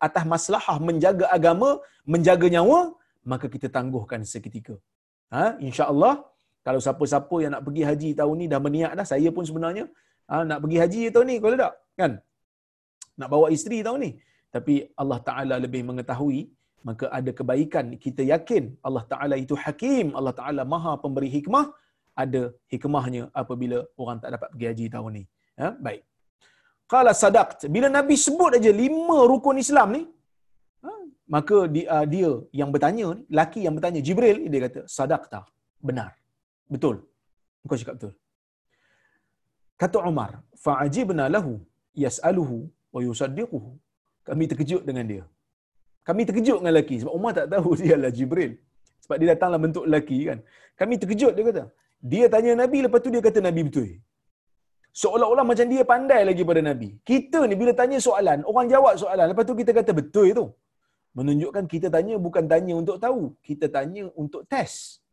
atas 0.00 0.24
maslahah 0.24 0.76
menjaga 0.88 1.26
agama, 1.28 1.70
menjaga 2.08 2.46
nyawa, 2.48 2.94
maka 3.26 3.46
kita 3.54 3.68
tangguhkan 3.68 4.22
seketika. 4.24 4.78
Ha? 5.34 5.58
InsyaAllah, 5.60 6.24
kalau 6.66 6.80
siapa-siapa 6.80 7.36
yang 7.42 7.52
nak 7.58 7.62
pergi 7.66 7.82
haji 7.88 8.10
tahun 8.20 8.34
ni 8.40 8.46
dah 8.52 8.60
berniat 8.62 8.92
dah, 8.98 9.06
saya 9.12 9.28
pun 9.34 9.44
sebenarnya 9.44 9.84
ha, 10.30 10.42
nak 10.48 10.58
pergi 10.62 10.78
haji 10.82 11.02
tahun 11.14 11.26
ni, 11.30 11.36
kalau 11.42 11.56
tak? 11.64 11.74
Kan? 12.00 12.12
Nak 13.20 13.28
bawa 13.34 13.46
isteri 13.56 13.78
tahun 13.86 14.00
ni. 14.06 14.10
Tapi 14.54 14.74
Allah 15.02 15.18
Ta'ala 15.28 15.54
lebih 15.64 15.82
mengetahui, 15.88 16.40
maka 16.88 17.04
ada 17.18 17.30
kebaikan. 17.38 17.86
Kita 18.04 18.22
yakin 18.32 18.64
Allah 18.86 19.04
Ta'ala 19.12 19.34
itu 19.44 19.54
hakim, 19.64 20.06
Allah 20.18 20.34
Ta'ala 20.40 20.62
maha 20.74 20.92
pemberi 21.04 21.30
hikmah, 21.36 21.66
ada 22.22 22.42
hikmahnya 22.72 23.22
apabila 23.42 23.78
orang 24.02 24.18
tak 24.22 24.30
dapat 24.36 24.48
pergi 24.52 24.66
haji 24.70 24.86
tahun 24.94 25.10
ni. 25.18 25.24
Ya, 25.62 25.68
baik. 25.86 26.02
Qala 26.92 27.12
sadaqt. 27.24 27.60
Bila 27.74 27.88
Nabi 27.98 28.14
sebut 28.26 28.52
aja 28.58 28.72
lima 28.82 29.18
rukun 29.32 29.56
Islam 29.64 29.88
ni, 29.96 30.02
ha, 30.84 30.90
maka 31.34 31.56
dia, 31.74 31.86
uh, 31.94 32.06
dia 32.12 32.30
yang 32.60 32.70
bertanya 32.74 33.06
ni, 33.16 33.22
laki 33.40 33.60
yang 33.66 33.74
bertanya 33.76 34.00
Jibril 34.06 34.38
dia 34.52 34.60
kata 34.68 34.80
sadaqta. 34.96 35.40
Benar. 35.88 36.10
Betul. 36.68 36.96
Engkau 37.64 37.78
cakap 37.80 37.94
betul. 37.96 38.12
Kata 39.82 39.98
Umar, 40.10 40.30
fa'ajibna 40.64 41.24
lahu 41.36 41.52
yas'aluhu 42.04 42.56
wa 42.94 43.00
yusaddiquhu. 43.06 43.60
Kami 44.28 44.44
terkejut 44.50 44.82
dengan 44.88 45.04
dia. 45.12 45.24
Kami 46.08 46.22
terkejut 46.28 46.58
dengan 46.60 46.74
lelaki 46.74 46.96
sebab 47.02 47.14
Umar 47.18 47.32
tak 47.38 47.48
tahu 47.54 47.70
dia 47.80 47.92
adalah 47.96 48.14
Jibril. 48.18 48.52
Sebab 49.04 49.16
dia 49.20 49.28
datanglah 49.34 49.60
bentuk 49.64 49.84
lelaki 49.90 50.18
kan. 50.28 50.38
Kami 50.80 50.94
terkejut 51.02 51.32
dia 51.36 51.44
kata. 51.50 51.64
Dia 52.12 52.26
tanya 52.34 52.52
Nabi 52.62 52.78
lepas 52.86 53.00
tu 53.04 53.10
dia 53.14 53.22
kata 53.28 53.40
Nabi 53.48 53.62
betul 53.68 53.88
seolah-olah 55.00 55.44
macam 55.50 55.66
dia 55.72 55.82
pandai 55.92 56.22
lagi 56.28 56.42
pada 56.50 56.60
Nabi. 56.70 56.88
Kita 57.10 57.40
ni 57.50 57.56
bila 57.60 57.72
tanya 57.80 57.98
soalan, 58.06 58.44
orang 58.50 58.66
jawab 58.72 58.94
soalan, 59.02 59.26
lepas 59.32 59.44
tu 59.48 59.56
kita 59.60 59.72
kata 59.78 59.92
betul 60.00 60.26
itu. 60.32 60.44
Menunjukkan 61.18 61.64
kita 61.72 61.88
tanya 61.94 62.14
bukan 62.26 62.44
tanya 62.52 62.74
untuk 62.82 62.96
tahu, 63.04 63.22
kita 63.48 63.66
tanya 63.76 64.04
untuk 64.22 64.42
test. 64.52 65.04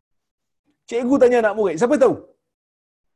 Cikgu 0.90 1.16
tanya 1.24 1.38
anak 1.44 1.54
murid, 1.60 1.76
siapa 1.80 1.96
tahu? 2.04 2.16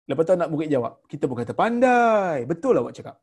Lepas 0.10 0.24
tu 0.28 0.34
anak 0.36 0.50
murid 0.54 0.70
jawab, 0.76 0.94
kita 1.12 1.24
pun 1.30 1.38
kata 1.42 1.54
pandai. 1.62 2.38
Betul 2.52 2.74
lah 2.76 2.82
awak 2.84 2.94
cakap. 2.98 3.16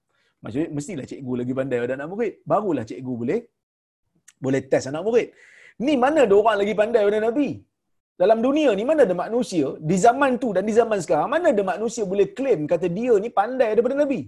Maksudnya 0.43 0.68
mestilah 0.76 1.07
cikgu 1.11 1.33
lagi 1.41 1.53
pandai 1.59 1.78
pada 1.85 1.95
anak 1.99 2.09
murid. 2.12 2.33
Barulah 2.51 2.85
cikgu 2.91 3.12
boleh 3.22 3.41
boleh 4.45 4.61
test 4.70 4.89
anak 4.93 5.03
murid. 5.07 5.28
Ni 5.85 5.95
mana 6.05 6.24
ada 6.26 6.35
orang 6.41 6.57
lagi 6.61 6.74
pandai 6.81 7.03
pada 7.09 7.20
Nabi? 7.28 7.49
dalam 8.20 8.39
dunia 8.47 8.70
ni 8.78 8.85
mana 8.89 9.01
ada 9.07 9.16
manusia 9.24 9.66
di 9.91 9.97
zaman 10.07 10.33
tu 10.43 10.49
dan 10.57 10.64
di 10.68 10.74
zaman 10.78 10.99
sekarang 11.05 11.28
mana 11.35 11.47
ada 11.55 11.64
manusia 11.72 12.03
boleh 12.12 12.26
claim 12.39 12.61
kata 12.72 12.87
dia 12.97 13.14
ni 13.24 13.28
pandai 13.39 13.68
daripada 13.72 13.97
nabi 14.01 14.20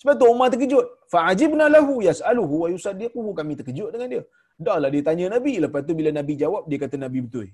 sebab 0.00 0.14
tu 0.20 0.26
Umar 0.32 0.48
terkejut 0.52 0.86
fa'ajibna 1.12 1.66
lahu 1.76 1.94
yas'aluhu 2.08 2.54
wa 2.62 2.68
yusaddiquhu 2.74 3.30
kami 3.38 3.52
terkejut 3.60 3.88
dengan 3.94 4.08
dia 4.12 4.22
dahlah 4.66 4.90
dia 4.94 5.02
tanya 5.08 5.26
nabi 5.36 5.54
lepas 5.64 5.82
tu 5.88 5.94
bila 6.00 6.10
nabi 6.18 6.34
jawab 6.42 6.68
dia 6.70 6.78
kata 6.84 6.98
nabi 7.04 7.20
betul 7.26 7.46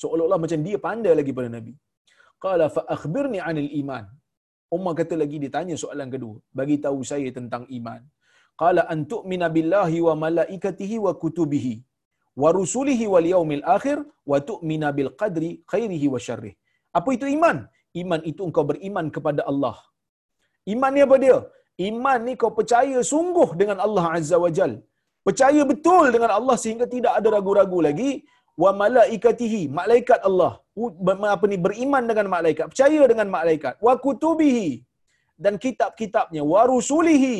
seolah-olah 0.00 0.38
macam 0.44 0.60
dia 0.66 0.76
pandai 0.86 1.14
lagi 1.20 1.32
pada 1.38 1.48
nabi 1.56 1.72
qala 2.44 2.66
fa 2.76 2.84
akhbirni 2.96 3.40
'anil 3.46 3.70
iman 3.80 4.04
Umar 4.76 4.92
kata 5.00 5.14
lagi 5.22 5.36
dia 5.42 5.52
tanya 5.56 5.76
soalan 5.82 6.08
kedua 6.14 6.36
bagi 6.58 6.76
tahu 6.84 7.00
saya 7.10 7.28
tentang 7.38 7.64
iman 7.78 8.02
qala 8.62 8.82
antu'mina 8.94 9.48
billahi 9.56 9.98
wa 10.06 10.14
malaikatihi 10.24 10.96
wa 11.06 11.12
kutubihi 11.22 11.74
wa 12.42 12.50
rusulihi 12.58 13.06
wal 13.14 13.26
yaumil 13.34 13.64
akhir 13.76 13.98
wa 14.30 14.38
tu'mina 14.50 14.88
bil 14.98 15.10
qadri 15.20 15.50
khairihi 15.72 16.06
wa 16.14 16.20
syarrih. 16.26 16.54
Apa 16.98 17.10
itu 17.16 17.26
iman? 17.36 17.58
Iman 18.02 18.20
itu 18.30 18.40
engkau 18.48 18.64
beriman 18.70 19.06
kepada 19.16 19.42
Allah. 19.50 19.76
Iman 20.74 20.92
ni 20.96 21.02
apa 21.06 21.16
dia? 21.24 21.38
Iman 21.88 22.18
ni 22.26 22.34
kau 22.40 22.52
percaya 22.58 22.98
sungguh 23.12 23.48
dengan 23.60 23.78
Allah 23.86 24.04
Azza 24.18 24.36
wa 24.44 24.50
Jal. 24.56 24.72
Percaya 25.26 25.62
betul 25.72 26.06
dengan 26.14 26.30
Allah 26.38 26.56
sehingga 26.62 26.86
tidak 26.94 27.12
ada 27.18 27.28
ragu-ragu 27.36 27.78
lagi. 27.88 28.10
Wa 28.62 28.70
malaikatihi, 28.82 29.62
malaikat 29.80 30.20
Allah. 30.28 30.52
Apa 31.34 31.44
ni 31.52 31.58
beriman 31.66 32.04
dengan 32.10 32.26
malaikat, 32.36 32.66
percaya 32.72 33.02
dengan 33.12 33.28
malaikat. 33.36 33.74
Wa 33.86 33.94
kutubihi 34.04 34.68
dan 35.44 35.54
kitab-kitabnya, 35.64 36.42
wa 36.52 36.62
rusulihi 36.72 37.38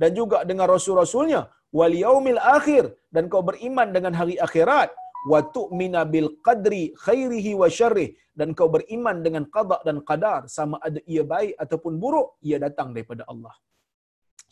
dan 0.00 0.10
juga 0.18 0.38
dengan 0.50 0.66
rasul-rasulnya 0.74 1.40
wal 1.78 1.94
yaumil 2.04 2.40
akhir 2.56 2.84
dan 3.14 3.24
kau 3.32 3.42
beriman 3.50 3.88
dengan 3.96 4.12
hari 4.20 4.36
akhirat 4.46 4.90
wa 5.30 5.40
tu'mina 5.56 6.00
bil 6.12 6.28
qadri 6.46 6.82
khairihi 7.04 7.52
wa 7.60 7.68
syarrih 7.78 8.10
dan 8.38 8.56
kau 8.58 8.68
beriman 8.76 9.16
dengan 9.26 9.44
qada 9.54 9.78
dan 9.86 9.96
qadar 10.08 10.40
sama 10.56 10.76
ada 10.86 11.00
ia 11.14 11.24
baik 11.34 11.54
ataupun 11.64 11.92
buruk 12.02 12.28
ia 12.48 12.56
datang 12.66 12.88
daripada 12.96 13.22
Allah. 13.32 13.54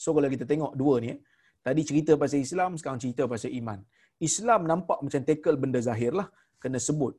So 0.02 0.12
kalau 0.16 0.28
kita 0.34 0.44
tengok 0.52 0.72
dua 0.80 0.94
ni 1.04 1.09
eh, 1.14 1.18
tadi 1.66 1.82
cerita 1.88 2.12
pasal 2.22 2.40
Islam 2.46 2.76
sekarang 2.78 3.00
cerita 3.04 3.24
pasal 3.32 3.50
iman. 3.61 3.80
Islam 4.28 4.60
nampak 4.70 4.98
macam 5.04 5.22
tackle 5.28 5.58
benda 5.62 5.80
zahir 5.88 6.12
lah 6.20 6.28
kena 6.62 6.78
sebut 6.86 7.14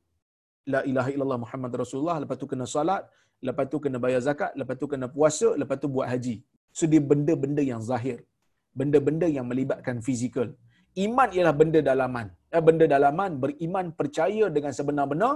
la 0.74 0.82
ilaha 0.92 1.10
illallah 1.14 1.40
Muhammad 1.46 1.72
Rasulullah 1.82 2.18
lepas 2.24 2.38
tu 2.42 2.48
kena 2.52 2.66
salat 2.76 3.04
lepas 3.48 3.66
tu 3.72 3.78
kena 3.84 3.98
bayar 4.04 4.22
zakat 4.28 4.52
lepas 4.60 4.76
tu 4.82 4.88
kena 4.92 5.08
puasa 5.16 5.50
lepas 5.62 5.78
tu 5.84 5.88
buat 5.96 6.08
haji. 6.12 6.36
So 6.78 6.86
dia 6.92 7.02
benda-benda 7.12 7.64
yang 7.72 7.82
zahir 7.90 8.20
benda-benda 8.80 9.28
yang 9.38 9.46
melibatkan 9.52 9.98
fizikal. 10.08 10.50
Iman 11.06 11.30
ialah 11.36 11.56
benda 11.62 11.80
dalaman. 11.90 12.28
Eh, 12.56 12.64
benda 12.68 12.86
dalaman 12.94 13.32
beriman 13.44 13.86
percaya 14.00 14.46
dengan 14.56 14.72
sebenar-benar 14.78 15.34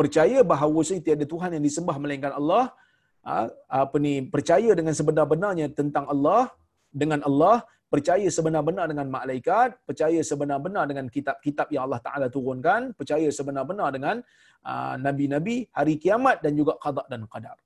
percaya 0.00 0.38
bahawa 0.52 0.80
tiada 1.06 1.24
Tuhan 1.32 1.50
yang 1.56 1.64
disembah 1.68 1.96
melainkan 2.02 2.32
Allah. 2.40 2.64
Ha, 3.20 3.32
apa 3.84 3.96
ni 4.04 4.12
percaya 4.34 4.70
dengan 4.78 4.94
sebenar-benarnya 4.98 5.66
tentang 5.76 6.08
Allah 6.12 6.48
dengan 7.00 7.20
Allah 7.28 7.56
percaya 7.92 8.28
sebenar-benar 8.36 8.86
dengan 8.92 9.06
malaikat, 9.16 9.68
percaya 9.88 10.20
sebenar-benar 10.30 10.84
dengan 10.90 11.06
kitab-kitab 11.16 11.66
yang 11.74 11.82
Allah 11.86 12.00
Taala 12.06 12.26
turunkan, 12.36 12.94
percaya 12.98 13.28
sebenar-benar 13.38 13.88
dengan 13.96 14.16
uh, 14.70 14.94
nabi-nabi, 15.06 15.56
hari 15.78 15.94
kiamat 16.04 16.38
dan 16.44 16.54
juga 16.60 16.78
qada 16.84 17.02
dan 17.12 17.26
qadar. 17.32 17.58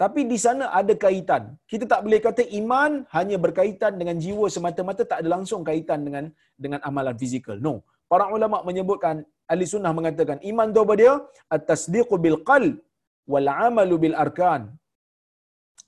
Tapi 0.00 0.24
di 0.32 0.38
sana 0.44 0.72
ada 0.80 0.96
kaitan. 1.04 1.42
Kita 1.70 1.84
tak 1.92 2.00
boleh 2.04 2.20
kata 2.26 2.42
iman 2.60 3.04
hanya 3.16 3.36
berkaitan 3.44 4.00
dengan 4.00 4.16
jiwa 4.24 4.46
semata-mata 4.54 5.04
tak 5.10 5.18
ada 5.20 5.28
langsung 5.36 5.60
kaitan 5.60 6.00
dengan 6.06 6.24
dengan 6.64 6.80
amalan 6.88 7.16
fizikal. 7.22 7.60
No. 7.66 7.74
Para 8.12 8.24
ulama 8.36 8.64
menyebutkan 8.68 9.20
ahli 9.52 9.68
sunnah 9.72 9.92
mengatakan 9.98 10.40
iman 10.50 10.72
tu 10.72 10.80
apa 10.84 10.94
dia? 11.02 11.12
At-tasdiqu 11.54 12.16
bil 12.24 12.38
qalb 12.48 12.80
wal 13.32 13.48
amalu 13.68 14.08
bil 14.08 14.16
arkan. 14.24 14.72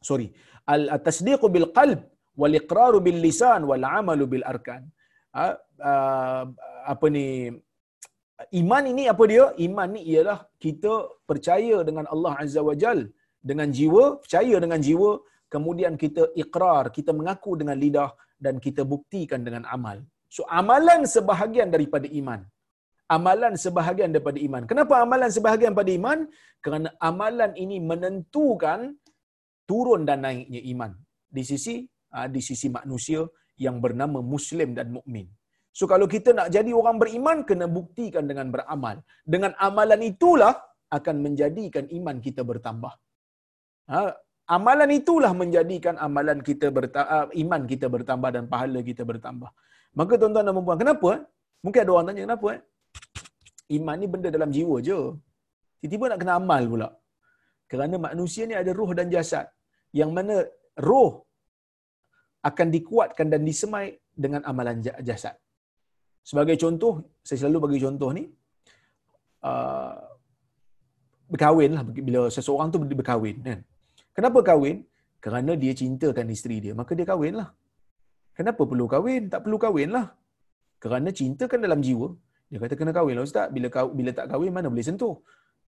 Sorry. 0.08 0.28
Al-tasdiqu 0.74 1.48
bil 1.54 1.68
qalb 1.78 2.11
wal 2.40 2.54
iqraru 2.60 2.98
bil 3.06 3.20
lisan 3.26 3.62
wal 3.70 3.84
amalu 3.98 4.26
bil 4.32 4.46
arkan. 4.52 4.82
Uh, 5.40 5.54
uh, 5.90 6.44
apa 6.92 7.06
ni 7.16 7.26
iman 8.60 8.84
ini 8.92 9.04
apa 9.12 9.24
dia? 9.32 9.44
Iman 9.66 9.90
ni 9.96 10.00
ialah 10.12 10.38
kita 10.64 10.92
percaya 11.30 11.76
dengan 11.88 12.06
Allah 12.14 12.32
Azza 12.44 12.62
wa 12.68 12.76
Jalla 12.82 13.06
dengan 13.50 13.68
jiwa, 13.78 14.04
percaya 14.22 14.56
dengan 14.64 14.80
jiwa, 14.86 15.10
kemudian 15.54 15.94
kita 16.02 16.22
ikrar, 16.42 16.84
kita 16.96 17.10
mengaku 17.18 17.52
dengan 17.60 17.76
lidah 17.84 18.10
dan 18.44 18.56
kita 18.64 18.82
buktikan 18.92 19.40
dengan 19.46 19.64
amal. 19.76 19.98
So 20.34 20.42
amalan 20.60 21.00
sebahagian 21.14 21.68
daripada 21.74 22.08
iman. 22.20 22.40
Amalan 23.16 23.54
sebahagian 23.64 24.10
daripada 24.14 24.38
iman. 24.46 24.62
Kenapa 24.70 24.94
amalan 25.04 25.30
sebahagian 25.36 25.70
daripada 25.72 25.92
iman? 26.00 26.18
Kerana 26.64 26.88
amalan 27.10 27.52
ini 27.64 27.76
menentukan 27.90 28.80
turun 29.68 30.02
dan 30.08 30.24
naiknya 30.24 30.60
iman 30.72 30.92
di 31.36 31.42
sisi 31.50 31.74
di 32.34 32.40
sisi 32.48 32.68
manusia 32.78 33.20
yang 33.64 33.76
bernama 33.84 34.18
muslim 34.34 34.72
dan 34.78 34.88
mukmin. 34.96 35.26
So 35.78 35.84
kalau 35.92 36.06
kita 36.14 36.30
nak 36.38 36.48
jadi 36.56 36.70
orang 36.80 36.96
beriman 37.02 37.38
kena 37.48 37.66
buktikan 37.78 38.24
dengan 38.30 38.52
beramal. 38.54 38.96
Dengan 39.24 39.52
amalan 39.66 40.02
itulah 40.12 40.54
akan 40.96 41.16
menjadikan 41.24 41.84
iman 41.98 42.16
kita 42.26 42.44
bertambah. 42.50 42.92
Ha, 43.92 44.12
amalan 44.56 44.90
itulah 45.00 45.32
menjadikan 45.42 45.96
amalan 46.06 46.38
kita 46.48 46.68
bertambah, 46.76 47.32
iman 47.42 47.62
kita 47.72 47.86
bertambah 47.94 48.30
dan 48.36 48.44
pahala 48.52 48.80
kita 48.90 49.02
bertambah. 49.10 49.50
Maka 49.98 50.12
tuan-tuan 50.20 50.48
dan 50.48 50.60
puan 50.66 50.78
kenapa? 50.82 51.10
Mungkin 51.64 51.80
ada 51.84 51.92
orang 51.94 52.06
tanya 52.08 52.22
kenapa? 52.28 52.46
Eh? 52.56 52.60
Iman 53.76 53.96
ni 54.00 54.06
benda 54.12 54.28
dalam 54.36 54.50
jiwa 54.56 54.76
je. 54.88 54.98
Tiba-tiba 55.80 56.04
nak 56.12 56.18
kena 56.20 56.34
amal 56.40 56.62
pula. 56.72 56.88
Kerana 57.70 57.96
manusia 58.08 58.44
ni 58.50 58.54
ada 58.62 58.70
roh 58.80 58.90
dan 58.98 59.08
jasad. 59.14 59.46
Yang 60.00 60.10
mana 60.16 60.34
roh 60.88 61.24
akan 62.42 62.66
dikuatkan 62.74 63.26
dan 63.32 63.46
disemai 63.46 63.86
dengan 64.14 64.42
amalan 64.50 64.82
jasad. 64.82 65.34
Sebagai 66.22 66.54
contoh, 66.62 66.92
saya 67.26 67.38
selalu 67.42 67.58
bagi 67.66 67.78
contoh 67.82 68.10
ni, 68.14 68.24
uh, 69.46 69.94
berkahwin 71.32 71.70
lah 71.76 71.82
bila 72.08 72.20
seseorang 72.36 72.68
tu 72.74 72.78
berkahwin 72.82 73.36
kan. 73.46 73.60
Kenapa 74.16 74.38
kahwin? 74.50 74.84
Kerana 75.24 75.52
dia 75.62 75.72
cintakan 75.80 76.26
isteri 76.34 76.56
dia. 76.64 76.72
Maka 76.80 76.92
dia 76.98 77.06
kahwin 77.08 77.34
lah. 77.40 77.48
Kenapa 78.38 78.62
perlu 78.70 78.86
kahwin? 78.94 79.30
Tak 79.32 79.40
perlu 79.44 79.56
kahwin 79.64 79.90
lah. 79.96 80.06
Kerana 80.82 81.08
cinta 81.20 81.46
kan 81.50 81.62
dalam 81.62 81.80
jiwa. 81.86 82.08
Dia 82.50 82.58
kata 82.62 82.74
kena 82.76 82.92
kahwin 82.92 83.14
lah 83.18 83.24
Ustaz. 83.24 83.46
Bila, 83.54 83.68
bila 83.98 84.10
tak 84.18 84.26
kahwin 84.32 84.52
mana 84.56 84.68
boleh 84.72 84.84
sentuh. 84.84 85.14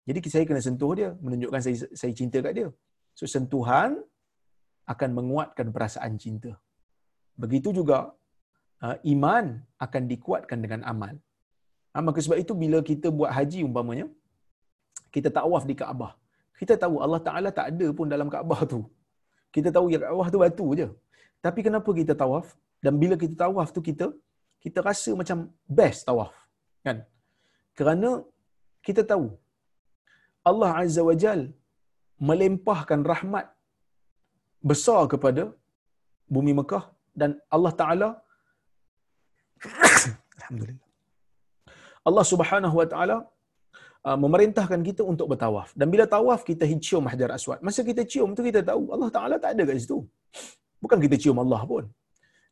Jadi 0.04 0.18
saya 0.34 0.44
kena 0.48 0.60
sentuh 0.60 0.90
dia. 0.98 1.10
Menunjukkan 1.24 1.60
saya, 1.64 1.76
saya 2.00 2.12
cinta 2.12 2.38
kat 2.44 2.52
dia. 2.58 2.68
So 3.14 3.24
sentuhan 3.30 4.02
akan 4.84 5.10
menguatkan 5.16 5.72
perasaan 5.72 6.18
cinta. 6.20 6.52
Begitu 7.42 7.68
juga 7.78 7.98
uh, 8.84 8.96
iman 9.12 9.44
akan 9.84 10.02
dikuatkan 10.12 10.58
dengan 10.64 10.80
amal. 10.92 11.14
Ha, 11.94 12.02
maka 12.06 12.18
sebab 12.24 12.38
itu 12.42 12.52
bila 12.62 12.78
kita 12.90 13.08
buat 13.18 13.30
haji 13.36 13.60
umpamanya, 13.68 14.06
kita 15.14 15.30
tawaf 15.38 15.64
di 15.70 15.74
Kaabah. 15.80 16.12
Kita 16.60 16.74
tahu 16.82 16.96
Allah 17.04 17.20
Ta'ala 17.26 17.50
tak 17.58 17.66
ada 17.70 17.86
pun 17.98 18.06
dalam 18.14 18.28
Kaabah 18.34 18.60
tu. 18.72 18.80
Kita 19.54 19.70
tahu 19.76 19.86
yang 19.92 20.02
Kaabah 20.04 20.28
tu 20.34 20.38
batu 20.42 20.66
je. 20.80 20.88
Tapi 21.44 21.60
kenapa 21.66 21.90
kita 22.00 22.12
tawaf? 22.22 22.46
Dan 22.84 22.94
bila 23.02 23.14
kita 23.22 23.34
tawaf 23.44 23.68
tu 23.76 23.80
kita, 23.88 24.06
kita 24.64 24.78
rasa 24.88 25.10
macam 25.20 25.38
best 25.78 26.00
tawaf. 26.08 26.32
Kan? 26.86 26.98
Kerana 27.78 28.10
kita 28.86 29.02
tahu 29.12 29.26
Allah 30.50 30.70
Azza 30.80 31.02
wa 31.08 31.14
Jal 31.22 31.40
melempahkan 32.28 33.00
rahmat 33.12 33.46
besar 34.70 35.00
kepada 35.12 35.42
bumi 36.34 36.52
Mekah 36.58 36.84
dan 37.20 37.30
Allah 37.54 37.72
Ta'ala 37.82 38.08
Alhamdulillah. 40.38 40.88
Allah 42.08 42.24
Subhanahu 42.32 42.76
wa 42.82 42.88
taala 42.94 43.18
Uh, 44.08 44.18
memerintahkan 44.22 44.80
kita 44.88 45.00
untuk 45.12 45.26
bertawaf. 45.32 45.68
Dan 45.80 45.88
bila 45.92 46.04
tawaf 46.14 46.40
kita 46.48 46.64
cium 46.86 47.04
Hajar 47.10 47.30
Aswad. 47.36 47.60
Masa 47.66 47.80
kita 47.80 48.02
cium 48.12 48.36
tu 48.36 48.42
kita 48.48 48.60
tahu 48.70 48.82
Allah 48.94 49.08
Taala 49.14 49.36
tak 49.44 49.56
ada 49.56 49.62
kat 49.68 49.80
situ. 49.84 49.98
Bukan 50.82 50.98
kita 51.04 51.16
cium 51.22 51.40
Allah 51.44 51.60
pun. 51.70 51.84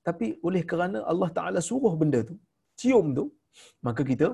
Tapi 0.09 0.27
oleh 0.49 0.63
kerana 0.71 1.05
Allah 1.13 1.29
Taala 1.39 1.61
suruh 1.61 1.93
benda 2.01 2.21
tu, 2.25 2.41
cium 2.81 3.13
tu, 3.19 3.25
maka 3.85 4.01
kita 4.11 4.29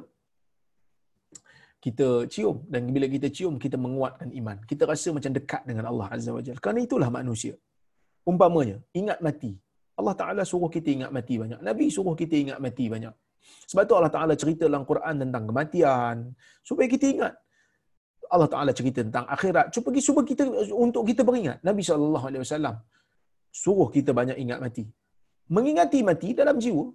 kita 1.86 2.06
cium 2.30 2.62
dan 2.70 2.86
bila 2.94 3.10
kita 3.14 3.26
cium 3.36 3.58
kita 3.64 3.74
menguatkan 3.86 4.30
iman. 4.38 4.62
Kita 4.70 4.86
rasa 4.92 5.10
macam 5.16 5.34
dekat 5.38 5.66
dengan 5.66 5.90
Allah 5.90 6.06
Azza 6.14 6.30
wa 6.36 6.42
Jalla. 6.46 6.62
Kerana 6.62 6.80
itulah 6.86 7.10
manusia. 7.18 7.54
Umpamanya, 8.30 8.78
ingat 8.94 9.18
mati. 9.26 9.52
Allah 9.98 10.14
Taala 10.20 10.42
suruh 10.50 10.70
kita 10.76 10.88
ingat 10.96 11.10
mati 11.16 11.34
banyak. 11.42 11.60
Nabi 11.68 11.84
suruh 11.90 12.14
kita 12.14 12.34
ingat 12.44 12.58
mati 12.62 12.86
banyak. 12.86 13.14
Sebab 13.68 13.84
tu 13.88 13.94
Allah 13.98 14.12
Ta'ala 14.12 14.34
cerita 14.42 14.62
dalam 14.68 14.84
Quran 14.90 15.14
tentang 15.22 15.44
kematian. 15.48 16.16
Supaya 16.68 16.88
kita 16.94 17.06
ingat. 17.14 17.34
Allah 18.28 18.48
Ta'ala 18.52 18.72
cerita 18.78 19.00
tentang 19.06 19.24
akhirat. 19.24 19.72
Cuba 19.74 19.88
cuba 20.08 20.20
kita 20.30 20.42
untuk 20.84 21.02
kita 21.08 21.24
beringat. 21.28 21.58
Nabi 21.64 21.80
SAW 21.80 22.76
suruh 23.48 23.88
kita 23.96 24.12
banyak 24.12 24.36
ingat 24.44 24.58
mati. 24.64 24.84
Mengingati 25.48 26.00
mati 26.04 26.28
dalam 26.36 26.56
jiwa. 26.64 26.86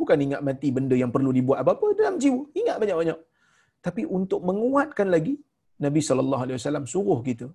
Bukan 0.00 0.18
ingat 0.26 0.40
mati 0.40 0.68
benda 0.72 0.96
yang 0.96 1.12
perlu 1.12 1.30
dibuat 1.36 1.60
apa-apa 1.60 1.92
dalam 2.00 2.16
jiwa. 2.16 2.48
Ingat 2.56 2.76
banyak-banyak. 2.80 3.18
Tapi 3.84 4.02
untuk 4.18 4.40
menguatkan 4.48 5.08
lagi, 5.12 5.36
Nabi 5.84 6.00
SAW 6.00 6.88
suruh 6.94 7.20
kita. 7.28 7.48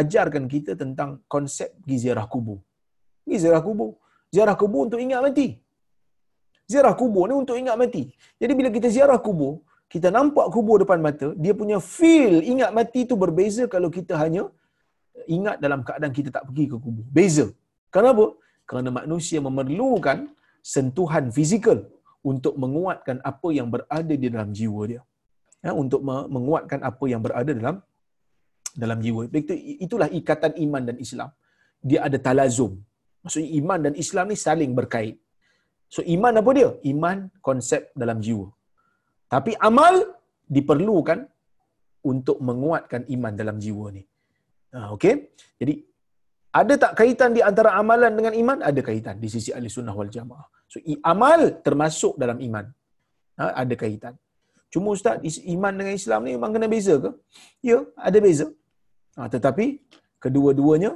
Ajarkan 0.00 0.46
kita 0.54 0.72
tentang 0.82 1.10
konsep 1.34 1.74
giziarah 1.82 2.26
kubur. 2.30 2.58
Giziarah 3.26 3.62
kubur. 3.66 3.98
Ziarah 4.36 4.56
kubur 4.62 4.82
untuk 4.88 5.00
ingat 5.06 5.20
mati 5.26 5.48
ziarah 6.70 6.94
kubur 7.00 7.24
ni 7.30 7.34
untuk 7.42 7.56
ingat 7.62 7.76
mati. 7.82 8.02
Jadi 8.42 8.52
bila 8.58 8.68
kita 8.76 8.88
ziarah 8.96 9.18
kubur, 9.26 9.52
kita 9.92 10.08
nampak 10.16 10.46
kubur 10.54 10.76
depan 10.82 11.00
mata, 11.06 11.28
dia 11.44 11.54
punya 11.60 11.78
feel 11.94 12.34
ingat 12.52 12.70
mati 12.78 13.00
tu 13.10 13.14
berbeza 13.24 13.64
kalau 13.74 13.88
kita 13.96 14.14
hanya 14.22 14.42
ingat 15.36 15.56
dalam 15.64 15.80
keadaan 15.86 16.14
kita 16.18 16.30
tak 16.36 16.44
pergi 16.48 16.64
ke 16.72 16.76
kubur. 16.84 17.06
Beza. 17.16 17.46
Kenapa? 17.94 18.26
Kerana 18.68 18.90
manusia 19.00 19.38
memerlukan 19.48 20.18
sentuhan 20.74 21.24
fizikal 21.36 21.78
untuk 22.30 22.54
menguatkan 22.62 23.22
apa 23.30 23.48
yang 23.58 23.68
berada 23.74 24.14
di 24.22 24.26
dalam 24.34 24.50
jiwa 24.58 24.82
dia. 24.90 25.02
Ya, 25.64 25.72
untuk 25.82 26.00
menguatkan 26.36 26.80
apa 26.90 27.04
yang 27.10 27.22
berada 27.26 27.52
dalam 27.60 27.76
dalam 28.82 28.98
jiwa. 29.04 29.30
Itu, 29.30 29.54
itulah 29.86 30.08
ikatan 30.18 30.52
iman 30.66 30.82
dan 30.88 30.96
Islam. 31.06 31.30
Dia 31.88 32.00
ada 32.06 32.18
talazum. 32.26 32.72
Maksudnya 33.26 33.50
iman 33.60 33.78
dan 33.86 33.94
Islam 34.02 34.26
ni 34.30 34.36
saling 34.46 34.72
berkait. 34.78 35.16
So 35.94 36.00
iman 36.14 36.38
apa 36.40 36.50
dia? 36.58 36.70
Iman 36.92 37.18
konsep 37.48 37.90
dalam 38.02 38.22
jiwa. 38.26 38.46
Tapi 39.34 39.52
amal 39.68 39.94
diperlukan 40.56 41.26
untuk 42.10 42.38
menguatkan 42.48 43.02
iman 43.14 43.34
dalam 43.40 43.56
jiwa 43.64 43.86
ni. 43.96 44.02
Ha, 44.74 44.94
okay? 44.94 45.14
Jadi 45.58 45.74
ada 46.60 46.74
tak 46.82 46.92
kaitan 47.00 47.34
di 47.36 47.42
antara 47.48 47.70
amalan 47.80 48.12
dengan 48.18 48.34
iman? 48.42 48.58
Ada 48.70 48.80
kaitan 48.88 49.16
di 49.24 49.28
sisi 49.34 49.50
ahli 49.56 49.66
sunnah 49.76 49.94
wal 50.00 50.12
jamaah. 50.16 50.46
So 50.70 50.78
amal 51.12 51.40
termasuk 51.66 52.14
dalam 52.22 52.38
iman. 52.48 52.66
Ha, 53.42 53.44
ada 53.62 53.74
kaitan. 53.82 54.14
Cuma 54.72 54.94
Ustaz, 54.96 55.18
iman 55.56 55.74
dengan 55.78 55.94
Islam 56.00 56.20
ni 56.26 56.30
memang 56.36 56.52
kena 56.54 56.68
beza 56.74 56.94
ke? 57.04 57.10
Ya, 57.70 57.78
ada 58.08 58.18
beza. 58.26 58.46
Ha, 59.18 59.28
tetapi 59.34 59.66
kedua-duanya 60.24 60.90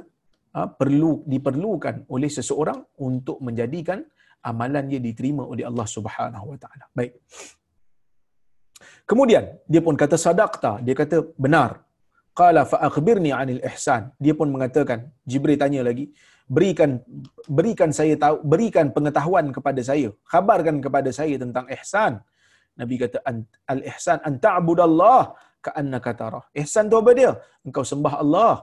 perlu 0.51 1.23
diperlukan 1.23 2.11
oleh 2.11 2.27
seseorang 2.27 2.79
untuk 3.07 3.39
menjadikan 3.39 4.03
amalan 4.43 4.85
dia 4.91 4.99
diterima 4.99 5.43
oleh 5.47 5.63
Allah 5.69 5.87
Subhanahu 5.87 6.45
Wa 6.51 6.57
Taala. 6.63 6.85
Baik. 6.91 7.13
Kemudian 9.07 9.43
dia 9.71 9.81
pun 9.85 9.95
kata 9.95 10.17
sadaqta, 10.19 10.83
dia 10.85 10.95
kata 10.97 11.17
benar. 11.39 11.83
Qala 12.31 12.63
fa 12.63 12.77
akhbirni 12.87 13.31
'anil 13.35 13.61
ihsan. 13.71 14.11
Dia 14.23 14.33
pun 14.39 14.47
mengatakan, 14.47 15.11
Jibril 15.27 15.59
tanya 15.59 15.83
lagi, 15.83 16.05
berikan 16.47 16.99
berikan 17.47 17.91
saya 17.91 18.15
tahu, 18.23 18.39
berikan 18.43 18.87
pengetahuan 18.95 19.51
kepada 19.55 19.81
saya, 19.83 20.09
khabarkan 20.31 20.79
kepada 20.85 21.09
saya 21.19 21.35
tentang 21.43 21.67
ihsan. 21.75 22.23
Nabi 22.79 22.95
kata 23.03 23.19
al 23.71 23.81
ihsan 23.91 24.19
an 24.27 24.39
ta'budallah 24.39 25.35
ka'annaka 25.59 26.11
tarah. 26.15 26.43
Ihsan 26.55 26.87
tu 26.91 26.95
apa 26.99 27.11
dia? 27.19 27.31
Engkau 27.67 27.83
sembah 27.83 28.13
Allah 28.23 28.53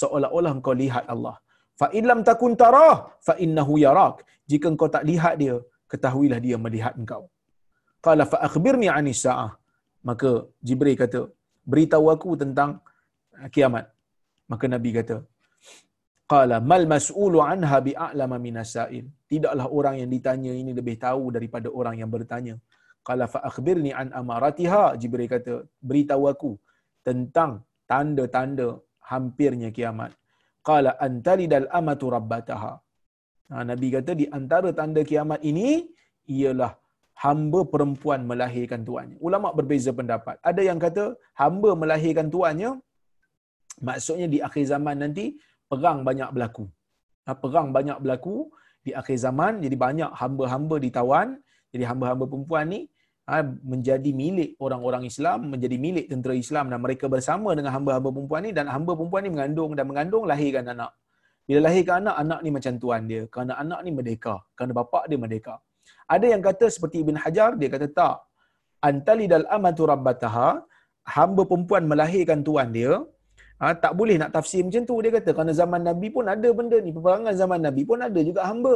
seolah-olah 0.00 0.52
engkau 0.58 0.74
lihat 0.82 1.04
Allah. 1.14 1.36
Fa 1.80 1.86
in 1.98 2.04
lam 2.10 2.20
takun 2.28 2.54
tarah 2.62 2.94
fa 3.26 3.34
innahu 3.44 3.74
yarak. 3.86 4.16
jika 4.50 4.66
engkau 4.72 4.88
tak 4.94 5.04
lihat 5.10 5.34
dia 5.40 5.54
ketahuilah 5.90 6.38
dia 6.46 6.56
melihat 6.64 6.94
engkau. 7.00 7.22
Qala 8.06 8.24
fa 8.32 8.38
akhbirni 8.48 8.88
anis 8.98 9.20
saah 9.24 9.50
maka 10.08 10.30
jibril 10.68 10.96
kata 11.02 11.20
beritahu 11.72 12.06
aku 12.14 12.30
tentang 12.42 12.70
kiamat. 13.54 13.86
Maka 14.52 14.64
nabi 14.74 14.90
kata 14.98 15.16
qala 16.32 16.56
mal 16.70 16.84
mas'ulu 16.94 17.38
anha 17.52 17.78
bi'alama 17.88 18.36
minas 18.46 18.72
sa'il. 18.76 19.04
Tidaklah 19.30 19.66
orang 19.78 19.94
yang 20.00 20.10
ditanya 20.16 20.52
ini 20.60 20.72
lebih 20.80 20.96
tahu 21.06 21.24
daripada 21.36 21.68
orang 21.80 21.96
yang 22.00 22.10
bertanya. 22.16 22.54
Qala 23.08 23.24
fa 23.34 23.40
akhbirni 23.50 23.92
an 24.00 24.08
amaratiha. 24.20 24.84
Jibril 25.00 25.30
kata 25.34 25.54
beritahu 25.88 26.24
aku 26.32 26.52
tentang 27.08 27.52
tanda-tanda 27.90 28.68
hampirnya 29.12 29.70
kiamat. 29.76 30.10
Qala 30.68 30.90
antalidal 31.06 31.68
amatu 31.78 32.06
rabbataha. 32.16 32.72
Ha, 33.50 33.64
nabi 33.70 33.88
kata 33.96 34.12
di 34.20 34.26
antara 34.38 34.70
tanda 34.78 35.02
kiamat 35.10 35.40
ini 35.50 35.68
ialah 36.36 36.72
hamba 37.24 37.60
perempuan 37.72 38.20
melahirkan 38.30 38.82
tuannya. 38.88 39.16
Ulama 39.26 39.48
berbeza 39.58 39.90
pendapat. 40.00 40.36
Ada 40.50 40.62
yang 40.68 40.78
kata 40.84 41.04
hamba 41.40 41.70
melahirkan 41.82 42.28
tuannya 42.34 42.70
maksudnya 43.88 44.26
di 44.34 44.38
akhir 44.48 44.64
zaman 44.72 44.96
nanti 45.04 45.24
perang 45.70 46.00
banyak 46.08 46.28
berlaku. 46.36 46.66
Ha, 47.26 47.32
perang 47.42 47.68
banyak 47.76 47.98
berlaku 48.04 48.36
di 48.86 48.92
akhir 49.00 49.16
zaman 49.26 49.60
jadi 49.64 49.76
banyak 49.86 50.10
hamba-hamba 50.20 50.76
ditawan 50.86 51.28
jadi 51.72 51.84
hamba-hamba 51.90 52.24
perempuan 52.30 52.64
ni 52.72 52.80
menjadi 53.72 54.10
milik 54.20 54.50
orang-orang 54.56 55.04
Islam, 55.04 55.52
menjadi 55.52 55.76
milik 55.76 56.06
tentera 56.08 56.32
Islam 56.32 56.72
dan 56.72 56.80
mereka 56.80 57.12
bersama 57.12 57.52
dengan 57.52 57.76
hamba-hamba 57.76 58.08
perempuan 58.08 58.40
ni 58.48 58.52
dan 58.56 58.66
hamba 58.72 58.96
perempuan 58.96 59.22
ni 59.28 59.30
mengandung 59.34 59.72
dan 59.76 59.84
mengandung 59.90 60.24
lahirkan 60.30 60.64
anak. 60.72 60.96
Bila 61.44 61.60
lahirkan 61.68 61.94
anak, 62.04 62.16
anak 62.24 62.40
ni 62.44 62.50
macam 62.56 62.72
tuan 62.82 63.02
dia. 63.10 63.22
Kerana 63.32 63.52
anak 63.62 63.80
ni 63.84 63.90
merdeka. 63.98 64.34
Kerana 64.56 64.72
bapak 64.80 65.04
dia 65.12 65.18
merdeka. 65.20 65.54
Ada 66.14 66.26
yang 66.32 66.42
kata 66.48 66.66
seperti 66.72 66.96
Ibn 67.04 67.16
Hajar, 67.22 67.50
dia 67.60 67.68
kata 67.74 67.86
tak. 68.00 68.16
Antali 68.88 69.24
dal 69.32 69.44
amatu 69.56 69.84
rabbataha, 69.92 70.48
hamba 71.16 71.42
perempuan 71.50 71.84
melahirkan 71.90 72.40
tuan 72.48 72.68
dia, 72.72 72.92
ha, 73.60 73.72
tak 73.84 73.92
boleh 73.98 74.16
nak 74.20 74.30
tafsir 74.36 74.60
macam 74.64 74.84
tu. 74.88 74.96
Dia 75.04 75.12
kata 75.16 75.30
kerana 75.36 75.52
zaman 75.60 75.80
Nabi 75.88 76.08
pun 76.16 76.24
ada 76.34 76.48
benda 76.58 76.76
ni. 76.80 76.90
Peperangan 76.96 77.34
zaman 77.42 77.60
Nabi 77.66 77.82
pun 77.90 78.00
ada 78.08 78.20
juga 78.28 78.40
hamba. 78.48 78.74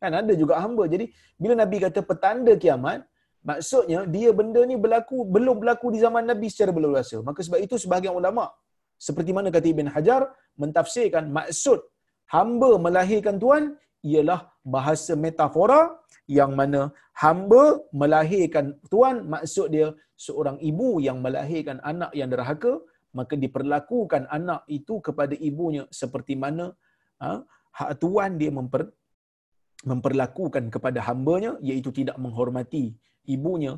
Kan 0.00 0.12
ada 0.20 0.32
juga 0.42 0.54
hamba. 0.64 0.84
Jadi 0.88 1.04
bila 1.36 1.54
Nabi 1.62 1.76
kata 1.84 2.00
petanda 2.00 2.52
kiamat, 2.56 3.04
Maksudnya 3.48 4.04
dia 4.14 4.30
benda 4.38 4.60
ni 4.70 4.76
berlaku 4.84 5.24
belum 5.34 5.56
berlaku 5.64 5.88
di 5.94 5.98
zaman 6.04 6.24
Nabi 6.30 6.46
secara 6.52 6.72
berleluasa. 6.76 7.16
Maka 7.28 7.40
sebab 7.46 7.60
itu 7.66 7.76
sebahagian 7.82 8.12
ulama 8.20 8.44
seperti 9.06 9.30
mana 9.36 9.48
kata 9.54 9.66
Ibn 9.72 9.88
Hajar 9.94 10.22
mentafsirkan 10.62 11.32
maksud 11.38 11.80
hamba 12.34 12.70
melahirkan 12.86 13.40
tuan 13.44 13.64
ialah 14.04 14.40
bahasa 14.74 15.12
metafora 15.24 15.80
yang 16.38 16.52
mana 16.60 16.92
hamba 17.22 17.62
melahirkan 18.00 18.66
tuan 18.92 19.24
maksud 19.34 19.72
dia 19.74 19.88
seorang 20.26 20.56
ibu 20.70 21.00
yang 21.06 21.18
melahirkan 21.24 21.80
anak 21.92 22.12
yang 22.20 22.28
derhaka 22.32 22.72
maka 23.18 23.34
diperlakukan 23.44 24.28
anak 24.38 24.60
itu 24.78 25.00
kepada 25.06 25.34
ibunya 25.48 25.84
seperti 26.00 26.36
mana 26.44 26.66
ha, 27.22 27.40
hak 27.78 27.92
tuan 28.02 28.36
dia 28.40 28.52
memper, 28.58 28.82
memperlakukan 29.90 30.64
kepada 30.74 31.00
hambanya 31.08 31.52
iaitu 31.68 31.90
tidak 31.98 32.16
menghormati 32.24 32.84
ibunya 33.26 33.76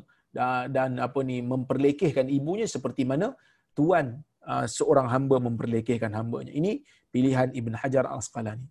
dan 0.75 0.97
apa 0.97 1.19
ni 1.21 1.45
memperlekehkan 1.45 2.25
ibunya 2.25 2.65
seperti 2.65 3.05
mana 3.05 3.37
tuan 3.77 4.25
uh, 4.49 4.65
seorang 4.65 5.07
hamba 5.13 5.37
memperlekehkan 5.37 6.11
hambanya. 6.13 6.51
Ini 6.53 6.81
pilihan 7.13 7.53
Ibn 7.53 7.73
Hajar 7.81 8.09
Al-Asqalani. 8.09 8.65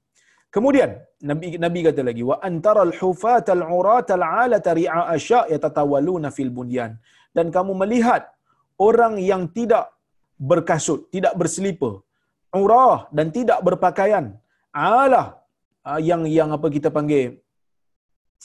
Kemudian 0.52 1.00
Nabi 1.24 1.56
Nabi 1.56 1.80
kata 1.80 2.04
lagi 2.04 2.20
wa 2.20 2.36
antaral 2.44 2.92
hufatal 3.00 3.64
uratal 3.64 4.20
alata 4.20 4.76
ri'a 4.76 5.08
asya 5.16 5.48
yatatawalluna 5.48 6.28
fil 6.28 6.52
bunyan 6.52 7.00
dan 7.32 7.48
kamu 7.48 7.72
melihat 7.72 8.28
orang 8.76 9.16
yang 9.16 9.48
tidak 9.48 9.96
berkasut, 10.36 11.08
tidak 11.14 11.32
berselipar, 11.40 12.04
urah 12.52 13.08
dan 13.16 13.32
tidak 13.32 13.64
berpakaian. 13.64 14.36
Alah 14.76 15.40
uh, 15.88 16.00
yang 16.02 16.28
yang 16.28 16.50
apa 16.52 16.68
kita 16.68 16.92
panggil 16.92 17.40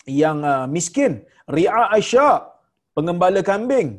yang 0.05 0.39
uh, 0.53 0.65
miskin 0.75 1.25
ri'a 1.57 1.83
asya 1.97 2.29
pengembala 2.97 3.41
kambing 3.49 3.89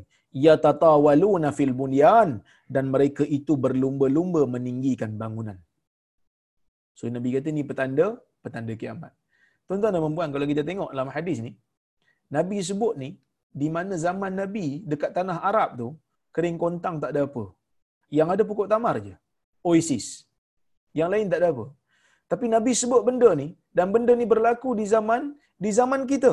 ya 0.46 0.54
tatawaluna 0.64 1.50
fil 1.58 1.74
bunyan 1.80 2.30
dan 2.74 2.84
mereka 2.94 3.24
itu 3.38 3.52
berlumba-lumba 3.64 4.42
meninggikan 4.54 5.12
bangunan. 5.22 5.58
So 6.98 7.10
nabi 7.16 7.30
kata 7.36 7.48
ni 7.56 7.62
petanda 7.70 8.06
petanda 8.44 8.74
kiamat. 8.80 9.12
Tuan-tuan 9.66 9.94
dan 9.94 10.14
puan 10.18 10.30
kalau 10.34 10.46
kita 10.52 10.62
tengok 10.68 10.90
dalam 10.94 11.10
hadis 11.16 11.38
ni 11.46 11.52
nabi 12.36 12.58
sebut 12.68 12.94
ni 13.02 13.10
di 13.60 13.68
mana 13.76 13.94
zaman 14.06 14.32
nabi 14.40 14.66
dekat 14.90 15.10
tanah 15.16 15.38
Arab 15.50 15.70
tu 15.80 15.88
kering 16.34 16.58
kontang 16.64 16.96
tak 17.02 17.12
ada 17.14 17.22
apa. 17.28 17.44
Yang 18.18 18.28
ada 18.34 18.42
pokok 18.50 18.68
tamar 18.72 18.94
je 19.06 19.14
oasis. 19.68 20.06
Yang 20.98 21.10
lain 21.12 21.26
tak 21.32 21.40
ada 21.40 21.48
apa. 21.54 21.66
Tapi 22.32 22.46
nabi 22.54 22.72
sebut 22.80 23.02
benda 23.08 23.30
ni 23.40 23.48
dan 23.76 23.88
benda 23.94 24.12
ni 24.20 24.26
berlaku 24.32 24.70
di 24.80 24.84
zaman 24.94 25.22
di 25.64 25.70
zaman 25.78 26.02
kita. 26.12 26.32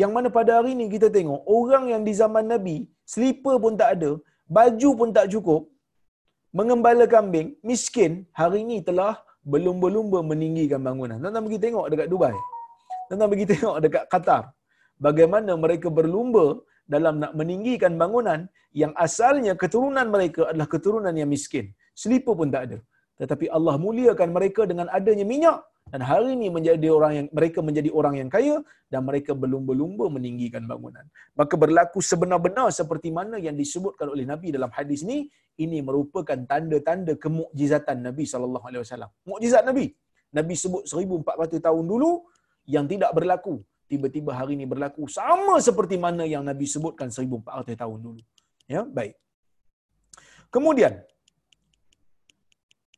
Yang 0.00 0.12
mana 0.16 0.28
pada 0.38 0.50
hari 0.56 0.70
ini 0.76 0.86
kita 0.94 1.08
tengok 1.16 1.40
orang 1.58 1.84
yang 1.92 2.02
di 2.08 2.12
zaman 2.22 2.44
Nabi 2.52 2.76
selipar 3.12 3.56
pun 3.64 3.74
tak 3.80 3.90
ada, 3.96 4.10
baju 4.56 4.90
pun 5.00 5.08
tak 5.16 5.26
cukup, 5.34 5.62
mengembala 6.58 7.04
kambing, 7.14 7.48
miskin, 7.70 8.12
hari 8.40 8.58
ini 8.66 8.78
telah 8.88 9.14
berlumba-lumba 9.52 10.20
meninggikan 10.30 10.80
bangunan. 10.88 11.16
Tuan-tuan 11.22 11.44
pergi 11.46 11.60
tengok 11.64 11.86
dekat 11.92 12.08
Dubai. 12.12 12.36
Tuan-tuan 13.08 13.30
pergi 13.32 13.46
tengok 13.52 13.76
dekat 13.84 14.04
Qatar. 14.12 14.42
Bagaimana 15.06 15.52
mereka 15.64 15.88
berlumba 15.98 16.46
dalam 16.94 17.14
nak 17.22 17.32
meninggikan 17.40 17.92
bangunan 18.02 18.40
yang 18.82 18.92
asalnya 19.06 19.52
keturunan 19.62 20.06
mereka 20.14 20.42
adalah 20.50 20.68
keturunan 20.74 21.14
yang 21.20 21.30
miskin. 21.34 21.66
Selipar 22.02 22.34
pun 22.40 22.50
tak 22.54 22.62
ada. 22.68 22.78
Tetapi 23.20 23.46
Allah 23.56 23.74
muliakan 23.84 24.28
mereka 24.36 24.62
dengan 24.70 24.86
adanya 24.98 25.24
minyak 25.32 25.58
dan 25.86 26.02
hari 26.02 26.34
ini 26.34 26.50
menjadi 26.50 26.90
orang 26.90 27.12
yang 27.14 27.26
mereka 27.30 27.58
menjadi 27.62 27.90
orang 27.94 28.14
yang 28.18 28.26
kaya 28.26 28.58
dan 28.90 29.06
mereka 29.06 29.38
berlumba-lumba 29.38 30.10
meninggikan 30.10 30.66
bangunan. 30.66 31.06
Maka 31.38 31.54
berlaku 31.54 32.02
sebenar-benar 32.02 32.74
seperti 32.74 33.14
mana 33.14 33.38
yang 33.38 33.54
disebutkan 33.54 34.10
oleh 34.10 34.26
Nabi 34.26 34.50
dalam 34.50 34.66
hadis 34.74 35.06
ini, 35.06 35.30
ini 35.62 35.78
merupakan 35.86 36.34
tanda-tanda 36.50 37.14
kemukjizatan 37.14 38.02
Nabi 38.02 38.26
sallallahu 38.26 38.66
alaihi 38.66 38.82
wasallam. 38.82 39.10
Mukjizat 39.30 39.62
Nabi. 39.62 39.94
Nabi 40.34 40.54
sebut 40.58 40.82
1400 40.90 41.62
tahun 41.62 41.84
dulu 41.86 42.26
yang 42.66 42.90
tidak 42.90 43.14
berlaku. 43.14 43.62
Tiba-tiba 43.86 44.34
hari 44.34 44.58
ini 44.58 44.66
berlaku 44.66 45.06
sama 45.06 45.62
seperti 45.62 45.94
mana 45.94 46.26
yang 46.26 46.42
Nabi 46.42 46.66
sebutkan 46.66 47.14
1400 47.14 47.78
tahun 47.78 47.98
dulu. 48.02 48.22
Ya, 48.66 48.82
baik. 48.82 49.14
Kemudian 50.50 50.98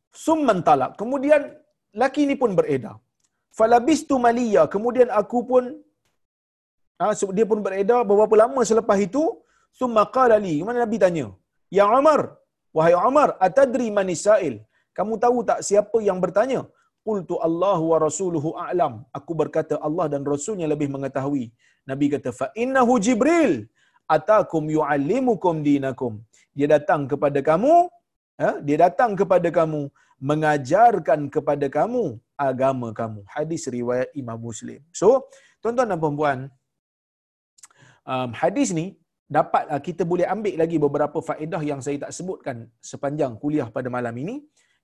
summan 0.09 0.64
talak. 0.64 0.97
Kemudian 0.97 1.53
laki 2.03 2.20
ini 2.26 2.36
pun 2.42 2.53
beredar. 2.59 2.96
Falabistu 3.59 4.16
maliya. 4.26 4.62
Kemudian 4.74 5.09
aku 5.20 5.38
pun 5.51 5.64
ha, 7.01 7.12
dia 7.36 7.46
pun 7.51 7.61
beredar 7.66 8.01
beberapa 8.11 8.36
lama 8.42 8.62
selepas 8.70 8.99
itu 9.09 9.22
summa 9.80 10.05
qala 10.16 10.38
li. 10.46 10.57
Mana 10.66 10.78
Nabi 10.84 10.99
tanya? 11.05 11.26
Ya 11.78 11.84
Umar, 12.01 12.20
wahai 12.76 12.94
Umar, 13.11 13.28
atadri 13.46 13.88
man 13.99 14.11
sa'il? 14.26 14.57
Kamu 14.99 15.14
tahu 15.24 15.38
tak 15.51 15.61
siapa 15.68 15.99
yang 16.09 16.18
bertanya? 16.24 16.61
Qultu 17.07 17.34
Allah 17.49 17.78
wa 17.90 17.99
rasuluhu 18.07 18.49
a'lam. 18.62 18.94
Aku 19.18 19.32
berkata 19.40 19.74
Allah 19.86 20.07
dan 20.12 20.22
Rasulnya 20.32 20.66
lebih 20.72 20.88
mengetahui. 20.94 21.44
Nabi 21.90 22.07
kata 22.14 22.30
fa 22.38 22.46
innahu 22.62 22.94
Jibril 23.07 23.53
atakum 24.16 24.64
yu'allimukum 24.76 25.62
dinakum. 25.68 26.12
Dia 26.57 26.68
datang 26.74 27.03
kepada 27.12 27.40
kamu, 27.49 27.74
ha? 28.42 28.51
dia 28.66 28.76
datang 28.84 29.12
kepada 29.20 29.49
kamu 29.59 29.82
mengajarkan 30.19 31.31
kepada 31.35 31.66
kamu 31.71 32.19
agama 32.35 32.91
kamu. 33.01 33.23
Hadis 33.27 33.71
riwayat 33.71 34.11
Imam 34.14 34.39
Muslim. 34.39 34.81
So, 35.01 35.27
tuan-tuan 35.62 35.91
dan 35.91 35.99
puan 35.99 36.39
um, 38.07 38.31
hadis 38.35 38.71
ni 38.79 38.87
dapat 39.29 39.64
uh, 39.71 39.83
kita 39.89 40.03
boleh 40.03 40.27
ambil 40.35 40.55
lagi 40.62 40.77
beberapa 40.81 41.19
faedah 41.29 41.62
yang 41.71 41.81
saya 41.85 42.09
tak 42.09 42.12
sebutkan 42.19 42.66
sepanjang 42.91 43.35
kuliah 43.43 43.69
pada 43.77 43.89
malam 43.97 44.14
ini. 44.23 44.37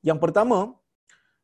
Yang 0.05 0.19
pertama, 0.25 0.59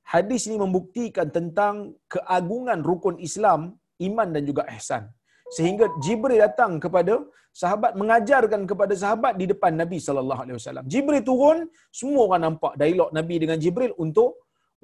hadis 0.04 0.44
ini 0.48 0.56
membuktikan 0.60 1.28
tentang 1.32 1.96
keagungan 2.14 2.84
rukun 2.84 3.16
Islam, 3.28 3.80
iman 4.08 4.28
dan 4.34 4.42
juga 4.44 4.68
ihsan. 4.76 5.08
Sehingga 5.56 5.86
Jibril 6.04 6.40
datang 6.46 6.72
kepada 6.84 7.14
sahabat 7.60 7.92
mengajarkan 8.00 8.62
kepada 8.70 8.94
sahabat 9.02 9.34
di 9.40 9.46
depan 9.52 9.72
Nabi 9.82 9.98
sallallahu 10.06 10.40
alaihi 10.44 10.56
wasallam. 10.58 10.84
Jibril 10.92 11.24
turun, 11.30 11.58
semua 12.00 12.20
orang 12.26 12.42
nampak 12.46 12.74
dialog 12.80 13.10
Nabi 13.18 13.36
dengan 13.42 13.58
Jibril 13.64 13.92
untuk 14.04 14.30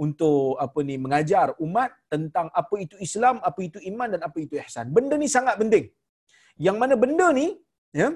untuk 0.05 0.61
apa 0.65 0.79
ni 0.89 0.97
mengajar 1.05 1.47
umat 1.67 1.91
tentang 2.13 2.49
apa 2.61 2.75
itu 2.85 2.97
Islam, 3.07 3.37
apa 3.49 3.61
itu 3.69 3.79
iman 3.91 4.09
dan 4.15 4.21
apa 4.29 4.39
itu 4.45 4.55
ihsan. 4.63 4.93
Benda 4.97 5.17
ni 5.23 5.29
sangat 5.37 5.57
penting. 5.63 5.87
Yang 6.67 6.77
mana 6.83 6.95
benda 7.03 7.27
ni 7.39 7.47
ya, 8.01 8.09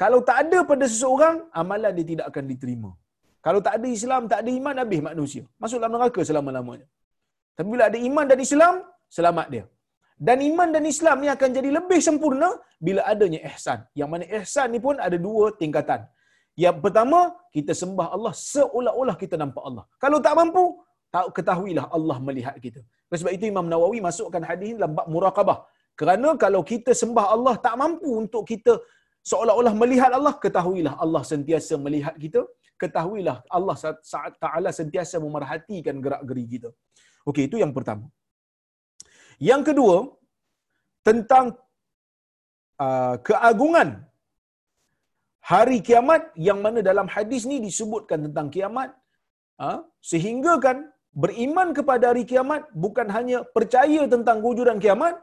kalau 0.00 0.20
tak 0.28 0.38
ada 0.42 0.58
pada 0.70 0.84
seseorang, 0.92 1.36
amalan 1.60 1.92
dia 1.98 2.06
tidak 2.12 2.26
akan 2.30 2.44
diterima. 2.52 2.90
Kalau 3.46 3.60
tak 3.66 3.74
ada 3.78 3.88
Islam, 3.98 4.22
tak 4.30 4.40
ada 4.42 4.50
iman, 4.60 4.74
habis 4.82 5.00
manusia. 5.08 5.42
Masuk 5.62 5.78
dalam 5.80 5.94
neraka 5.96 6.20
selama-lamanya. 6.28 6.86
Tapi 7.56 7.68
bila 7.74 7.84
ada 7.90 7.98
iman 8.08 8.24
dan 8.30 8.38
Islam, 8.46 8.74
selamat 9.16 9.46
dia. 9.54 9.64
Dan 10.26 10.38
iman 10.48 10.68
dan 10.74 10.84
Islam 10.92 11.16
ni 11.22 11.28
akan 11.34 11.50
jadi 11.58 11.70
lebih 11.78 12.00
sempurna 12.08 12.48
bila 12.86 13.00
adanya 13.12 13.40
ihsan. 13.50 13.78
Yang 14.00 14.08
mana 14.12 14.24
ihsan 14.38 14.68
ni 14.74 14.80
pun 14.86 14.96
ada 15.06 15.16
dua 15.26 15.44
tingkatan. 15.60 16.00
Yang 16.64 16.76
pertama, 16.84 17.20
kita 17.56 17.72
sembah 17.80 18.06
Allah 18.16 18.32
seolah-olah 18.34 19.16
kita 19.22 19.34
nampak 19.42 19.62
Allah. 19.68 19.84
Kalau 20.02 20.18
tak 20.26 20.34
mampu, 20.40 20.64
tak 21.14 21.26
ketahuilah 21.36 21.86
Allah 21.96 22.16
melihat 22.28 22.56
kita. 22.64 22.80
Sebab 23.20 23.32
itu 23.36 23.44
Imam 23.52 23.66
Nawawi 23.72 23.98
masukkan 24.08 24.42
hadis 24.48 24.66
ini 24.70 24.76
dalam 24.80 24.94
bab 24.98 25.06
muraqabah. 25.14 25.58
Kerana 26.00 26.28
kalau 26.44 26.62
kita 26.72 26.92
sembah 27.02 27.26
Allah 27.34 27.54
tak 27.66 27.74
mampu 27.82 28.10
untuk 28.22 28.42
kita 28.50 28.74
seolah-olah 29.30 29.74
melihat 29.82 30.10
Allah, 30.18 30.34
ketahuilah 30.44 30.94
Allah 31.04 31.22
sentiasa 31.32 31.74
melihat 31.86 32.14
kita. 32.24 32.42
Ketahuilah 32.82 33.36
Allah 33.56 33.76
Ta'ala 34.42 34.70
sentiasa 34.80 35.16
memerhatikan 35.24 35.96
gerak-geri 36.04 36.44
kita. 36.54 36.68
Okey, 37.26 37.44
itu 37.50 37.56
yang 37.62 37.72
pertama. 37.78 38.06
Yang 39.38 39.62
kedua, 39.70 39.96
tentang 41.06 41.54
uh, 42.84 43.14
keagungan 43.28 43.88
hari 45.50 45.78
kiamat 45.88 46.22
yang 46.48 46.58
mana 46.64 46.80
dalam 46.90 47.08
hadis 47.14 47.42
ni 47.50 47.56
disebutkan 47.66 48.26
tentang 48.26 48.48
kiamat 48.54 48.90
uh, 49.64 49.78
sehingga 50.10 50.54
kan 50.66 50.78
beriman 51.22 51.68
kepada 51.78 52.04
hari 52.10 52.24
kiamat 52.30 52.62
bukan 52.84 53.08
hanya 53.16 53.38
percaya 53.56 54.02
tentang 54.14 54.38
wujudan 54.44 54.78
kiamat 54.84 55.14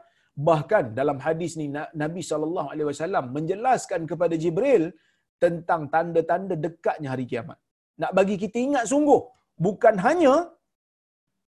bahkan 0.48 0.84
dalam 0.98 1.18
hadis 1.26 1.52
ni 1.60 1.66
Nabi 2.02 2.22
sallallahu 2.30 2.68
alaihi 2.72 2.88
wasallam 2.90 3.24
menjelaskan 3.36 4.04
kepada 4.10 4.34
Jibril 4.42 4.92
tentang 5.44 5.88
tanda-tanda 5.94 6.54
dekatnya 6.66 7.08
hari 7.12 7.24
kiamat. 7.30 7.58
Nak 8.00 8.12
bagi 8.18 8.36
kita 8.42 8.58
ingat 8.66 8.84
sungguh 8.92 9.20
bukan 9.66 9.96
hanya 10.06 10.34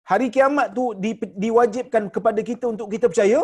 hari 0.09 0.27
kiamat 0.35 0.67
tu 0.77 0.85
di, 1.03 1.11
diwajibkan 1.43 2.03
kepada 2.15 2.41
kita 2.49 2.65
untuk 2.73 2.87
kita 2.93 3.05
percaya 3.11 3.41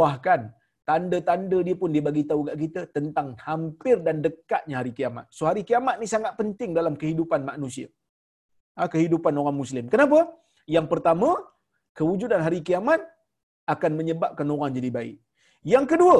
bahkan 0.00 0.40
tanda-tanda 0.88 1.58
dia 1.66 1.76
pun 1.80 1.92
dia 1.94 2.02
bagi 2.08 2.24
tahu 2.30 2.42
kat 2.48 2.56
kita 2.64 2.80
tentang 2.96 3.28
hampir 3.46 3.96
dan 4.06 4.24
dekatnya 4.24 4.74
hari 4.80 4.92
kiamat. 4.98 5.24
So 5.36 5.44
hari 5.50 5.62
kiamat 5.68 5.96
ni 6.00 6.06
sangat 6.14 6.32
penting 6.40 6.72
dalam 6.78 6.94
kehidupan 7.00 7.44
manusia. 7.50 7.88
Ha, 8.78 8.88
kehidupan 8.94 9.34
orang 9.42 9.56
muslim. 9.62 9.84
Kenapa? 9.92 10.18
Yang 10.64 10.86
pertama, 10.92 11.28
kewujudan 11.98 12.40
hari 12.46 12.60
kiamat 12.68 13.00
akan 13.74 13.92
menyebabkan 14.00 14.48
orang 14.54 14.72
jadi 14.78 14.90
baik. 14.98 15.16
Yang 15.72 15.86
kedua, 15.92 16.16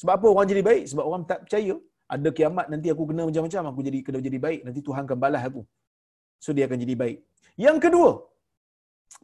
sebab 0.00 0.12
apa 0.18 0.26
orang 0.34 0.48
jadi 0.52 0.62
baik? 0.68 0.84
Sebab 0.90 1.04
orang 1.10 1.22
tak 1.30 1.40
percaya 1.46 1.74
ada 2.14 2.28
kiamat 2.38 2.66
nanti 2.72 2.88
aku 2.92 3.04
kena 3.10 3.22
macam-macam 3.28 3.62
aku 3.70 3.80
jadi 3.86 3.98
kena 4.06 4.18
jadi 4.26 4.38
baik 4.46 4.60
nanti 4.66 4.80
Tuhan 4.88 5.02
akan 5.06 5.18
balas 5.24 5.42
aku. 5.48 5.62
So 6.44 6.50
dia 6.56 6.64
akan 6.68 6.78
jadi 6.84 6.94
baik. 7.02 7.18
Yang 7.64 7.78
kedua, 7.84 8.10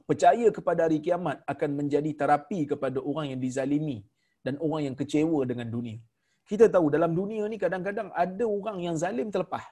percaya 0.09 0.47
kepada 0.57 0.81
hari 0.87 0.99
kiamat 1.07 1.39
akan 1.53 1.71
menjadi 1.79 2.11
terapi 2.21 2.61
kepada 2.73 2.99
orang 3.11 3.27
yang 3.33 3.41
dizalimi 3.47 3.99
dan 4.47 4.55
orang 4.67 4.83
yang 4.87 4.97
kecewa 5.01 5.41
dengan 5.51 5.69
dunia. 5.77 5.99
Kita 6.51 6.67
tahu 6.75 6.87
dalam 6.95 7.13
dunia 7.21 7.45
ni 7.53 7.57
kadang-kadang 7.65 8.09
ada 8.25 8.45
orang 8.57 8.79
yang 8.87 8.97
zalim 9.03 9.29
terlepas. 9.35 9.67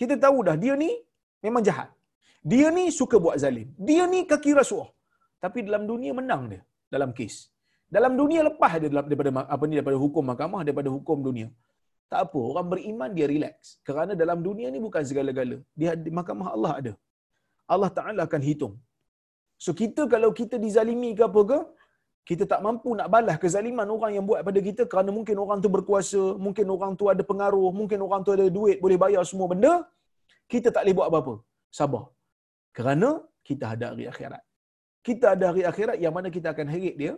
Kita 0.00 0.14
tahu 0.24 0.46
dah 0.48 0.56
dia 0.64 0.74
ni 0.82 0.90
memang 1.46 1.62
jahat. 1.68 1.90
Dia 2.50 2.68
ni 2.76 2.84
suka 2.98 3.16
buat 3.24 3.36
zalim. 3.44 3.68
Dia 3.88 4.06
ni 4.12 4.20
kaki 4.32 4.54
rasuah. 4.60 4.88
Tapi 5.44 5.66
dalam 5.66 5.82
dunia 5.90 6.12
menang 6.18 6.42
dia 6.50 6.62
dalam 6.94 7.10
kes. 7.18 7.36
Dalam 7.96 8.14
dunia 8.20 8.40
lepas 8.48 8.72
dia 8.82 8.90
daripada 8.92 9.30
apa 9.54 9.62
ni 9.66 9.74
daripada 9.78 9.98
hukum 10.04 10.22
mahkamah 10.30 10.62
daripada 10.66 10.90
hukum 10.96 11.18
dunia. 11.28 11.48
Tak 12.08 12.20
apa, 12.24 12.40
orang 12.50 12.66
beriman 12.72 13.10
dia 13.16 13.26
relax. 13.32 13.54
Kerana 13.86 14.12
dalam 14.22 14.38
dunia 14.46 14.68
ni 14.74 14.80
bukan 14.86 15.02
segala-gala. 15.08 15.56
Dia 15.80 15.92
di 16.04 16.10
mahkamah 16.18 16.48
Allah 16.56 16.72
ada. 16.80 16.92
Allah 17.74 17.90
Taala 17.98 18.22
akan 18.28 18.42
hitung. 18.48 18.74
So 19.64 19.70
kita 19.80 20.02
kalau 20.14 20.30
kita 20.40 20.56
dizalimi 20.64 21.10
ke 21.18 21.22
apa 21.28 21.40
ke, 21.50 21.58
kita 22.28 22.44
tak 22.52 22.60
mampu 22.66 22.90
nak 22.98 23.08
balas 23.14 23.36
kezaliman 23.42 23.88
orang 23.96 24.12
yang 24.16 24.24
buat 24.30 24.40
pada 24.48 24.60
kita 24.68 24.82
kerana 24.90 25.10
mungkin 25.18 25.36
orang 25.44 25.58
tu 25.64 25.70
berkuasa, 25.76 26.22
mungkin 26.46 26.66
orang 26.74 26.92
tu 27.00 27.06
ada 27.12 27.22
pengaruh, 27.30 27.70
mungkin 27.80 27.98
orang 28.06 28.20
tu 28.26 28.32
ada 28.36 28.46
duit 28.56 28.76
boleh 28.84 28.98
bayar 29.04 29.22
semua 29.30 29.46
benda, 29.52 29.72
kita 30.52 30.68
tak 30.74 30.82
boleh 30.84 30.96
buat 30.98 31.08
apa-apa. 31.10 31.34
Sabar. 31.78 32.04
Kerana 32.76 33.08
kita 33.48 33.64
ada 33.74 33.86
hari 33.92 34.06
akhirat. 34.12 34.42
Kita 35.06 35.26
ada 35.34 35.44
hari 35.50 35.62
akhirat 35.70 35.96
yang 36.04 36.14
mana 36.16 36.28
kita 36.36 36.48
akan 36.54 36.66
heret 36.74 36.96
dia 37.02 37.12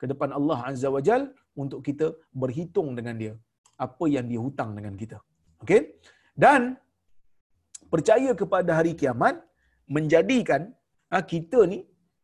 ke 0.00 0.04
depan 0.12 0.30
Allah 0.38 0.58
Azza 0.70 0.88
wa 0.96 1.02
Jal 1.08 1.22
untuk 1.62 1.80
kita 1.88 2.06
berhitung 2.42 2.88
dengan 2.98 3.16
dia. 3.22 3.32
Apa 3.86 4.04
yang 4.14 4.26
dia 4.30 4.40
hutang 4.46 4.70
dengan 4.78 4.94
kita. 5.02 5.18
Okay? 5.62 5.80
Dan 6.44 6.60
percaya 7.92 8.30
kepada 8.40 8.70
hari 8.78 8.92
kiamat 9.00 9.36
menjadikan 9.96 10.62
ha, 11.12 11.22
kita 11.32 11.60
ni 11.72 11.78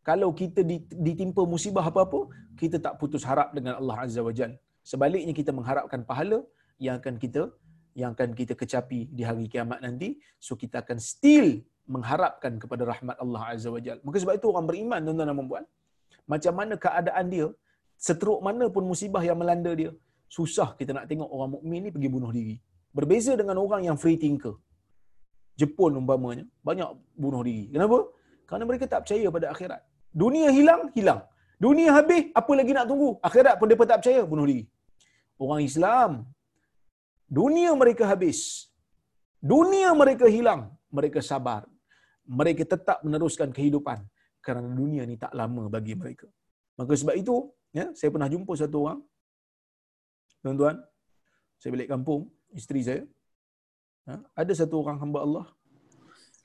kalau 0.08 0.28
kita 0.40 0.60
ditimpa 1.06 1.42
musibah 1.46 1.84
apa-apa, 1.90 2.20
kita 2.60 2.76
tak 2.84 2.94
putus 3.00 3.22
harap 3.30 3.54
dengan 3.56 3.78
Allah 3.80 3.96
Azza 4.04 4.20
wa 4.28 4.34
Jal. 4.38 4.52
Sebaliknya 4.82 5.30
kita 5.40 5.54
mengharapkan 5.58 6.02
pahala 6.10 6.38
yang 6.84 6.98
akan 6.98 7.16
kita 7.22 7.42
yang 8.00 8.10
akan 8.16 8.32
kita 8.40 8.56
kecapi 8.60 9.00
di 9.16 9.22
hari 9.28 9.46
kiamat 9.52 9.78
nanti. 9.86 10.18
So 10.42 10.58
kita 10.62 10.82
akan 10.82 10.98
still 10.98 11.48
mengharapkan 11.94 12.58
kepada 12.62 12.82
rahmat 12.92 13.16
Allah 13.22 13.42
Azza 13.54 13.70
wa 13.76 13.80
Jal. 13.86 13.98
Maka 14.06 14.16
sebab 14.22 14.34
itu 14.38 14.46
orang 14.52 14.66
beriman 14.70 15.00
tuan-tuan 15.06 15.30
dan 15.30 15.48
puan 15.52 15.64
Macam 16.32 16.52
mana 16.58 16.74
keadaan 16.84 17.26
dia, 17.34 17.46
seteruk 18.06 18.40
mana 18.46 18.64
pun 18.74 18.84
musibah 18.92 19.22
yang 19.28 19.38
melanda 19.38 19.72
dia, 19.80 19.90
susah 20.26 20.68
kita 20.78 20.90
nak 20.96 21.06
tengok 21.10 21.28
orang 21.34 21.50
mukmin 21.54 21.80
ni 21.86 21.90
pergi 21.94 22.10
bunuh 22.10 22.30
diri. 22.38 22.56
Berbeza 22.98 23.32
dengan 23.40 23.56
orang 23.64 23.82
yang 23.88 23.96
free 24.02 24.18
thinker. 24.22 24.54
Jepun 25.60 25.92
umpamanya, 26.00 26.44
banyak 26.68 26.88
bunuh 27.22 27.42
diri. 27.48 27.64
Kenapa? 27.74 27.98
Kerana 28.52 28.68
mereka 28.68 28.84
tak 28.84 29.08
percaya 29.08 29.26
pada 29.32 29.46
akhirat. 29.48 29.80
Dunia 30.12 30.52
hilang, 30.52 30.92
hilang. 30.92 31.20
Dunia 31.56 31.88
habis, 31.96 32.28
apa 32.36 32.52
lagi 32.52 32.72
nak 32.76 32.84
tunggu? 32.90 33.16
Akhirat 33.28 33.54
pun 33.56 33.64
mereka 33.64 33.88
tak 33.88 33.98
percaya, 34.04 34.20
bunuh 34.28 34.44
diri. 34.44 34.64
Orang 35.40 35.64
Islam, 35.64 36.10
dunia 37.38 37.72
mereka 37.72 38.04
habis. 38.12 38.68
Dunia 39.40 39.96
mereka 39.96 40.28
hilang, 40.28 40.68
mereka 40.92 41.24
sabar. 41.24 41.64
Mereka 42.28 42.68
tetap 42.68 43.00
meneruskan 43.00 43.56
kehidupan 43.56 44.04
kerana 44.44 44.68
dunia 44.68 45.08
ni 45.08 45.16
tak 45.16 45.32
lama 45.32 45.72
bagi 45.72 45.96
mereka. 45.96 46.28
Maka 46.76 46.92
sebab 46.92 47.16
itu, 47.16 47.48
ya, 47.72 47.88
saya 47.96 48.12
pernah 48.12 48.28
jumpa 48.28 48.52
satu 48.52 48.76
orang, 48.84 49.00
tuan-tuan, 50.44 50.76
saya 51.56 51.70
balik 51.72 51.88
kampung, 51.88 52.28
isteri 52.52 52.84
saya, 52.84 53.02
ha, 54.12 54.20
ada 54.36 54.52
satu 54.52 54.76
orang 54.84 55.00
hamba 55.00 55.24
Allah, 55.24 55.46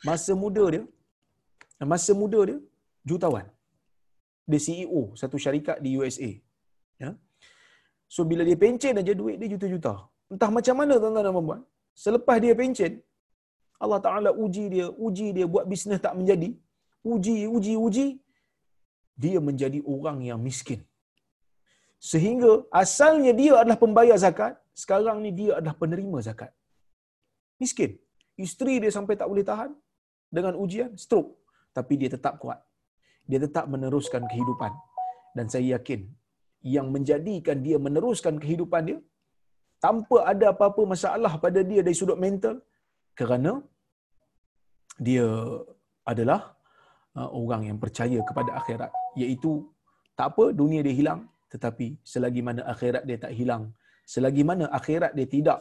masa 0.07 0.31
muda 0.31 0.63
dia, 0.71 0.87
masa 1.85 2.11
muda 2.21 2.41
dia, 2.49 2.57
jutawan 3.05 3.45
dia 4.51 4.59
CEO 4.65 5.01
satu 5.21 5.37
syarikat 5.45 5.77
di 5.85 5.89
USA. 5.99 6.31
Ya. 7.03 7.11
So 8.07 8.23
bila 8.29 8.43
dia 8.47 8.57
pencen 8.63 8.99
aja 9.01 9.13
duit 9.21 9.35
dia 9.41 9.49
juta-juta. 9.53 9.93
Entah 10.33 10.49
macam 10.57 10.75
mana 10.79 10.93
tuan-tuan 11.01 11.25
dan 11.27 11.35
puan 11.47 11.61
Selepas 12.03 12.37
dia 12.43 12.53
pencen, 12.59 12.93
Allah 13.83 13.99
Taala 14.05 14.31
uji 14.43 14.65
dia, 14.73 14.87
uji 15.07 15.27
dia 15.37 15.45
buat 15.53 15.65
bisnes 15.71 15.99
tak 16.05 16.15
menjadi. 16.19 16.49
Uji, 17.13 17.37
uji, 17.55 17.73
uji. 17.85 18.07
Dia 19.23 19.39
menjadi 19.47 19.79
orang 19.93 20.17
yang 20.29 20.39
miskin. 20.47 20.79
Sehingga 22.09 22.51
asalnya 22.81 23.31
dia 23.41 23.53
adalah 23.61 23.79
pembayar 23.83 24.17
zakat, 24.25 24.53
sekarang 24.83 25.17
ni 25.25 25.31
dia 25.39 25.51
adalah 25.57 25.75
penerima 25.81 26.17
zakat. 26.27 26.51
Miskin. 27.61 27.97
Isteri 28.45 28.75
dia 28.83 28.91
sampai 28.97 29.17
tak 29.17 29.27
boleh 29.31 29.45
tahan 29.51 29.71
dengan 30.29 30.53
ujian, 30.63 30.93
stroke. 31.03 31.33
Tapi 31.77 31.93
dia 32.01 32.09
tetap 32.15 32.33
kuat. 32.43 32.59
Dia 33.29 33.39
tetap 33.45 33.65
meneruskan 33.73 34.23
kehidupan. 34.31 34.71
Dan 35.37 35.45
saya 35.53 35.65
yakin 35.75 36.01
yang 36.75 36.87
menjadikan 36.95 37.57
dia 37.65 37.77
meneruskan 37.87 38.35
kehidupan 38.43 38.83
dia 38.89 38.99
tanpa 39.85 40.17
ada 40.31 40.45
apa-apa 40.53 40.81
masalah 40.93 41.33
pada 41.43 41.61
dia 41.69 41.81
dari 41.85 41.97
sudut 41.99 42.17
mental 42.25 42.55
kerana 43.19 43.51
dia 45.07 45.27
adalah 46.11 46.41
uh, 47.19 47.29
orang 47.41 47.69
yang 47.69 47.77
percaya 47.83 48.19
kepada 48.29 48.51
akhirat. 48.59 48.91
Iaitu 49.21 49.51
tak 50.17 50.27
apa 50.33 50.45
dunia 50.61 50.81
dia 50.87 50.95
hilang 50.99 51.21
tetapi 51.53 51.87
selagi 52.13 52.41
mana 52.47 52.61
akhirat 52.73 53.03
dia 53.09 53.17
tak 53.25 53.33
hilang 53.39 53.63
selagi 54.13 54.43
mana 54.49 54.65
akhirat 54.79 55.11
dia 55.17 55.27
tidak 55.35 55.59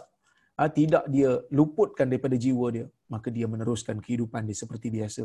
uh, 0.60 0.70
tidak 0.78 1.04
dia 1.14 1.30
luputkan 1.58 2.06
daripada 2.10 2.36
jiwa 2.44 2.66
dia 2.76 2.86
maka 3.14 3.28
dia 3.36 3.46
meneruskan 3.52 3.96
kehidupan 4.04 4.48
dia 4.48 4.56
seperti 4.62 4.88
biasa 4.96 5.24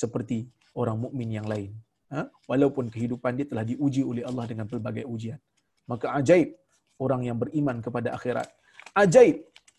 seperti 0.00 0.38
orang 0.80 0.98
mukmin 1.04 1.30
yang 1.38 1.46
lain. 1.52 1.70
Ha? 2.12 2.22
Walaupun 2.50 2.88
kehidupan 2.94 3.38
dia 3.38 3.46
telah 3.50 3.64
diuji 3.70 4.02
oleh 4.10 4.24
Allah 4.28 4.44
dengan 4.50 4.66
pelbagai 4.72 5.04
ujian. 5.14 5.40
Maka 5.90 6.06
ajaib 6.18 6.50
orang 7.04 7.22
yang 7.28 7.38
beriman 7.42 7.76
kepada 7.86 8.08
akhirat. 8.16 8.48
Ajaib 9.02 9.36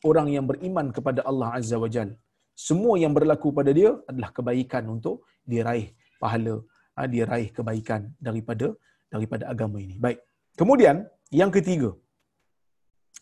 orang 0.10 0.28
yang 0.36 0.46
beriman 0.52 0.88
kepada 0.98 1.22
Allah 1.30 1.50
Azza 1.58 1.78
wa 1.84 1.90
Jal. 1.96 2.10
Semua 2.68 2.96
yang 3.04 3.14
berlaku 3.18 3.50
pada 3.60 3.72
dia 3.80 3.92
adalah 4.10 4.30
kebaikan 4.38 4.86
untuk 4.96 5.26
diraih 5.54 5.88
pahala. 6.22 6.56
Ha? 6.98 7.10
Dia 7.14 7.26
raih 7.32 7.50
kebaikan 7.58 8.14
daripada 8.28 8.70
daripada 9.14 9.44
agama 9.54 9.78
ini. 9.86 9.96
Baik. 10.06 10.20
Kemudian, 10.60 11.06
yang 11.42 11.52
ketiga. 11.58 11.90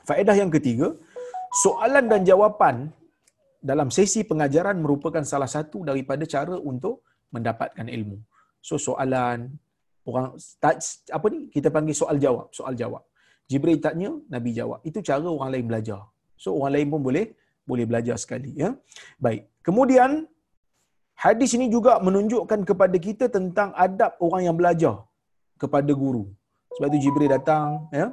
Faedah 0.08 0.36
yang 0.42 0.52
ketiga, 0.56 0.88
soalan 1.64 2.06
dan 2.12 2.22
jawapan 2.30 2.76
dalam 3.62 3.94
sesi 3.94 4.26
pengajaran 4.26 4.78
merupakan 4.84 5.22
salah 5.22 5.50
satu 5.56 5.86
daripada 5.90 6.26
cara 6.26 6.58
untuk 6.58 7.06
mendapatkan 7.30 7.86
ilmu. 7.86 8.18
So 8.62 8.76
soalan, 8.82 9.54
Orang 10.02 10.34
apa 11.18 11.26
ni? 11.34 11.40
Kita 11.54 11.70
panggil 11.76 11.96
soal 12.02 12.18
jawab, 12.18 12.50
soal 12.58 12.74
jawab. 12.82 13.04
Jibril 13.46 13.78
tanya, 13.86 14.12
Nabi 14.34 14.50
jawab. 14.58 14.80
Itu 14.90 15.00
cara 15.06 15.22
orang 15.22 15.50
lain 15.54 15.66
belajar. 15.70 16.02
So 16.42 16.58
orang 16.58 16.74
lain 16.76 16.88
pun 16.94 17.02
boleh 17.06 17.26
boleh 17.70 17.86
belajar 17.86 18.18
sekali 18.18 18.58
ya. 18.58 18.74
Baik. 19.22 19.46
Kemudian 19.62 20.26
hadis 21.14 21.54
ini 21.54 21.70
juga 21.70 22.02
menunjukkan 22.02 22.66
kepada 22.66 22.98
kita 22.98 23.26
tentang 23.30 23.70
adab 23.78 24.18
orang 24.26 24.50
yang 24.50 24.58
belajar 24.58 25.06
kepada 25.62 25.92
guru. 25.94 26.26
Sebab 26.76 26.88
itu 26.90 27.00
Jibril 27.06 27.30
datang 27.30 27.86
ya. 27.94 28.08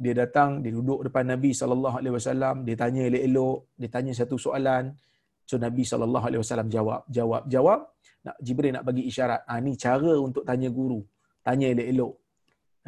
Dia 0.00 0.16
datang, 0.16 0.64
dia 0.64 0.72
duduk 0.72 1.04
depan 1.04 1.28
Nabi 1.28 1.52
sallallahu 1.52 1.96
alaihi 2.00 2.14
wasallam, 2.16 2.64
dia 2.64 2.76
tanya 2.82 3.04
elok-elok, 3.04 3.58
dia 3.76 3.88
tanya 3.92 4.12
satu 4.16 4.36
soalan. 4.40 4.96
So 5.44 5.60
Nabi 5.60 5.84
sallallahu 5.84 6.24
alaihi 6.24 6.40
wasallam 6.40 6.68
jawab, 6.72 7.04
jawab, 7.16 7.42
jawab. 7.52 7.80
Nak 8.24 8.36
Jibril 8.40 8.72
nak 8.72 8.84
bagi 8.88 9.04
isyarat. 9.10 9.44
Ah 9.44 9.60
ni 9.60 9.76
cara 9.76 10.12
untuk 10.16 10.44
tanya 10.48 10.72
guru. 10.72 11.04
Tanya 11.44 11.68
elok-elok. 11.72 12.12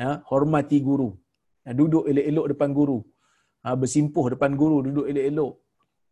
Ya, 0.01 0.11
hormati 0.33 0.79
guru. 0.81 1.13
Ya, 1.69 1.77
duduk 1.77 2.09
elok-elok 2.09 2.47
depan 2.53 2.71
guru. 2.73 2.99
Ha, 3.63 3.77
bersimpuh 3.77 4.33
depan 4.35 4.57
guru, 4.57 4.77
duduk 4.89 5.07
elok-elok. 5.13 5.53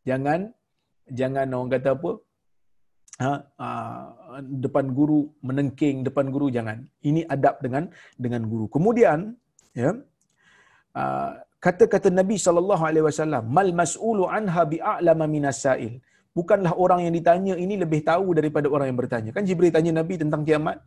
Jangan 0.05 0.53
jangan 1.09 1.46
orang 1.57 1.70
kata 1.74 1.90
apa? 1.96 2.11
Ha, 3.20 3.32
ha, 3.61 3.68
depan 4.40 4.92
guru 4.96 5.32
menengking 5.48 6.05
depan 6.05 6.28
guru 6.28 6.53
jangan. 6.53 6.84
Ini 7.05 7.24
adab 7.24 7.57
dengan 7.64 7.88
dengan 8.20 8.44
guru. 8.44 8.68
Kemudian 8.68 9.32
ya 9.72 9.96
kata-kata 11.66 12.09
Nabi 12.20 12.36
sallallahu 12.45 12.82
alaihi 12.88 13.05
wasallam 13.09 13.45
mal 13.59 13.70
mas'ulu 13.80 14.24
anha 14.38 14.62
bi'alama 14.72 15.26
minas 15.34 15.61
sa'il. 15.64 15.95
Bukanlah 16.38 16.72
orang 16.84 17.01
yang 17.05 17.14
ditanya 17.18 17.55
ini 17.64 17.74
lebih 17.74 18.01
tahu 18.07 18.38
daripada 18.38 18.66
orang 18.74 18.86
yang 18.91 18.99
bertanya. 19.03 19.30
Kan 19.36 19.45
Jibril 19.49 19.74
tanya 19.74 19.93
Nabi 20.01 20.14
tentang 20.22 20.43
kiamat. 20.47 20.78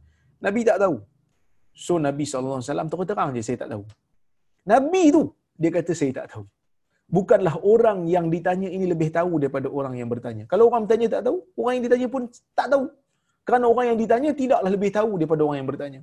Nabi 0.46 0.62
tak 0.70 0.80
tahu. 0.84 0.96
So 1.86 2.00
Nabi 2.08 2.24
sallallahu 2.24 2.60
alaihi 2.60 2.70
wasallam 2.72 2.90
terus 2.92 3.08
terang 3.12 3.30
je 3.36 3.42
saya 3.48 3.58
tak 3.64 3.70
tahu. 3.76 3.84
Nabi 4.72 5.04
tu 5.16 5.24
dia 5.62 5.72
kata 5.78 5.92
saya 6.02 6.12
tak 6.20 6.28
tahu. 6.34 6.46
Bukanlah 7.18 7.56
orang 7.74 8.00
yang 8.10 8.26
ditanya 8.34 8.70
ini 8.76 8.86
lebih 8.90 9.10
tahu 9.18 9.38
daripada 9.42 9.68
orang 9.70 9.94
yang 10.00 10.10
bertanya. 10.14 10.44
Kalau 10.52 10.64
orang 10.72 10.88
bertanya 10.88 11.08
tak 11.20 11.22
tahu, 11.28 11.38
orang 11.62 11.74
yang 11.78 11.84
ditanya 11.86 12.08
pun 12.10 12.24
tak 12.58 12.68
tahu. 12.74 12.86
Kerana 13.44 13.66
orang 13.68 13.86
yang 13.92 14.00
ditanya 14.00 14.32
tidaklah 14.42 14.72
lebih 14.76 14.90
tahu 14.98 15.12
daripada 15.20 15.42
orang 15.46 15.58
yang 15.62 15.70
bertanya. 15.70 16.02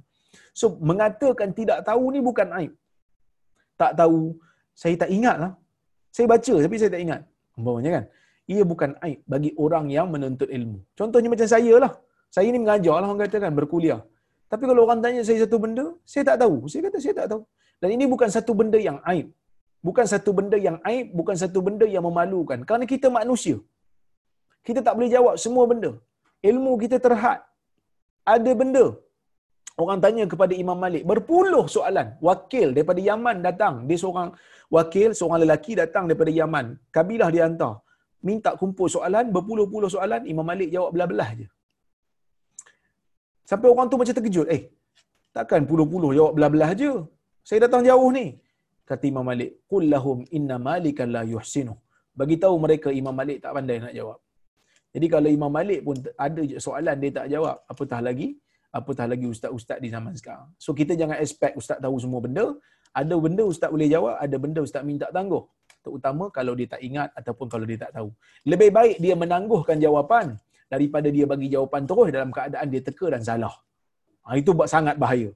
So, 0.53 0.77
mengatakan 0.91 1.51
tidak 1.57 1.83
tahu 1.89 2.05
ni 2.15 2.21
bukan 2.23 2.49
aib. 2.61 2.73
Tak 3.81 3.93
tahu, 4.01 4.21
saya 4.83 4.95
tak 5.03 5.11
ingat 5.17 5.37
lah. 5.43 5.53
Saya 6.17 6.27
baca 6.33 6.55
tapi 6.65 6.77
saya 6.81 6.91
tak 6.95 7.03
ingat. 7.07 7.21
Umpamanya 7.59 7.91
kan? 7.97 8.05
Ia 8.53 8.63
bukan 8.73 8.91
aib 9.07 9.19
bagi 9.33 9.51
orang 9.65 9.85
yang 9.97 10.07
menuntut 10.15 10.49
ilmu. 10.57 10.79
Contohnya 10.99 11.29
macam 11.33 11.49
saya 11.55 11.75
lah. 11.85 11.93
Saya 12.35 12.47
ni 12.55 12.59
mengajar 12.63 12.97
lah 13.01 13.07
orang 13.11 13.23
katakan, 13.27 13.53
berkuliah. 13.59 14.01
Tapi 14.53 14.65
kalau 14.71 14.83
orang 14.87 15.01
tanya 15.05 15.23
saya 15.27 15.39
satu 15.43 15.59
benda, 15.65 15.85
saya 16.13 16.23
tak 16.29 16.37
tahu. 16.43 16.57
Saya 16.71 16.81
kata 16.87 16.99
saya 17.05 17.15
tak 17.21 17.27
tahu. 17.33 17.43
Dan 17.83 17.89
ini 17.97 18.05
bukan 18.13 18.29
satu 18.37 18.53
benda 18.61 18.79
yang 18.89 18.99
aib. 19.13 19.27
Bukan 19.89 20.07
satu 20.13 20.31
benda 20.39 20.57
yang 20.67 20.77
aib, 20.91 21.07
bukan 21.19 21.37
satu 21.43 21.59
benda 21.67 21.87
yang 21.95 22.05
memalukan. 22.09 22.59
Kerana 22.69 22.85
kita 22.93 23.09
manusia. 23.19 23.57
Kita 24.67 24.81
tak 24.87 24.95
boleh 24.97 25.11
jawab 25.15 25.35
semua 25.45 25.65
benda. 25.71 25.91
Ilmu 26.51 26.73
kita 26.83 26.97
terhad. 27.07 27.41
Ada 28.35 28.53
benda. 28.61 28.85
Orang 29.83 29.99
tanya 30.05 30.25
kepada 30.33 30.53
Imam 30.63 30.79
Malik, 30.85 31.03
berpuluh 31.11 31.65
soalan. 31.75 32.09
Wakil 32.29 32.69
daripada 32.77 33.01
Yaman 33.09 33.37
datang. 33.47 33.75
Dia 33.89 33.97
seorang 34.03 34.29
wakil, 34.77 35.11
seorang 35.19 35.41
lelaki 35.45 35.73
datang 35.83 36.05
daripada 36.09 36.33
Yaman. 36.41 36.67
Kabilah 36.97 37.29
dia 37.35 37.45
hantar. 37.47 37.75
Minta 38.29 38.51
kumpul 38.61 38.89
soalan, 38.97 39.27
berpuluh-puluh 39.37 39.91
soalan. 39.95 40.23
Imam 40.33 40.47
Malik 40.51 40.69
jawab 40.75 40.91
belah-belah 40.95 41.31
je. 41.41 41.47
Sampai 43.51 43.69
orang 43.73 43.87
tu 43.91 43.97
macam 44.01 44.15
terkejut. 44.19 44.49
Eh, 44.57 44.63
takkan 45.37 45.65
puluh-puluh 45.71 46.11
jawab 46.19 46.33
belah-belah 46.37 46.71
je. 46.83 46.93
Saya 47.49 47.61
datang 47.65 47.83
jauh 47.89 48.11
ni. 48.19 48.27
Kata 48.91 49.05
Imam 49.13 49.25
Malik, 49.31 49.51
"Qul 49.71 49.85
lahum 49.95 50.19
inna 50.37 50.57
malikan 50.69 51.09
la 51.17 51.23
yuhsinu." 51.33 51.75
Bagi 52.21 52.37
tahu 52.43 52.55
mereka 52.65 52.89
Imam 53.01 53.15
Malik 53.21 53.39
tak 53.43 53.53
pandai 53.57 53.79
nak 53.85 53.95
jawab. 53.99 54.19
Jadi 54.95 55.07
kalau 55.15 55.29
Imam 55.39 55.53
Malik 55.59 55.81
pun 55.87 55.97
ada 56.27 56.43
soalan 56.67 56.97
dia 57.03 57.11
tak 57.19 57.27
jawab, 57.35 57.57
apatah 57.73 58.01
lagi 58.09 58.29
apatah 58.79 59.07
lagi 59.13 59.27
ustaz-ustaz 59.35 59.79
di 59.85 59.89
zaman 59.95 60.15
sekarang. 60.21 60.49
So 60.65 60.71
kita 60.81 60.93
jangan 61.01 61.17
expect 61.25 61.55
ustaz 61.61 61.79
tahu 61.85 61.97
semua 62.05 62.21
benda. 62.27 62.47
Ada 63.01 63.15
benda 63.25 63.43
ustaz 63.53 63.71
boleh 63.75 63.89
jawab, 63.95 64.15
ada 64.25 64.37
benda 64.45 64.61
ustaz 64.67 64.83
minta 64.91 65.07
tangguh. 65.17 65.43
Terutama 65.85 66.25
kalau 66.37 66.53
dia 66.59 66.69
tak 66.75 66.83
ingat 66.89 67.09
ataupun 67.19 67.47
kalau 67.53 67.65
dia 67.71 67.79
tak 67.85 67.93
tahu. 67.97 68.09
Lebih 68.53 68.71
baik 68.79 68.97
dia 69.05 69.15
menangguhkan 69.23 69.77
jawapan 69.85 70.27
daripada 70.75 71.09
dia 71.17 71.27
bagi 71.33 71.49
jawapan 71.55 71.83
terus 71.91 72.09
dalam 72.17 72.31
keadaan 72.37 72.67
dia 72.73 72.83
teka 72.89 73.07
dan 73.15 73.23
salah. 73.29 73.55
Ha, 74.27 74.37
itu 74.41 74.51
buat 74.59 74.69
sangat 74.75 74.97
bahaya. 75.03 75.31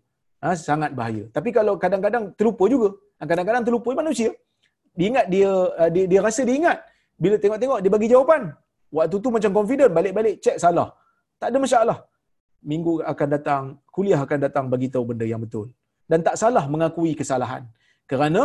Ha, 0.44 0.54
sangat 0.68 0.92
bahaya. 0.98 1.24
Tapi 1.36 1.50
kalau 1.58 1.74
kadang-kadang 1.84 2.24
terlupa 2.38 2.64
juga. 2.74 2.88
Ha, 3.18 3.22
kadang-kadang 3.30 3.64
terlupa 3.66 3.90
manusia. 4.02 4.30
Dia 4.94 5.06
ingat 5.10 5.26
dia, 5.34 5.50
uh, 5.50 5.90
dia 5.94 6.04
dia 6.10 6.20
rasa 6.26 6.40
dia 6.48 6.56
ingat. 6.60 6.78
Bila 7.18 7.36
tengok-tengok 7.42 7.78
dia 7.82 7.90
bagi 7.96 8.08
jawapan. 8.12 8.42
Waktu 8.94 9.16
tu 9.24 9.28
macam 9.36 9.50
confident 9.58 9.90
balik-balik 9.90 10.38
cek 10.44 10.56
salah. 10.62 10.88
Tak 11.40 11.50
ada 11.50 11.58
masalah. 11.58 11.98
Minggu 12.72 12.92
akan 13.12 13.28
datang, 13.36 13.62
kuliah 13.94 14.20
akan 14.26 14.38
datang 14.46 14.64
bagi 14.72 14.88
tahu 14.94 15.04
benda 15.10 15.26
yang 15.32 15.40
betul. 15.44 15.66
Dan 16.10 16.20
tak 16.26 16.36
salah 16.42 16.64
mengakui 16.74 17.12
kesalahan. 17.20 17.62
Kerana 18.10 18.42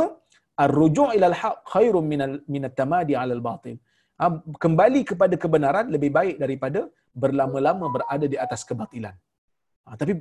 ar-ruju' 0.63 1.11
ila 1.15 1.25
al-haq 1.31 1.57
khairun 1.73 2.05
min 2.11 2.21
min 2.53 2.61
at-tamadi 2.69 3.13
'ala 3.19 3.33
al-batil. 3.39 3.75
Ha, 4.19 4.23
kembali 4.63 5.01
kepada 5.11 5.35
kebenaran 5.43 5.85
lebih 5.95 6.11
baik 6.17 6.35
daripada 6.43 6.79
berlama-lama 7.23 7.85
berada 7.95 8.25
di 8.33 8.37
atas 8.45 8.61
kebatilan. 8.69 9.15
Ha, 9.87 9.95
tapi 9.99 10.13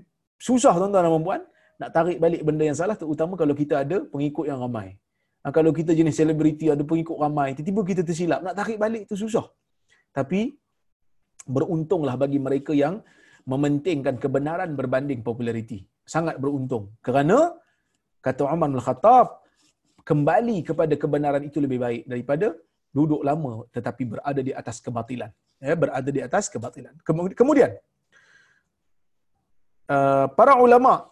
susah 0.49 0.75
tuan-tuan 0.79 1.07
dan 1.07 1.25
puan 1.27 1.43
nak 1.83 1.91
tarik 1.97 2.19
balik 2.25 2.43
benda 2.47 2.65
yang 2.71 2.79
salah 2.79 2.97
terutama 3.01 3.35
kalau 3.41 3.55
kita 3.61 3.75
ada 3.83 3.97
pengikut 4.13 4.47
yang 4.51 4.59
ramai. 4.65 4.89
Ha, 5.43 5.51
kalau 5.57 5.71
kita 5.79 5.91
jenis 5.99 6.15
selebriti 6.19 6.67
ada 6.75 6.83
pengikut 6.91 7.19
ramai, 7.25 7.49
tiba-tiba 7.59 7.83
kita 7.91 8.03
tersilap, 8.09 8.41
nak 8.47 8.55
tarik 8.59 8.79
balik 8.85 9.03
tu 9.11 9.15
susah. 9.25 9.47
Tapi 10.19 10.41
beruntunglah 11.47 12.15
bagi 12.23 12.39
mereka 12.47 12.73
yang 12.75 12.95
mementingkan 13.49 14.21
kebenaran 14.21 14.77
berbanding 14.77 15.25
populariti. 15.25 15.89
Sangat 16.05 16.37
beruntung. 16.37 16.93
Kerana 17.01 17.57
kata 18.21 18.45
Umar 18.45 18.69
bin 18.69 18.81
Khattab, 18.85 19.41
kembali 20.05 20.57
kepada 20.69 20.95
kebenaran 21.03 21.43
itu 21.49 21.59
lebih 21.65 21.81
baik 21.81 22.03
daripada 22.05 22.53
duduk 22.93 23.21
lama 23.25 23.65
tetapi 23.73 24.03
berada 24.13 24.41
di 24.45 24.53
atas 24.53 24.77
kebatilan. 24.85 25.33
Ya, 25.59 25.75
berada 25.75 26.09
di 26.17 26.21
atas 26.23 26.47
kebatilan. 26.53 26.95
Kemudian, 27.35 27.75
uh, 29.91 30.27
para 30.39 30.55
ulama 30.61 31.11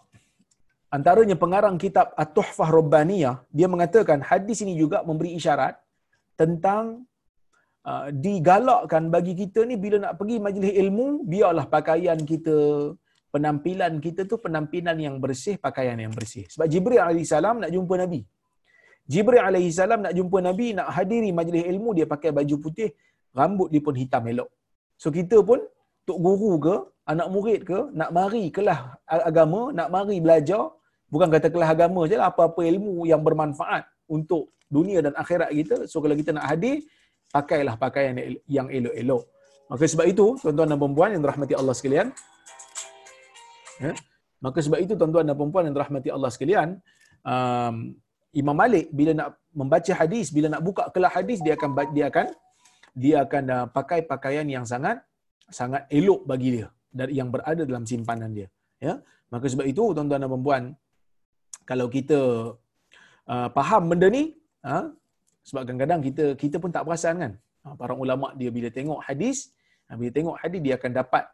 antaranya 0.93 1.35
pengarang 1.35 1.77
kitab 1.81 2.15
At-Tuhfah 2.15 2.71
Rabbaniyah, 2.71 3.43
dia 3.51 3.67
mengatakan 3.67 4.23
hadis 4.23 4.63
ini 4.63 4.79
juga 4.79 5.03
memberi 5.03 5.35
isyarat 5.35 5.75
tentang 6.39 7.05
uh, 7.91 8.07
digalakkan 8.25 9.09
bagi 9.15 9.33
kita 9.41 9.63
ni 9.71 9.77
bila 9.85 9.97
nak 10.05 10.15
pergi 10.19 10.37
majlis 10.47 10.73
ilmu, 10.83 11.07
biarlah 11.33 11.67
pakaian 11.77 12.19
kita, 12.31 12.57
penampilan 13.35 13.93
kita 14.07 14.21
tu 14.31 14.37
penampilan 14.45 14.97
yang 15.07 15.17
bersih, 15.25 15.57
pakaian 15.67 15.97
yang 16.05 16.13
bersih. 16.19 16.45
Sebab 16.53 16.67
Jibril 16.73 17.03
AS 17.03 17.33
nak 17.63 17.71
jumpa 17.77 17.95
Nabi. 18.03 18.21
Jibril 19.07 19.43
AS 19.47 19.79
nak 20.05 20.15
jumpa 20.19 20.39
Nabi, 20.49 20.67
nak 20.79 20.89
hadiri 20.97 21.31
majlis 21.31 21.65
ilmu, 21.73 21.91
dia 21.99 22.07
pakai 22.15 22.31
baju 22.39 22.57
putih, 22.65 22.91
rambut 23.39 23.69
dia 23.73 23.81
pun 23.87 23.95
hitam 24.03 24.25
elok. 24.33 24.51
So 25.03 25.09
kita 25.19 25.39
pun, 25.49 25.61
tok 26.09 26.19
guru 26.27 26.53
ke, 26.67 26.77
anak 27.13 27.29
murid 27.35 27.61
ke, 27.71 27.79
nak 28.01 28.11
mari 28.19 28.45
kelas 28.57 28.81
agama, 29.31 29.71
nak 29.79 29.89
mari 29.95 30.17
belajar, 30.25 30.63
bukan 31.13 31.29
kata 31.35 31.49
kelas 31.55 31.71
agama 31.77 32.01
je 32.11 32.17
lah, 32.19 32.29
apa-apa 32.33 32.61
ilmu 32.73 33.07
yang 33.11 33.23
bermanfaat 33.27 33.87
untuk 34.11 34.51
dunia 34.67 34.99
dan 35.05 35.15
akhirat 35.23 35.51
kita. 35.55 35.77
So 35.91 36.03
kalau 36.03 36.17
kita 36.19 36.35
nak 36.35 36.47
hadir, 36.51 36.83
pakailah 37.35 37.75
pakaian 37.77 38.15
yang 38.47 38.67
elok-elok. 38.71 39.23
Maka 39.67 39.85
sebab 39.91 40.07
itu, 40.07 40.39
tuan-tuan 40.39 40.71
dan 40.71 40.79
perempuan 40.79 41.11
yang 41.15 41.23
dirahmati 41.27 41.55
Allah 41.59 41.75
sekalian, 41.75 42.07
ya, 43.83 43.93
maka 44.39 44.59
sebab 44.63 44.79
itu 44.79 44.95
tuan-tuan 44.95 45.27
dan 45.27 45.35
perempuan 45.35 45.65
yang 45.67 45.75
dirahmati 45.75 46.09
Allah 46.15 46.31
sekalian, 46.31 46.69
um, 47.27 47.77
Imam 48.37 48.57
Malik 48.57 48.93
bila 48.93 49.13
nak 49.17 49.29
membaca 49.51 49.93
hadis, 49.97 50.29
bila 50.29 50.53
nak 50.53 50.63
buka 50.63 50.93
kelas 50.95 51.13
hadis, 51.17 51.39
dia 51.41 51.57
akan 51.57 51.71
dia 51.97 52.07
akan 52.13 52.27
dia 52.97 53.17
akan 53.25 53.45
uh, 53.57 53.67
pakai 53.73 54.05
pakaian 54.05 54.47
yang 54.47 54.65
sangat 54.69 55.01
sangat 55.49 55.89
elok 55.89 56.29
bagi 56.31 56.61
dia 56.61 56.69
dari 56.93 57.17
yang 57.19 57.29
berada 57.33 57.63
dalam 57.65 57.85
simpanan 57.89 58.31
dia. 58.37 58.49
Ya, 58.77 59.01
maka 59.33 59.49
sebab 59.49 59.65
itu 59.65 59.83
tuan-tuan 59.97 60.21
dan 60.21 60.29
perempuan, 60.29 60.63
kalau 61.65 61.89
kita 61.89 62.21
uh, 63.27 63.49
faham 63.57 63.83
benda 63.89 64.07
ni, 64.13 64.37
ha, 64.61 64.93
sebab 65.47 65.63
kadang-kadang 65.63 66.01
kita 66.03 66.25
kita 66.35 66.57
pun 66.59 66.75
tak 66.75 66.83
perasan 66.83 67.15
kan. 67.23 67.33
Ha, 67.63 67.79
para 67.79 67.95
ulama 67.95 68.35
dia 68.35 68.51
bila 68.51 68.67
tengok 68.67 68.99
hadis, 69.07 69.55
ha, 69.87 69.95
bila 69.95 70.11
tengok 70.11 70.35
hadis 70.43 70.61
dia 70.67 70.75
akan 70.75 70.91
dapat 70.91 71.25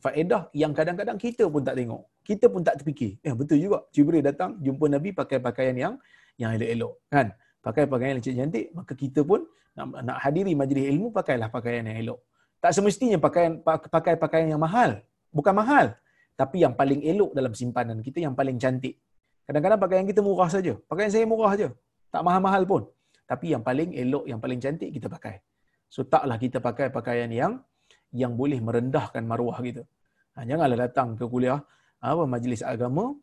faedah 0.00 0.42
yang 0.56 0.72
kadang-kadang 0.72 1.20
kita 1.20 1.44
pun 1.44 1.60
tak 1.60 1.76
tengok. 1.76 2.02
Kita 2.24 2.48
pun 2.48 2.64
tak 2.64 2.80
terfikir. 2.80 3.20
Eh 3.20 3.36
betul 3.36 3.60
juga. 3.60 3.84
Jibril 3.92 4.24
datang 4.24 4.56
jumpa 4.64 4.88
Nabi 4.88 5.12
pakai 5.12 5.38
pakaian 5.44 5.76
yang 5.76 5.94
yang 6.40 6.56
elok-elok 6.56 6.92
kan. 7.12 7.26
Pakai 7.60 7.84
pakaian 7.84 8.16
yang 8.16 8.24
cantik, 8.24 8.72
maka 8.72 8.92
kita 8.96 9.20
pun 9.20 9.44
nak, 9.76 9.86
nak 10.00 10.16
hadiri 10.24 10.56
majlis 10.56 10.88
ilmu 10.96 11.12
pakailah 11.12 11.52
pakaian 11.52 11.84
yang 11.84 12.00
elok. 12.00 12.18
Tak 12.64 12.72
semestinya 12.72 13.20
pakaian 13.20 13.60
pakai 13.64 14.16
pakaian 14.16 14.48
yang 14.56 14.60
mahal. 14.60 15.04
Bukan 15.30 15.52
mahal. 15.52 15.96
tapi 16.40 16.64
yang 16.64 16.72
paling 16.72 17.04
elok 17.04 17.36
dalam 17.36 17.52
simpanan 17.52 18.00
kita 18.00 18.24
yang 18.24 18.32
paling 18.32 18.56
cantik. 18.56 18.96
Kadang-kadang 19.44 19.76
pakaian 19.76 20.04
kita 20.08 20.24
murah 20.24 20.48
saja. 20.48 20.72
Pakaian 20.88 21.12
saya 21.12 21.28
murah 21.28 21.52
saja. 21.52 21.68
Tak 22.08 22.22
mahal-mahal 22.24 22.64
pun. 22.64 22.82
Tapi 23.30 23.54
yang 23.54 23.62
paling 23.62 23.94
elok, 23.94 24.26
yang 24.26 24.42
paling 24.42 24.58
cantik 24.58 24.90
kita 24.90 25.06
pakai. 25.06 25.38
So 25.86 26.02
taklah 26.02 26.34
kita 26.34 26.58
pakai 26.58 26.90
pakaian 26.90 27.30
yang 27.30 27.62
yang 28.10 28.34
boleh 28.34 28.58
merendahkan 28.58 29.22
maruah 29.22 29.62
kita. 29.62 29.86
Ha, 30.34 30.42
janganlah 30.42 30.90
datang 30.90 31.14
ke 31.14 31.24
kuliah 31.30 31.62
apa 32.02 32.22
majlis 32.26 32.66
agama 32.66 33.14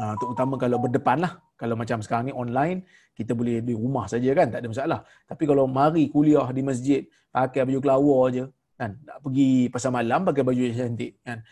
ha, 0.00 0.16
terutama 0.16 0.56
kalau 0.56 0.80
berdepan 0.80 1.20
lah. 1.20 1.36
Kalau 1.58 1.74
macam 1.74 1.98
sekarang 1.98 2.30
ni 2.30 2.34
online, 2.34 2.86
kita 3.18 3.34
boleh 3.34 3.58
di 3.58 3.74
rumah 3.74 4.06
saja 4.06 4.30
kan, 4.30 4.46
tak 4.46 4.62
ada 4.62 4.68
masalah. 4.70 5.00
Tapi 5.26 5.42
kalau 5.42 5.66
mari 5.66 6.06
kuliah 6.06 6.46
di 6.54 6.62
masjid, 6.62 7.02
pakai 7.34 7.66
baju 7.66 7.78
kelawar 7.82 8.22
je, 8.30 8.44
kan? 8.78 8.94
Tak 9.02 9.18
pergi 9.26 9.66
pasal 9.66 9.90
malam 9.90 10.22
pakai 10.22 10.46
baju 10.46 10.62
yang 10.62 10.78
cantik, 10.78 11.18
kan? 11.26 11.42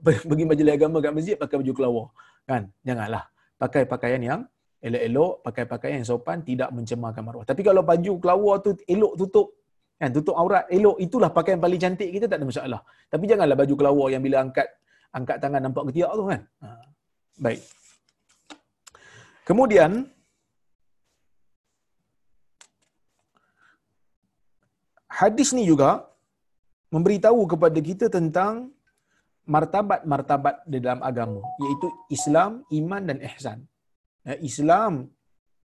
Pergi 0.00 0.44
majlis 0.48 0.72
agama 0.72 1.04
kat 1.04 1.12
masjid 1.12 1.36
pakai 1.36 1.60
baju 1.60 1.72
kelawar, 1.76 2.06
kan? 2.48 2.72
Janganlah. 2.88 3.28
Pakai 3.60 3.84
pakaian 3.84 4.22
yang 4.24 4.40
elok-elok, 4.84 5.32
pakai 5.40 5.64
pakaian 5.64 5.96
yang 6.04 6.08
sopan, 6.12 6.44
tidak 6.44 6.68
mencemarkan 6.76 7.24
maruah. 7.24 7.46
Tapi 7.48 7.64
kalau 7.64 7.80
baju 7.80 8.12
kelawar 8.20 8.56
tu 8.60 8.76
elok 8.84 9.12
tutup, 9.16 9.48
kan? 9.96 10.12
Tutup 10.12 10.36
aurat, 10.36 10.68
elok, 10.68 11.00
itulah 11.00 11.32
pakaian 11.32 11.56
paling 11.56 11.80
cantik 11.80 12.12
kita, 12.12 12.28
tak 12.28 12.38
ada 12.44 12.46
masalah. 12.52 12.80
Tapi 13.08 13.24
janganlah 13.24 13.56
baju 13.56 13.74
kelawar 13.80 14.08
yang 14.12 14.20
bila 14.20 14.44
angkat 14.44 14.68
angkat 15.14 15.36
tangan 15.40 15.60
nampak 15.64 15.82
ketiak 15.88 16.12
tu 16.12 16.24
kan. 16.28 16.42
Ha. 16.60 16.68
Baik. 17.40 17.60
Kemudian 19.48 19.90
hadis 25.08 25.54
ni 25.56 25.64
juga 25.64 26.10
memberitahu 26.92 27.40
kepada 27.52 27.78
kita 27.78 28.06
tentang 28.12 28.74
martabat-martabat 29.44 30.64
di 30.64 30.78
dalam 30.80 31.00
agama 31.04 31.40
iaitu 31.62 31.88
Islam, 32.08 32.64
iman 32.68 33.02
dan 33.04 33.18
ihsan. 33.32 33.58
Ya, 34.28 34.34
Islam 34.40 34.92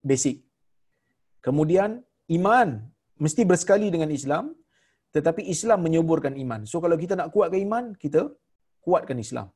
basic. 0.04 0.44
Kemudian 1.46 2.04
iman 2.38 2.70
mesti 3.24 3.42
bersekali 3.48 3.88
dengan 3.88 4.12
Islam 4.12 4.56
tetapi 5.16 5.42
Islam 5.54 5.80
menyuburkan 5.86 6.34
iman. 6.44 6.62
So 6.70 6.78
kalau 6.84 6.96
kita 7.04 7.18
nak 7.20 7.34
kuatkan 7.34 7.60
iman, 7.66 7.86
kita 8.04 8.22
kuatkan 8.86 9.18
Islam. 9.26 9.48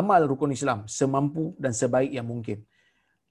Amal 0.00 0.24
rukun 0.30 0.52
Islam 0.54 0.86
semampu 0.98 1.44
dan 1.58 1.72
sebaik 1.80 2.12
yang 2.18 2.26
mungkin. 2.32 2.62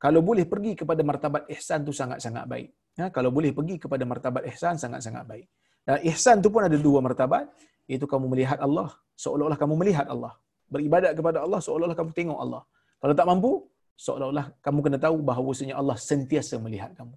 Kalau 0.01 0.21
boleh 0.29 0.45
pergi 0.49 0.73
kepada 0.81 1.01
martabat 1.05 1.45
ihsan 1.53 1.85
tu 1.87 1.93
sangat-sangat 1.93 2.45
baik. 2.49 2.69
Ya, 2.99 3.07
kalau 3.15 3.29
boleh 3.31 3.51
pergi 3.57 3.75
kepada 3.83 4.03
martabat 4.11 4.43
ihsan 4.51 4.75
sangat-sangat 4.83 5.23
baik. 5.31 5.47
Dan 5.85 5.97
ihsan 6.11 6.43
tu 6.43 6.49
pun 6.53 6.61
ada 6.67 6.77
dua 6.87 6.99
martabat, 7.05 7.45
iaitu 7.89 8.05
kamu 8.09 8.25
melihat 8.33 8.59
Allah 8.61 8.89
seolah-olah 9.23 9.57
kamu 9.61 9.73
melihat 9.77 10.05
Allah. 10.13 10.33
Beribadat 10.73 11.13
kepada 11.17 11.37
Allah 11.45 11.59
seolah-olah 11.61 11.97
kamu 11.97 12.11
tengok 12.17 12.39
Allah. 12.41 12.61
Kalau 13.01 13.13
tak 13.17 13.27
mampu, 13.29 13.51
seolah-olah 13.95 14.53
kamu 14.65 14.79
kena 14.85 14.99
tahu 15.01 15.17
bahawasanya 15.21 15.75
Allah 15.81 15.97
sentiasa 15.97 16.57
melihat 16.59 16.91
kamu. 16.97 17.15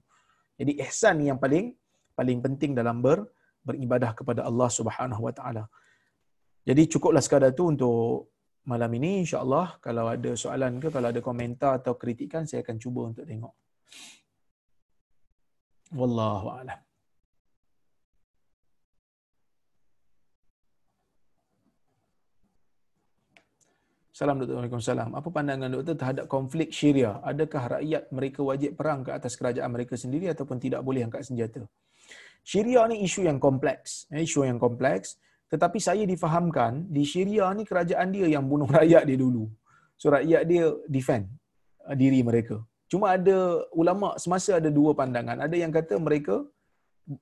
Jadi 0.60 0.72
ihsan 0.86 1.18
yang 1.22 1.38
paling 1.42 1.74
paling 2.14 2.38
penting 2.38 2.72
dalam 2.78 3.02
ber, 3.02 3.26
beribadah 3.66 4.14
kepada 4.14 4.46
Allah 4.46 4.68
Subhanahu 4.70 5.22
Wa 5.26 5.34
Taala. 5.34 5.64
Jadi 6.64 6.82
cukuplah 6.92 7.20
sekadar 7.20 7.52
tu 7.52 7.68
untuk 7.68 8.32
malam 8.64 8.88
ini 8.96 9.24
insya-Allah 9.24 9.76
kalau 9.84 10.08
ada 10.08 10.32
soalan 10.32 10.80
ke 10.80 10.88
kalau 10.88 11.12
ada 11.12 11.20
komentar 11.20 11.80
atau 11.80 11.92
kritikan 12.00 12.48
saya 12.48 12.64
akan 12.64 12.76
cuba 12.80 13.00
untuk 13.12 13.28
tengok. 13.28 13.52
Wallahu 15.92 16.48
a'lam. 16.56 16.80
Salam 24.14 24.38
Doktor. 24.38 24.62
Waalaikumsalam. 24.62 25.10
Apa 25.18 25.28
pandangan 25.34 25.66
Doktor 25.74 25.98
terhadap 25.98 26.30
konflik 26.30 26.70
Syria? 26.70 27.18
Adakah 27.26 27.82
rakyat 27.82 28.14
mereka 28.14 28.46
wajib 28.46 28.78
perang 28.78 29.02
ke 29.02 29.10
atas 29.10 29.34
kerajaan 29.34 29.66
mereka 29.74 29.98
sendiri 29.98 30.30
ataupun 30.30 30.62
tidak 30.62 30.86
boleh 30.86 31.02
angkat 31.02 31.26
senjata? 31.26 31.66
Syria 32.46 32.86
ni 32.86 33.02
isu 33.02 33.26
yang 33.26 33.42
kompleks. 33.42 34.06
Eh, 34.14 34.22
isu 34.22 34.46
yang 34.46 34.62
kompleks. 34.62 35.18
Tetapi 35.50 35.82
saya 35.82 36.06
difahamkan, 36.06 36.86
di 36.86 37.02
Syria 37.02 37.50
ni 37.58 37.66
kerajaan 37.66 38.14
dia 38.14 38.30
yang 38.30 38.46
bunuh 38.46 38.70
rakyat 38.78 39.02
dia 39.02 39.18
dulu. 39.18 39.50
So 39.98 40.14
rakyat 40.14 40.46
dia 40.46 40.70
defend 40.86 41.26
uh, 41.82 41.98
diri 41.98 42.22
mereka. 42.22 42.62
Cuma 42.86 43.18
ada 43.18 43.66
ulama 43.74 44.14
semasa 44.14 44.62
ada 44.62 44.70
dua 44.70 44.94
pandangan. 44.94 45.42
Ada 45.42 45.58
yang 45.58 45.74
kata 45.74 45.98
mereka 45.98 46.46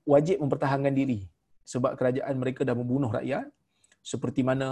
wajib 0.04 0.44
mempertahankan 0.44 0.92
diri 0.92 1.24
sebab 1.64 1.96
kerajaan 1.96 2.36
mereka 2.36 2.68
dah 2.68 2.76
membunuh 2.76 3.08
rakyat 3.08 3.48
seperti 4.04 4.44
mana 4.44 4.68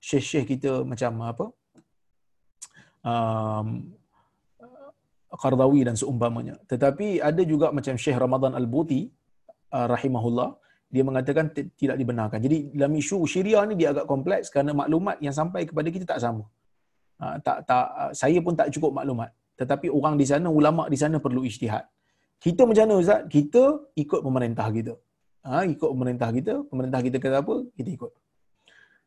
syekh-syekh 0.00 0.56
kita 0.56 0.84
macam 0.84 1.12
apa 1.22 1.46
um, 3.06 3.68
Qardawi 5.36 5.84
dan 5.84 5.94
seumpamanya. 6.00 6.54
Tetapi 6.70 7.20
ada 7.20 7.42
juga 7.44 7.68
macam 7.74 7.94
Syekh 7.98 8.16
Ramadan 8.16 8.56
Al-Buti 8.56 9.10
uh, 9.76 9.86
rahimahullah 9.90 10.50
dia 10.86 11.02
mengatakan 11.02 11.50
tidak 11.52 11.96
dibenarkan. 11.98 12.38
Jadi 12.38 12.70
dalam 12.72 12.94
isu 12.94 13.26
Syria 13.26 13.66
ni 13.66 13.74
dia 13.74 13.90
agak 13.92 14.06
kompleks 14.06 14.48
kerana 14.54 14.70
maklumat 14.70 15.18
yang 15.18 15.34
sampai 15.34 15.66
kepada 15.66 15.88
kita 15.90 16.06
tak 16.06 16.22
sama. 16.22 16.46
Uh, 17.18 17.36
tak 17.42 17.66
tak 17.66 17.86
uh, 18.00 18.12
saya 18.14 18.38
pun 18.38 18.54
tak 18.54 18.70
cukup 18.74 18.94
maklumat. 18.94 19.30
Tetapi 19.60 19.90
orang 19.98 20.14
di 20.20 20.26
sana 20.28 20.48
ulama 20.48 20.86
di 20.86 20.98
sana 21.00 21.16
perlu 21.18 21.42
ijtihad. 21.42 21.84
Kita 22.36 22.68
macam 22.68 22.84
mana 22.86 22.94
ustaz? 23.00 23.20
Kita 23.32 23.62
ikut 23.96 24.20
pemerintah 24.20 24.68
kita. 24.68 24.94
Ha, 25.46 25.62
ikut 25.64 25.88
pemerintah 25.94 26.28
kita, 26.36 26.54
pemerintah 26.70 27.00
kita 27.06 27.16
kata 27.22 27.36
apa, 27.40 27.54
kita 27.78 27.88
ikut. 27.96 28.12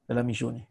Dalam 0.09 0.25
isu 0.33 0.47
ni. 0.55 0.63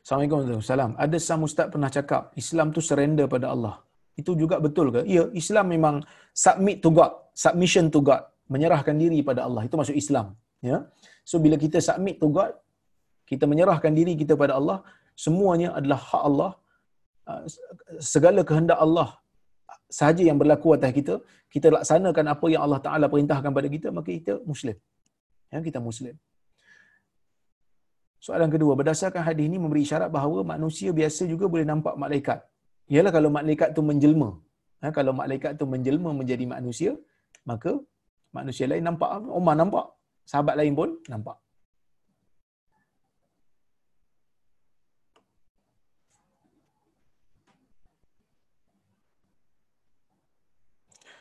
Assalamualaikum 0.00 0.36
wabarakatuh. 0.40 0.96
Ada 1.04 1.16
sang 1.20 1.42
ustaz 1.44 1.66
pernah 1.72 1.90
cakap 1.96 2.22
Islam 2.42 2.66
tu 2.76 2.80
surrender 2.88 3.26
pada 3.34 3.52
Allah. 3.54 3.74
Itu 4.20 4.32
juga 4.42 4.56
betul 4.66 4.86
ke? 4.94 5.00
Ya, 5.16 5.24
Islam 5.40 5.66
memang 5.74 5.94
submit 6.44 6.80
to 6.84 6.90
God, 6.98 7.12
submission 7.44 7.92
to 7.94 8.00
God, 8.08 8.22
menyerahkan 8.52 8.96
diri 9.02 9.20
pada 9.28 9.40
Allah. 9.46 9.62
Itu 9.68 9.76
maksud 9.80 9.96
Islam, 10.02 10.26
ya. 10.70 10.78
So 11.30 11.36
bila 11.44 11.56
kita 11.64 11.78
submit 11.88 12.16
to 12.22 12.28
God, 12.32 12.52
kita 13.30 13.44
menyerahkan 13.52 13.92
diri 13.98 14.12
kita 14.22 14.34
pada 14.42 14.56
Allah, 14.60 14.78
semuanya 15.24 15.76
adalah 15.78 16.00
hak 16.10 16.22
Allah. 16.30 16.50
Uh, 17.30 17.42
segala 18.12 18.40
kehendak 18.48 18.78
Allah 18.84 19.08
sahaja 19.98 20.22
yang 20.28 20.38
berlaku 20.40 20.74
atas 20.76 20.90
kita, 20.98 21.14
kita 21.52 21.68
laksanakan 21.76 22.24
apa 22.34 22.46
yang 22.52 22.62
Allah 22.66 22.80
Taala 22.86 23.06
perintahkan 23.12 23.50
pada 23.58 23.68
kita, 23.68 23.88
maka 23.96 24.08
kita 24.18 24.34
muslim. 24.50 24.76
Ya, 25.52 25.58
kita 25.68 25.78
muslim. 25.82 26.14
Soalan 28.26 28.48
kedua, 28.54 28.72
berdasarkan 28.80 29.22
hadis 29.28 29.44
ini 29.48 29.56
memberi 29.62 29.84
syarat 29.90 30.12
bahawa 30.16 30.40
manusia 30.52 30.90
biasa 30.98 31.22
juga 31.32 31.44
boleh 31.52 31.66
nampak 31.72 31.94
malaikat. 32.02 32.38
Ialah 32.92 33.12
kalau 33.16 33.30
malaikat 33.38 33.68
tu 33.76 33.82
menjelma. 33.90 34.30
Ha, 34.82 34.92
kalau 34.98 35.12
malaikat 35.20 35.52
tu 35.60 35.64
menjelma 35.72 36.10
menjadi 36.20 36.44
manusia, 36.54 36.92
maka 37.50 37.72
manusia 38.38 38.66
lain 38.72 38.84
nampak. 38.88 39.08
Umar 39.40 39.56
nampak. 39.62 39.86
Sahabat 40.30 40.54
lain 40.60 40.76
pun 40.80 40.90
nampak. 41.12 41.36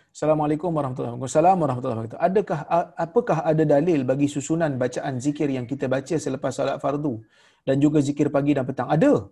Assalamualaikum 0.10 0.74
warahmatullahi 0.74 1.14
wabarakatuh. 1.14 1.30
Assalamualaikum 1.30 1.64
warahmatullahi 1.66 1.98
wabarakatuh. 2.02 2.28
Adakah 2.28 2.60
apakah 3.06 3.38
ada 3.46 3.64
dalil 3.74 4.02
bagi 4.02 4.28
susunan 4.36 4.72
bacaan 4.82 5.22
zikir 5.22 5.48
yang 5.54 5.70
kita 5.70 5.86
baca 5.86 6.16
selepas 6.26 6.50
solat 6.58 6.82
fardu 6.82 7.22
dan 7.62 7.78
juga 7.78 8.02
zikir 8.02 8.34
pagi 8.34 8.58
dan 8.58 8.66
petang? 8.66 8.90
Ada. 8.90 9.30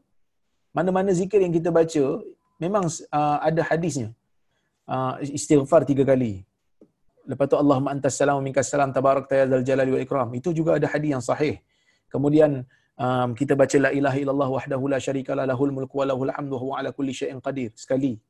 Mana-mana 0.77 1.09
zikir 1.17 1.41
yang 1.41 1.49
kita 1.49 1.73
baca 1.73 2.03
memang 2.61 2.85
uh, 3.09 3.37
ada 3.41 3.61
hadisnya. 3.65 4.13
Uh, 4.85 5.17
istighfar 5.37 5.81
tiga 5.89 6.05
kali. 6.05 6.45
Lepas 7.25 7.49
tu 7.51 7.57
Allahumma 7.57 7.91
antas 7.97 8.13
salam 8.13 8.37
minkas 8.45 8.69
salam 8.69 8.93
tabarak 8.93 9.25
tayadzal 9.25 9.65
jalali 9.65 9.91
wal 9.97 10.03
ikram. 10.05 10.29
Itu 10.37 10.53
juga 10.53 10.77
ada 10.77 10.87
hadis 10.93 11.09
yang 11.09 11.25
sahih. 11.25 11.57
Kemudian 12.13 12.63
um, 13.01 13.33
kita 13.33 13.57
baca 13.57 13.77
la 13.81 13.89
ilaha 13.97 14.17
illallah 14.21 14.49
wahdahu 14.61 14.93
la 14.93 15.01
syarika 15.01 15.33
la 15.33 15.49
lahul 15.49 15.73
mulku 15.73 15.97
wa 15.99 16.05
lahul 16.05 16.29
hamdu 16.29 16.55
wa 16.69 16.77
ala 16.79 16.93
kulli 16.93 17.17
syai'in 17.17 17.41
qadir 17.41 17.73
sekali 17.73 18.21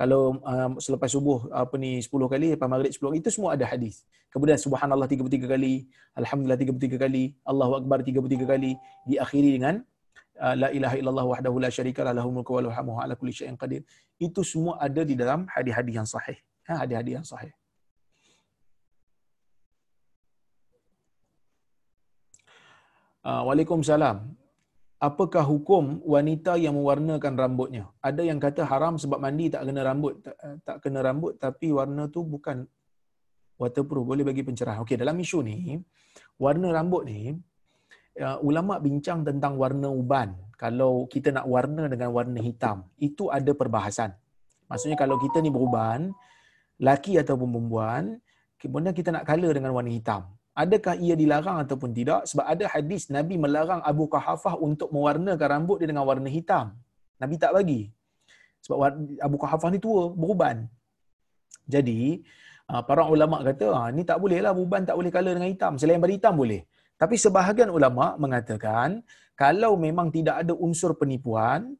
kalau 0.00 0.40
um, 0.40 0.80
selepas 0.80 1.12
subuh 1.12 1.44
apa 1.52 1.76
ni 1.76 2.00
10 2.00 2.08
kali 2.08 2.56
lepas 2.56 2.68
maghrib 2.72 2.88
10 2.88 3.04
kali 3.04 3.18
itu 3.20 3.28
semua 3.36 3.52
ada 3.52 3.68
hadis. 3.68 4.08
Kemudian 4.32 4.56
subhanallah 4.56 5.04
33 5.04 5.44
kali 5.44 5.84
alhamdulillah 6.16 6.56
33 6.56 6.96
kali 7.04 7.36
Allahu 7.44 7.84
akbar 7.84 8.00
33 8.00 8.48
kali 8.48 8.80
diakhiri 9.04 9.60
dengan 9.60 9.84
uh, 10.40 10.56
la 10.56 10.68
ilaha 10.72 10.96
illallah 10.96 11.26
wahdahu 11.36 11.60
la 11.60 11.68
syarika 11.68 12.00
la 12.08 12.16
lahu 12.16 12.32
mulku 12.32 12.56
wa 12.56 12.64
lahu 12.64 12.72
hamdu 12.72 12.96
ala 12.96 13.12
kulli 13.12 13.36
syai'in 13.36 13.60
qadir. 13.60 13.84
Itu 14.16 14.40
semua 14.40 14.80
ada 14.80 15.04
di 15.04 15.12
dalam 15.12 15.44
hadis-hadis 15.52 15.92
yang 15.92 16.08
sahih. 16.08 16.38
Ha 16.64 16.80
hadis-hadis 16.80 17.12
yang 17.20 17.26
sahih. 17.28 17.52
Uh, 23.20 23.44
Waalaikumsalam. 23.44 24.39
Apakah 25.00 25.42
hukum 25.42 26.04
wanita 26.04 26.60
yang 26.60 26.76
mewarnakan 26.76 27.34
rambutnya? 27.34 27.88
Ada 28.04 28.22
yang 28.22 28.36
kata 28.36 28.68
haram 28.68 29.00
sebab 29.00 29.16
mandi 29.16 29.48
tak 29.48 29.64
kena 29.64 29.80
rambut, 29.82 30.20
tak, 30.20 30.36
tak 30.62 30.76
kena 30.84 31.00
rambut 31.00 31.40
tapi 31.40 31.72
warna 31.72 32.06
tu 32.12 32.20
bukan 32.22 32.68
waterproof, 33.56 34.04
boleh 34.04 34.24
bagi 34.24 34.44
pencerahan. 34.44 34.84
Okey, 34.84 35.00
dalam 35.00 35.16
isu 35.16 35.40
ni, 35.44 35.80
warna 36.36 36.72
rambut 36.72 37.08
ni 37.08 37.32
uh, 38.20 38.38
ulama 38.44 38.76
bincang 38.80 39.24
tentang 39.24 39.56
warna 39.56 39.88
uban. 39.88 40.36
Kalau 40.60 41.08
kita 41.08 41.32
nak 41.32 41.48
warna 41.48 41.88
dengan 41.88 42.12
warna 42.12 42.36
hitam, 42.40 42.84
itu 43.00 43.32
ada 43.32 43.52
perbahasan. 43.56 44.12
Maksudnya 44.68 44.96
kalau 45.00 45.16
kita 45.16 45.40
ni 45.40 45.48
beruban, 45.48 46.12
laki 46.80 47.16
ataupun 47.16 47.48
perempuan, 47.48 48.20
kemudian 48.60 48.92
kita 48.92 49.08
nak 49.08 49.24
color 49.24 49.56
dengan 49.56 49.72
warna 49.72 49.88
hitam. 49.88 50.28
Adakah 50.50 50.98
ia 50.98 51.14
dilarang 51.14 51.62
ataupun 51.62 51.94
tidak? 51.94 52.26
Sebab 52.26 52.42
ada 52.42 52.64
hadis 52.66 53.06
Nabi 53.06 53.38
melarang 53.38 53.80
Abu 53.86 54.10
Kahafah 54.10 54.58
untuk 54.58 54.90
mewarnakan 54.90 55.46
rambut 55.46 55.78
dia 55.78 55.88
dengan 55.90 56.02
warna 56.02 56.26
hitam. 56.26 56.74
Nabi 57.22 57.34
tak 57.38 57.54
bagi. 57.54 57.86
Sebab 58.66 58.76
Abu 59.22 59.36
Kahafah 59.38 59.70
ni 59.70 59.78
tua, 59.78 60.10
beruban. 60.10 60.66
Jadi, 61.70 62.26
ah, 62.66 62.82
para 62.82 63.06
ulama 63.06 63.46
kata, 63.46 63.66
ah, 63.70 63.88
ni 63.94 64.02
tak 64.02 64.18
boleh 64.18 64.42
lah, 64.42 64.50
beruban 64.50 64.82
tak 64.82 64.98
boleh 64.98 65.10
color 65.14 65.38
dengan 65.38 65.50
hitam. 65.54 65.72
Selain 65.78 66.02
pada 66.02 66.14
hitam 66.18 66.34
boleh. 66.34 66.66
Tapi 66.98 67.14
sebahagian 67.14 67.70
ulama 67.70 68.18
mengatakan, 68.18 69.00
kalau 69.38 69.78
memang 69.78 70.10
tidak 70.12 70.44
ada 70.44 70.52
unsur 70.52 70.98
penipuan, 70.98 71.78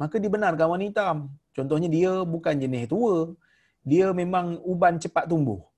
maka 0.00 0.16
dibenarkan 0.16 0.66
warna 0.66 0.84
hitam. 0.88 1.16
Contohnya 1.52 1.86
dia 1.92 2.12
bukan 2.24 2.56
jenis 2.56 2.88
tua. 2.88 3.36
Dia 3.84 4.10
memang 4.16 4.56
uban 4.64 4.96
cepat 4.96 5.28
tumbuh 5.28 5.69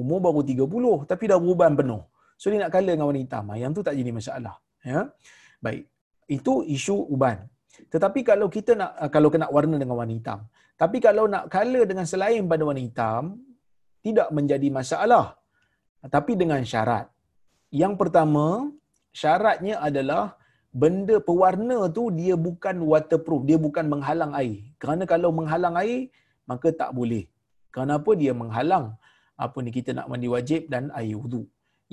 umur 0.00 0.18
baru 0.26 0.40
30 0.44 1.10
tapi 1.10 1.24
dah 1.30 1.38
beruban 1.42 1.72
penuh. 1.78 2.02
So 2.40 2.52
dia 2.52 2.58
nak 2.64 2.72
color 2.74 2.92
dengan 2.94 3.06
warna 3.08 3.20
hitam. 3.24 3.44
Yang 3.62 3.72
tu 3.76 3.82
tak 3.86 3.94
jadi 3.98 4.10
masalah. 4.18 4.54
Ya. 4.84 5.00
Baik. 5.64 5.82
Itu 6.36 6.52
isu 6.76 6.96
uban. 7.14 7.38
Tetapi 7.92 8.20
kalau 8.30 8.46
kita 8.56 8.72
nak 8.80 8.92
kalau 9.14 9.28
kena 9.32 9.48
warna 9.56 9.76
dengan 9.80 9.96
warna 10.00 10.12
hitam. 10.12 10.40
Tapi 10.76 10.98
kalau 11.06 11.24
nak 11.34 11.48
color 11.48 11.84
dengan 11.90 12.04
selain 12.12 12.44
pada 12.44 12.62
warna 12.68 12.82
hitam 12.84 13.40
tidak 14.04 14.28
menjadi 14.36 14.68
masalah. 14.78 15.26
Tapi 16.14 16.32
dengan 16.38 16.60
syarat. 16.72 17.08
Yang 17.72 17.94
pertama, 18.00 18.70
syaratnya 19.10 19.80
adalah 19.88 20.38
benda 20.82 21.16
pewarna 21.28 21.88
tu 21.96 22.12
dia 22.12 22.36
bukan 22.46 22.76
waterproof, 22.90 23.42
dia 23.48 23.58
bukan 23.66 23.84
menghalang 23.92 24.32
air. 24.36 24.60
Kerana 24.76 25.08
kalau 25.08 25.32
menghalang 25.38 25.74
air, 25.82 26.12
maka 26.44 26.68
tak 26.70 26.92
boleh. 26.98 27.24
Kenapa 27.74 28.10
dia 28.20 28.32
menghalang 28.32 28.94
apa 29.44 29.58
ni 29.64 29.70
kita 29.78 29.90
nak 29.98 30.06
mandi 30.10 30.28
wajib 30.36 30.68
dan 30.72 30.88
air 30.98 31.16
wudu. 31.20 31.42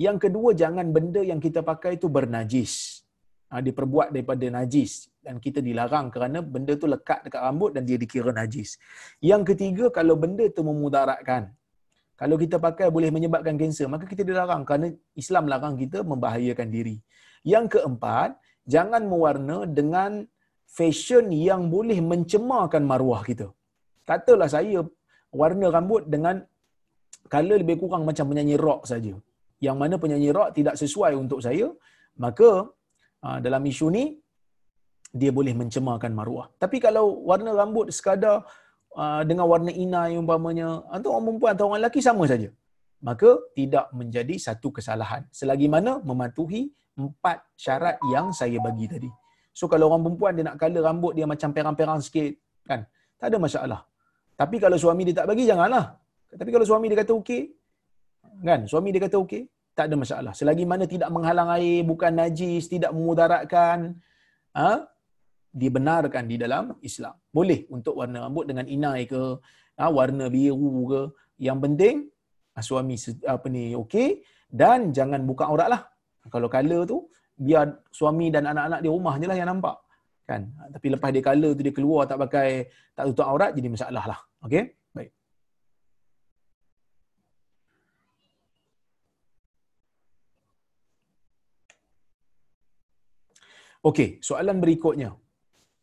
Yang 0.04 0.16
kedua 0.26 0.50
jangan 0.62 0.86
benda 0.96 1.22
yang 1.30 1.40
kita 1.46 1.60
pakai 1.70 1.92
itu 1.98 2.08
bernajis. 2.16 2.72
Ha, 3.52 3.62
diperbuat 3.66 4.08
daripada 4.14 4.46
najis 4.56 4.92
dan 5.22 5.38
kita 5.44 5.62
dilarang 5.66 6.06
kerana 6.14 6.38
benda 6.54 6.74
tu 6.82 6.86
lekat 6.90 7.18
dekat 7.26 7.40
rambut 7.46 7.70
dan 7.76 7.82
dia 7.88 7.96
dikira 8.02 8.30
najis. 8.40 8.70
Yang 9.30 9.42
ketiga 9.54 9.84
kalau 9.98 10.14
benda 10.22 10.44
tu 10.56 10.64
memudaratkan. 10.66 11.54
Kalau 12.20 12.36
kita 12.42 12.56
pakai 12.66 12.86
boleh 12.96 13.10
menyebabkan 13.14 13.54
kanser 13.60 13.86
maka 13.94 14.04
kita 14.12 14.22
dilarang 14.26 14.62
kerana 14.68 14.88
Islam 15.22 15.44
larang 15.52 15.76
kita 15.82 16.02
membahayakan 16.02 16.68
diri. 16.76 16.96
Yang 17.52 17.66
keempat, 17.76 18.34
jangan 18.74 19.02
mewarna 19.12 19.58
dengan 19.78 20.12
fashion 20.78 21.30
yang 21.48 21.62
boleh 21.74 21.98
mencemarkan 22.10 22.82
maruah 22.90 23.22
kita. 23.28 23.46
Katalah 24.08 24.48
saya 24.56 24.80
warna 25.40 25.66
rambut 25.76 26.02
dengan 26.14 26.42
color 27.32 27.58
lebih 27.62 27.76
kurang 27.82 28.02
macam 28.08 28.24
penyanyi 28.30 28.56
rock 28.60 28.88
saja. 28.90 29.14
Yang 29.62 29.76
mana 29.80 29.94
penyanyi 30.02 30.30
rock 30.36 30.48
tidak 30.58 30.74
sesuai 30.82 31.12
untuk 31.16 31.40
saya, 31.46 31.70
maka 32.20 32.68
ah, 33.24 33.38
dalam 33.40 33.62
isu 33.64 33.88
ni 33.96 34.04
dia 35.14 35.30
boleh 35.30 35.54
mencemarkan 35.54 36.12
maruah. 36.18 36.50
Tapi 36.58 36.82
kalau 36.82 37.22
warna 37.28 37.54
rambut 37.54 37.88
sekadar 37.94 38.44
ah, 38.98 39.22
dengan 39.22 39.46
warna 39.52 39.70
inai 39.70 40.18
umpamanya, 40.18 40.82
atau 40.90 41.14
orang 41.14 41.24
perempuan 41.28 41.52
atau 41.54 41.64
orang 41.70 41.80
lelaki 41.82 42.00
sama 42.02 42.24
saja. 42.26 42.50
Maka 43.04 43.30
tidak 43.52 43.92
menjadi 43.92 44.34
satu 44.40 44.72
kesalahan. 44.72 45.28
Selagi 45.28 45.68
mana 45.68 46.00
mematuhi 46.00 46.72
empat 46.96 47.44
syarat 47.52 47.96
yang 48.08 48.32
saya 48.32 48.56
bagi 48.64 48.86
tadi. 48.88 49.10
So 49.54 49.70
kalau 49.70 49.92
orang 49.92 50.02
perempuan 50.02 50.32
dia 50.34 50.44
nak 50.48 50.56
color 50.58 50.82
rambut 50.82 51.12
dia 51.14 51.26
macam 51.28 51.52
perang-perang 51.54 52.00
sikit, 52.02 52.32
kan? 52.66 52.80
Tak 53.20 53.30
ada 53.30 53.38
masalah. 53.38 53.80
Tapi 54.34 54.56
kalau 54.58 54.74
suami 54.74 55.06
dia 55.06 55.22
tak 55.22 55.30
bagi, 55.30 55.46
janganlah. 55.46 55.94
Tapi 56.34 56.50
kalau 56.50 56.66
suami 56.66 56.90
dia 56.90 56.98
kata 57.02 57.12
okey, 57.20 57.42
kan? 58.42 58.60
Suami 58.66 58.88
dia 58.94 59.02
kata 59.06 59.16
okey, 59.22 59.42
tak 59.74 59.90
ada 59.90 59.94
masalah. 59.98 60.32
Selagi 60.32 60.64
mana 60.66 60.86
tidak 60.86 61.10
menghalang 61.10 61.50
air, 61.58 61.82
bukan 61.82 62.14
najis, 62.14 62.70
tidak 62.70 62.90
memudaratkan, 62.94 63.98
ha? 64.54 64.86
dibenarkan 65.54 66.24
di 66.26 66.36
dalam 66.38 66.74
Islam. 66.82 67.14
Boleh 67.30 67.66
untuk 67.70 67.94
warna 67.98 68.26
rambut 68.26 68.46
dengan 68.50 68.66
inai 68.66 69.06
ke, 69.06 69.22
ha? 69.78 69.86
warna 69.90 70.26
biru 70.30 70.86
ke. 70.90 71.02
Yang 71.42 71.58
penting 71.66 71.96
ha, 72.54 72.62
suami 72.62 72.94
apa 73.26 73.46
ni 73.50 73.74
okey 73.74 74.22
dan 74.50 74.94
jangan 74.94 75.22
buka 75.26 75.50
aurat 75.50 75.68
lah. 75.70 75.82
Kalau 76.30 76.48
color 76.50 76.82
tu 76.86 76.98
biar 77.34 77.66
suami 77.90 78.30
dan 78.30 78.46
anak-anak 78.46 78.80
di 78.80 78.88
rumah 78.88 79.14
je 79.18 79.26
lah 79.26 79.36
yang 79.38 79.50
nampak. 79.50 79.76
Kan? 80.24 80.54
Tapi 80.74 80.86
lepas 80.94 81.10
dia 81.12 81.20
color 81.20 81.52
tu 81.58 81.62
dia 81.66 81.74
keluar 81.74 82.06
tak 82.06 82.18
pakai 82.22 82.70
tak 82.96 83.04
tutup 83.12 83.26
aurat 83.26 83.50
jadi 83.52 83.68
masalah 83.68 84.04
lah. 84.06 84.18
Okey? 84.46 84.62
Okey, 93.88 94.08
soalan 94.28 94.56
berikutnya. 94.64 95.10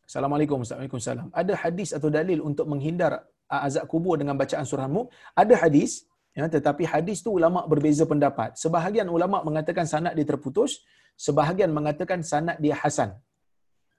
Assalamualaikum 0.10 0.58
Waalaikumsalam. 0.66 1.28
Ada 1.42 1.54
hadis 1.64 1.90
atau 1.98 2.10
dalil 2.16 2.40
untuk 2.50 2.66
menghindar 2.72 3.12
azab 3.46 3.86
kubur 3.92 4.18
dengan 4.22 4.34
bacaan 4.42 4.66
surah 4.66 4.90
Mulk? 4.94 5.14
Ada 5.42 5.54
hadis, 5.62 5.92
ya, 6.34 6.50
tetapi 6.56 6.84
hadis 6.94 7.22
tu 7.26 7.30
ulama 7.38 7.62
berbeza 7.72 8.04
pendapat. 8.12 8.58
Sebahagian 8.64 9.06
ulama 9.18 9.38
mengatakan 9.48 9.86
sanad 9.94 10.18
dia 10.18 10.26
terputus, 10.32 10.82
sebahagian 11.26 11.70
mengatakan 11.78 12.26
sanad 12.32 12.58
dia 12.64 12.74
hasan. 12.82 13.14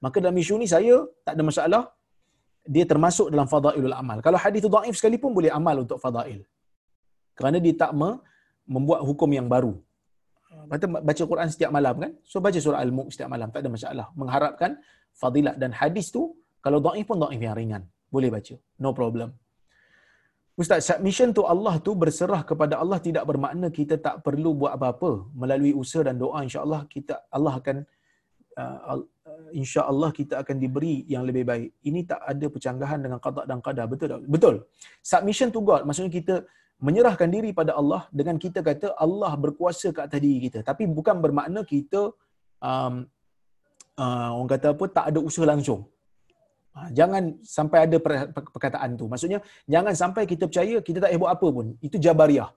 Maka 0.03 0.19
dalam 0.19 0.35
isu 0.43 0.59
ni 0.59 0.67
saya 0.67 0.97
tak 1.23 1.39
ada 1.39 1.45
masalah. 1.51 1.83
Dia 2.75 2.85
termasuk 2.91 3.31
dalam 3.31 3.47
fadailul 3.55 3.95
amal. 4.03 4.19
Kalau 4.27 4.39
hadis 4.45 4.67
tu 4.67 4.71
dhaif 4.77 4.95
sekalipun 4.99 5.31
boleh 5.39 5.51
amal 5.61 5.87
untuk 5.87 6.03
fadail. 6.03 6.43
Kerana 7.39 7.59
dia 7.63 7.75
tak 7.79 7.95
membuat 8.67 9.01
hukum 9.07 9.31
yang 9.31 9.47
baru 9.47 9.79
baca 11.09 11.23
Quran 11.31 11.49
setiap 11.55 11.71
malam 11.77 11.95
kan? 12.03 12.13
So 12.31 12.39
baca 12.47 12.59
surah 12.65 12.81
al-mulk 12.85 13.09
setiap 13.15 13.31
malam 13.35 13.49
tak 13.55 13.61
ada 13.65 13.71
masalah. 13.77 14.07
Mengharapkan 14.21 14.71
fadilat 15.23 15.57
dan 15.63 15.71
hadis 15.81 16.09
tu 16.17 16.23
kalau 16.65 16.79
dhaif 16.87 17.07
pun 17.11 17.19
dhaif 17.23 17.41
yang 17.47 17.57
ringan. 17.61 17.83
Boleh 18.15 18.31
baca. 18.37 18.55
No 18.85 18.93
problem. 19.01 19.29
Ustaz, 20.53 20.85
submission 20.85 21.33
to 21.37 21.43
Allah 21.49 21.75
tu 21.87 21.93
berserah 22.03 22.45
kepada 22.51 22.77
Allah 22.83 22.99
tidak 23.07 23.25
bermakna 23.31 23.73
kita 23.73 23.97
tak 24.07 24.21
perlu 24.27 24.53
buat 24.53 24.73
apa-apa. 24.77 25.33
Melalui 25.33 25.73
usaha 25.83 26.05
dan 26.05 26.21
doa 26.21 26.39
insya-Allah 26.47 26.81
kita 26.95 27.25
Allah 27.37 27.55
akan 27.61 27.77
uh, 28.61 29.01
insya-Allah 29.57 30.11
kita 30.19 30.35
akan 30.43 30.57
diberi 30.61 31.09
yang 31.09 31.25
lebih 31.29 31.45
baik. 31.49 31.69
Ini 31.89 32.01
tak 32.05 32.21
ada 32.33 32.47
percanggahan 32.55 33.01
dengan 33.01 33.19
qada 33.25 33.43
dan 33.49 33.59
qadar, 33.65 33.87
betul 33.89 34.07
tak? 34.13 34.21
Betul. 34.29 34.55
Submission 35.01 35.49
to 35.57 35.61
God 35.65 35.89
maksudnya 35.89 36.13
kita 36.13 36.35
menyerahkan 36.87 37.29
diri 37.35 37.51
pada 37.59 37.73
Allah 37.81 38.03
dengan 38.19 38.37
kita 38.45 38.61
kata 38.69 38.87
Allah 39.05 39.33
berkuasa 39.45 39.89
ke 39.97 40.01
atas 40.07 40.21
diri 40.25 40.39
kita. 40.47 40.59
Tapi 40.71 40.85
bukan 40.99 41.17
bermakna 41.25 41.61
kita 41.73 42.01
um, 42.71 42.95
uh, 44.03 44.31
orang 44.37 44.51
kata 44.55 44.67
apa 44.75 44.85
tak 44.97 45.05
ada 45.11 45.19
usaha 45.29 45.47
langsung. 45.53 45.83
Ha, 46.75 46.89
jangan 46.99 47.23
sampai 47.57 47.79
ada 47.87 47.97
perkataan 48.57 48.91
tu. 49.01 49.07
Maksudnya 49.13 49.39
jangan 49.75 49.95
sampai 50.03 50.23
kita 50.33 50.45
percaya 50.51 50.77
kita 50.89 50.99
tak 51.05 51.15
buat 51.23 51.33
apa 51.37 51.47
pun. 51.57 51.67
Itu 51.87 51.97
jabariah. 52.07 52.49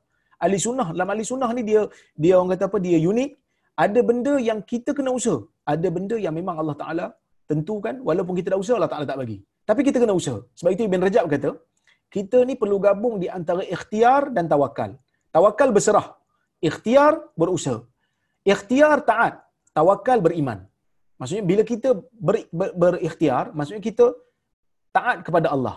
Ahli 0.43 0.57
sunnah 0.65 0.87
dalam 0.95 1.09
ahli 1.13 1.25
sunnah 1.31 1.49
ni 1.57 1.63
dia 1.69 1.81
dia 2.23 2.33
orang 2.39 2.51
kata 2.55 2.65
apa 2.69 2.79
dia 2.85 2.97
unik. 3.11 3.31
Ada 3.85 3.99
benda 4.09 4.33
yang 4.49 4.59
kita 4.71 4.89
kena 4.97 5.11
usaha. 5.19 5.39
Ada 5.73 5.87
benda 5.95 6.15
yang 6.25 6.33
memang 6.39 6.55
Allah 6.61 6.75
Taala 6.81 7.05
tentukan. 7.51 7.95
Walaupun 8.07 8.33
kita 8.39 8.55
dah 8.55 8.59
usaha 8.63 8.75
Allah 8.79 8.91
Taala 8.93 9.05
tak 9.11 9.19
bagi. 9.21 9.37
Tapi 9.69 9.81
kita 9.87 9.97
kena 10.01 10.15
usaha. 10.21 10.39
Sebab 10.57 10.71
itu 10.75 10.83
Ibn 10.87 11.03
Rajab 11.07 11.25
kata 11.35 11.49
kita 12.15 12.37
ni 12.49 12.53
perlu 12.61 12.77
gabung 12.85 13.15
di 13.23 13.27
antara 13.37 13.63
ikhtiar 13.75 14.21
dan 14.35 14.45
tawakal. 14.53 14.91
Tawakal 15.35 15.69
berserah. 15.75 16.07
Ikhtiar 16.69 17.13
berusaha. 17.41 17.79
Ikhtiar 18.53 18.97
taat. 19.09 19.33
Tawakal 19.77 20.19
beriman. 20.25 20.59
Maksudnya 21.19 21.43
bila 21.49 21.63
kita 21.71 21.89
ber, 22.27 22.35
ber, 22.59 22.69
berikhtiar, 22.81 23.43
maksudnya 23.57 23.83
kita 23.89 24.05
taat 24.95 25.17
kepada 25.27 25.47
Allah. 25.55 25.75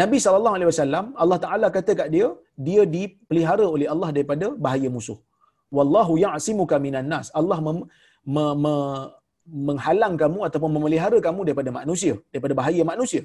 Nabi 0.00 0.16
SAW, 0.20 1.16
Allah 1.22 1.38
Ta'ala 1.44 1.66
kata 1.76 1.92
kat 2.00 2.08
dia, 2.14 2.28
dia 2.66 2.82
dipelihara 2.96 3.66
oleh 3.76 3.86
Allah 3.94 4.10
daripada 4.16 4.46
bahaya 4.64 4.88
musuh. 4.96 5.18
Wallahu 5.76 6.12
ya'asimuka 6.24 6.76
minan 6.86 7.08
nas. 7.12 7.28
Allah 7.40 7.58
mem, 7.66 7.78
me, 8.34 8.44
me, 8.64 8.74
menghalang 9.68 10.14
kamu 10.22 10.38
ataupun 10.48 10.70
memelihara 10.76 11.18
kamu 11.26 11.40
daripada 11.48 11.70
manusia, 11.80 12.14
daripada 12.32 12.54
bahaya 12.60 12.84
manusia. 12.92 13.22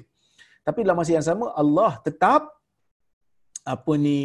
Tapi 0.66 0.80
dalam 0.84 0.96
masa 1.00 1.12
yang 1.16 1.26
sama 1.30 1.52
Allah 1.62 2.00
tetap 2.06 2.53
apa 3.64 3.92
ni 3.96 4.20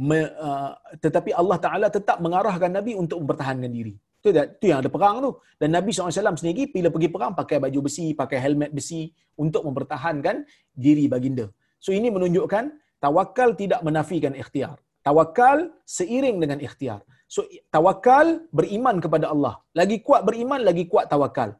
me, 0.00 0.18
uh, 0.32 0.72
tetapi 1.00 1.30
Allah 1.36 1.58
Taala 1.60 1.86
tetap 1.92 2.20
mengarahkan 2.24 2.72
Nabi 2.72 2.96
untuk 2.96 3.20
mempertahankan 3.24 3.70
diri. 3.72 3.94
Tu 4.24 4.32
dah 4.34 4.44
tu 4.48 4.66
yang 4.68 4.80
ada 4.82 4.90
perang 4.90 5.16
tu. 5.22 5.30
Dan 5.60 5.76
Nabi 5.76 5.92
SAW 5.92 6.34
sendiri 6.40 6.72
bila 6.72 6.88
pergi 6.90 7.08
perang 7.12 7.32
pakai 7.36 7.62
baju 7.62 7.78
besi, 7.86 8.16
pakai 8.16 8.38
helmet 8.42 8.72
besi 8.72 9.12
untuk 9.38 9.62
mempertahankan 9.68 10.42
diri 10.72 11.06
baginda. 11.06 11.46
So 11.78 11.92
ini 11.92 12.08
menunjukkan 12.10 12.98
tawakal 12.98 13.54
tidak 13.54 13.80
menafikan 13.86 14.34
ikhtiar. 14.34 14.80
Tawakal 15.06 15.70
seiring 15.86 16.42
dengan 16.42 16.58
ikhtiar. 16.58 17.00
So 17.30 17.46
tawakal 17.70 18.50
beriman 18.50 18.98
kepada 18.98 19.30
Allah. 19.30 19.62
Lagi 19.78 20.02
kuat 20.02 20.26
beriman, 20.26 20.64
lagi 20.64 20.90
kuat 20.90 21.06
tawakal. 21.12 21.54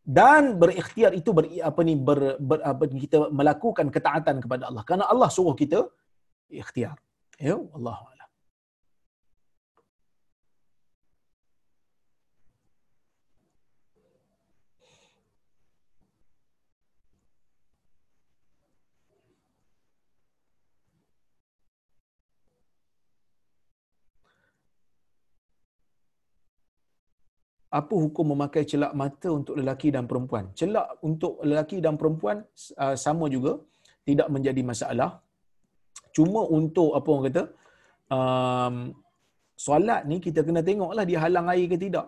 Dan 0.00 0.58
berikhtiar 0.58 1.12
itu 1.14 1.30
ber, 1.30 1.46
apa 1.62 1.80
ni 1.86 1.94
ber, 1.94 2.40
ber, 2.40 2.58
apa, 2.66 2.88
kita 2.90 3.30
melakukan 3.30 3.86
ketaatan 3.94 4.42
kepada 4.42 4.66
Allah. 4.66 4.82
Karena 4.82 5.04
Allah 5.06 5.28
suruh 5.30 5.54
kita 5.54 5.86
ikhtiar. 6.50 6.98
Ya, 7.40 7.56
Allah 7.56 8.10
apa 27.70 27.94
hukum 27.94 28.34
memakai 28.34 28.66
celak 28.66 28.92
mata 28.98 29.30
untuk 29.30 29.54
lelaki 29.54 29.94
dan 29.94 30.04
perempuan? 30.10 30.50
Celak 30.58 30.98
untuk 31.06 31.38
lelaki 31.46 31.78
dan 31.78 31.94
perempuan 31.94 32.42
uh, 32.82 32.96
sama 32.98 33.30
juga, 33.30 33.62
tidak 34.02 34.26
menjadi 34.26 34.62
masalah. 34.66 35.22
Cuma 36.16 36.40
untuk 36.58 36.90
apa 36.98 37.08
orang 37.12 37.26
kata, 37.28 37.42
um, 38.16 38.76
solat 39.66 40.02
ni 40.10 40.16
kita 40.26 40.40
kena 40.46 40.60
tengoklah 40.68 41.04
dia 41.10 41.18
halang 41.24 41.46
air 41.52 41.66
ke 41.72 41.76
tidak. 41.84 42.06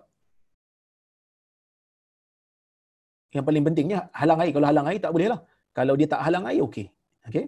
Yang 3.34 3.44
paling 3.48 3.64
pentingnya 3.66 3.98
halang 4.20 4.40
air. 4.42 4.52
Kalau 4.56 4.68
halang 4.70 4.88
air 4.90 5.00
tak 5.04 5.12
boleh 5.16 5.28
lah. 5.32 5.40
Kalau 5.78 5.94
dia 5.98 6.08
tak 6.12 6.22
halang 6.26 6.44
air, 6.50 6.60
okey. 6.68 6.86
Okey. 7.28 7.46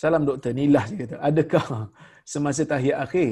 Salam 0.00 0.22
doktor, 0.28 0.50
inilah 0.56 0.84
dia 0.90 0.98
kata. 1.02 1.16
Adakah 1.28 1.66
semasa 2.32 2.62
tahiyat 2.72 2.98
akhir, 3.04 3.30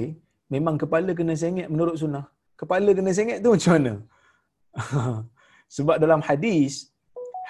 memang 0.55 0.77
kepala 0.83 1.11
kena 1.19 1.35
sengit 1.43 1.67
menurut 1.73 1.97
sunnah. 2.03 2.25
Kepala 2.61 2.91
kena 2.99 3.11
sengit 3.19 3.39
tu 3.45 3.51
macam 3.55 3.73
mana? 3.77 3.93
Sebab 5.77 5.97
dalam 6.03 6.21
hadis, 6.29 6.93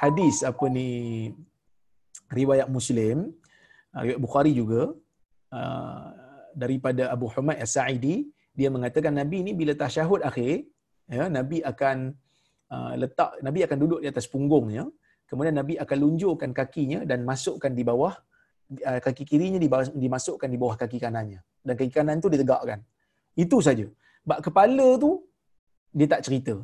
hadis 0.02 0.36
apa 0.51 0.65
ni 0.77 0.89
riwayat 2.33 2.69
Muslim, 2.77 3.33
uh, 3.95 4.01
riwayat 4.05 4.21
Bukhari 4.21 4.53
juga 4.57 4.93
uh, 5.55 6.07
daripada 6.53 7.13
Abu 7.15 7.27
Humaid 7.33 7.59
As-Sa'idi, 7.65 8.29
dia 8.59 8.69
mengatakan 8.75 9.15
Nabi 9.15 9.39
ni 9.47 9.53
bila 9.55 9.73
tasyahud 9.73 10.21
akhir, 10.31 10.67
ya, 11.07 11.31
Nabi 11.31 11.59
akan 11.63 12.13
uh, 12.75 12.93
letak 12.99 13.39
Nabi 13.47 13.61
akan 13.67 13.79
duduk 13.83 14.01
di 14.03 14.09
atas 14.13 14.27
punggungnya, 14.33 14.85
kemudian 15.31 15.55
Nabi 15.61 15.75
akan 15.79 15.97
lunjurkan 16.05 16.51
kakinya 16.57 17.05
dan 17.11 17.23
masukkan 17.23 17.73
di 17.73 17.85
bawah 17.87 18.15
kaki 18.77 19.25
kirinya 19.25 19.57
dimasukkan 20.05 20.45
di 20.45 20.59
bawah 20.61 20.77
kaki 20.77 21.01
kanannya 21.01 21.41
dan 21.65 21.73
kaki 21.73 21.89
kanan 21.89 22.21
tu 22.21 22.29
ditegakkan. 22.29 22.85
Itu 23.33 23.65
saja. 23.65 23.87
Bak 24.29 24.45
kepala 24.45 25.01
tu 25.01 25.25
dia 25.89 26.05
tak 26.05 26.21
cerita. 26.27 26.55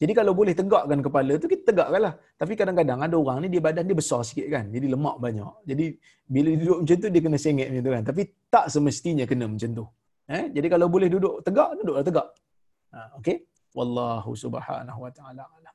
Jadi 0.00 0.12
kalau 0.16 0.32
boleh 0.32 0.56
tegakkan 0.56 0.98
kepala 1.04 1.36
tu 1.36 1.44
kita 1.44 1.76
tegakkanlah. 1.76 2.16
Tapi 2.40 2.52
kadang-kadang 2.56 3.04
ada 3.04 3.16
orang 3.20 3.44
ni 3.44 3.48
dia 3.52 3.60
badan 3.60 3.84
dia 3.84 3.92
besar 3.92 4.24
sikit 4.24 4.48
kan. 4.48 4.64
Jadi 4.72 4.88
lemak 4.88 5.20
banyak. 5.20 5.68
Jadi 5.68 5.84
bila 6.24 6.50
duduk 6.56 6.78
macam 6.80 6.96
tu 6.96 7.08
dia 7.12 7.20
kena 7.20 7.36
sengit 7.36 7.66
macam 7.68 7.82
tu 7.84 7.92
kan. 7.92 8.02
Tapi 8.08 8.22
tak 8.48 8.64
semestinya 8.72 9.24
kena 9.28 9.44
macam 9.44 9.70
tu. 9.76 9.84
Eh? 10.32 10.44
Jadi 10.56 10.66
kalau 10.72 10.88
boleh 10.88 11.12
duduk 11.12 11.44
tegak, 11.44 11.76
duduklah 11.76 12.04
tegak. 12.08 12.28
Ha, 12.96 13.20
okay? 13.20 13.44
Wallahu 13.76 14.32
subhanahu 14.32 15.00
wa 15.04 15.12
ta'ala 15.12 15.44
alam. 15.44 15.74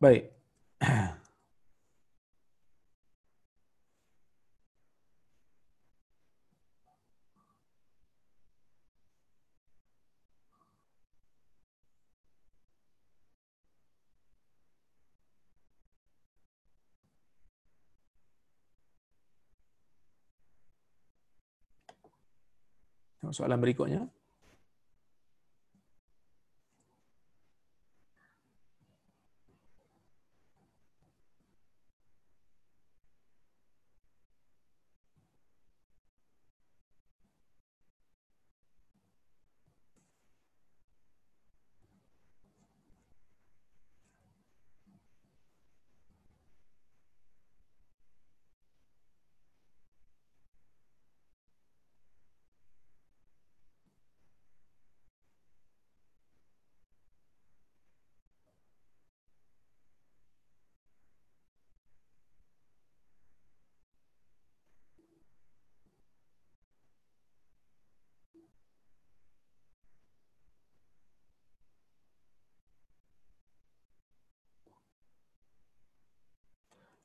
Baik. 0.00 0.30
Soalan 23.28 23.60
berikutnya. 23.60 24.17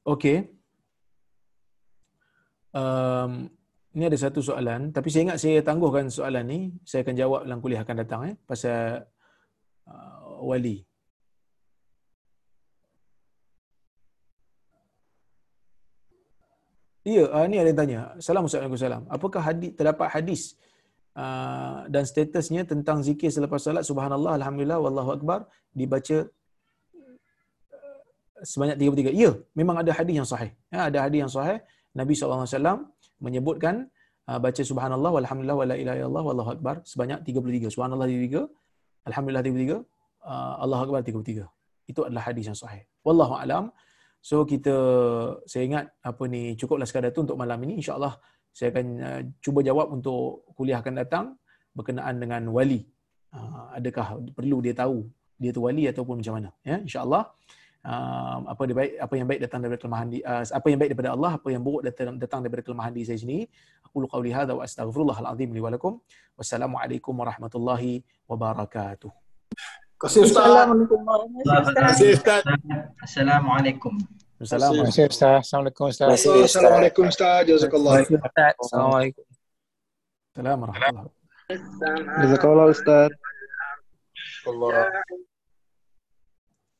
Okey. 0.03 0.51
Um, 2.75 3.47
ini 3.95 4.03
ada 4.09 4.17
satu 4.19 4.43
soalan, 4.43 4.91
tapi 4.91 5.07
saya 5.07 5.31
ingat 5.31 5.39
saya 5.39 5.63
tangguhkan 5.63 6.11
soalan 6.11 6.43
ni. 6.43 6.59
Saya 6.84 7.07
akan 7.07 7.15
jawab 7.15 7.39
dalam 7.47 7.59
kuliah 7.63 7.81
akan 7.88 7.95
datang 8.03 8.21
eh 8.27 8.35
pasal 8.43 9.07
uh, 9.88 10.43
wali. 10.43 10.84
Ya, 17.03 17.27
uh, 17.31 17.45
ni 17.47 17.59
ada 17.59 17.71
yang 17.71 17.80
tanya. 17.80 17.99
Salam 18.19 18.47
Assalamualaikum. 18.47 19.07
Apakah 19.07 19.41
hadis 19.43 19.71
terdapat 19.75 20.07
hadis 20.11 20.41
uh, 21.15 21.88
dan 21.88 22.03
statusnya 22.03 22.67
tentang 22.67 22.99
zikir 23.05 23.30
selepas 23.31 23.61
salat 23.61 23.85
subhanallah 23.85 24.35
alhamdulillah 24.39 24.80
wallahu 24.81 25.15
akbar 25.15 25.45
dibaca 25.71 26.27
sebanyak 28.44 28.76
33. 28.80 29.15
Ya, 29.15 29.32
memang 29.60 29.76
ada 29.82 29.91
hadis 29.95 30.15
yang 30.20 30.28
sahih. 30.28 30.52
Ya, 30.70 30.91
ada 30.91 30.99
hadis 31.07 31.20
yang 31.24 31.32
sahih. 31.32 31.57
Nabi 31.95 32.14
SAW 32.14 32.90
menyebutkan 33.24 33.88
uh, 34.30 34.40
baca 34.41 34.61
subhanallah 34.61 35.11
walhamdulillah 35.18 35.57
wala 35.57 35.76
ilaha 35.80 35.98
illallah 35.99 36.24
wallahu 36.30 36.49
akbar 36.56 36.76
sebanyak 36.84 37.20
33. 37.24 37.74
Subhanallah 37.74 38.07
33, 38.10 39.10
alhamdulillah 39.10 39.44
33, 39.45 39.80
uh, 40.28 40.64
Allahu 40.64 40.82
akbar 40.90 41.02
33. 41.06 41.48
Itu 41.91 42.02
adalah 42.07 42.24
hadis 42.28 42.45
yang 42.52 42.57
sahih. 42.57 42.84
Wallahu 43.07 43.34
alam. 43.40 43.72
So 44.24 44.48
kita 44.48 44.76
saya 45.44 45.64
ingat 45.68 45.86
apa 45.99 46.24
ni 46.32 46.56
cukuplah 46.56 46.88
sekadar 46.88 47.11
tu 47.11 47.28
untuk 47.28 47.36
malam 47.36 47.60
ini 47.68 47.84
insya-Allah 47.84 48.15
saya 48.56 48.72
akan 48.72 48.86
uh, 49.03 49.22
cuba 49.44 49.60
jawab 49.60 49.91
untuk 49.91 50.48
kuliah 50.56 50.80
akan 50.80 50.94
datang 51.03 51.26
berkenaan 51.76 52.20
dengan 52.24 52.44
wali. 52.53 52.88
Adakah 53.74 54.22
perlu 54.38 54.61
dia 54.61 54.78
tahu 54.78 55.10
dia 55.41 55.49
tu 55.49 55.65
wali 55.65 55.90
ataupun 55.90 56.22
macam 56.22 56.38
mana 56.38 56.49
ya 56.61 56.78
insya-Allah 56.86 57.34
uh, 57.84 58.38
apa 58.47 58.61
yang 58.65 58.77
baik 58.80 58.91
apa 58.99 59.14
yang 59.19 59.27
baik 59.27 59.39
datang 59.43 59.60
daripada 59.64 59.80
kelemahan 59.84 60.07
di, 60.10 60.19
uh, 60.23 60.43
apa 60.43 60.68
yang 60.72 60.80
baik 60.80 60.89
daripada 60.95 61.11
Allah 61.15 61.31
apa 61.38 61.47
yang 61.51 61.61
buruk 61.64 61.81
datang 61.84 62.15
datang 62.18 62.39
daripada 62.43 62.64
kelemahan 62.65 62.91
diri 62.95 63.05
saya 63.07 63.19
sendiri 63.19 63.43
aku 63.84 63.95
lu 64.03 64.07
qauli 64.07 64.31
hadza 64.31 64.53
wa 64.55 64.64
astaghfirullahal 64.64 65.27
azim 65.35 65.49
li 65.51 65.61
wa 65.61 65.69
lakum 65.72 65.99
wassalamualaikum 66.39 67.14
warahmatullahi 67.14 68.03
wabarakatuh 68.27 69.11
Assalamualaikum 70.03 70.99
Assalamualaikum. 72.99 73.93
Assalamualaikum 74.43 74.91
Assalamualaikum 74.99 75.85
Assalamualaikum 76.43 77.03
Ustaz. 77.07 77.47
Jazakallah. 77.47 78.03
Assalamualaikum. 78.03 79.23
Assalamualaikum. 80.35 81.11
Jazakallah 82.19 82.65
Ustaz. 82.68 83.10
Allah. 84.43 84.91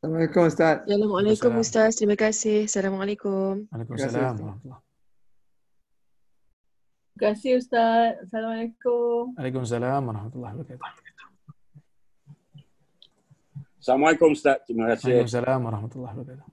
Assalamualaikum 0.04 0.52
Ustaz. 0.52 0.84
Assalamualaikum. 0.84 1.64
Ustaz. 1.64 1.96
Terima 1.96 2.20
kasih. 2.20 2.68
Assalamualaikum. 2.68 3.72
Waalaikumsalam 3.72 4.36
Terima 4.36 4.76
kasih 7.24 7.52
Ustaz. 7.56 8.20
Assalamualaikum. 8.28 9.32
Waalaikumsalam 9.40 10.04
warahmatullahi 10.04 10.60
wabarakatuh. 10.60 10.84
Assalamualaikum 13.80 14.36
Ustaz. 14.36 14.60
Terima 14.68 14.92
kasih. 14.92 15.24
Waalaikumsalam 15.24 15.60
warahmatullahi 15.72 16.16
wabarakatuh. 16.20 16.52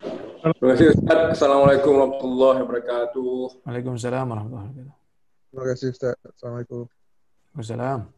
Terima 0.00 0.68
kasih 0.72 0.86
Ustaz. 0.96 1.28
Assalamualaikum 1.36 1.92
warahmatullahi 1.92 2.58
wabarakatuh. 2.64 3.68
Waalaikumsalam 3.68 4.24
warahmatullahi 4.32 4.72
wabarakatuh. 4.72 4.96
Terima 5.52 5.64
kasih 5.68 5.92
Ustaz. 5.92 6.16
Assalamualaikum. 6.24 6.88
Waalaikumsalam. 7.52 8.08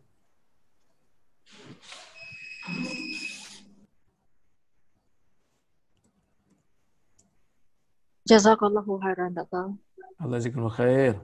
Jazakallahu 8.26 8.98
khairan 8.98 9.30
datang. 9.38 9.78
Allah 10.18 10.42
jazakumul 10.42 10.74
khair. 10.74 11.14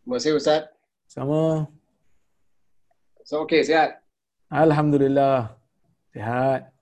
Terima 0.00 0.16
kasih 0.16 0.32
Ustaz. 0.40 0.64
Sama. 1.12 1.68
So, 3.28 3.44
okey, 3.44 3.60
sihat? 3.60 4.00
Alhamdulillah. 4.48 5.52
Sihat. 6.16 6.72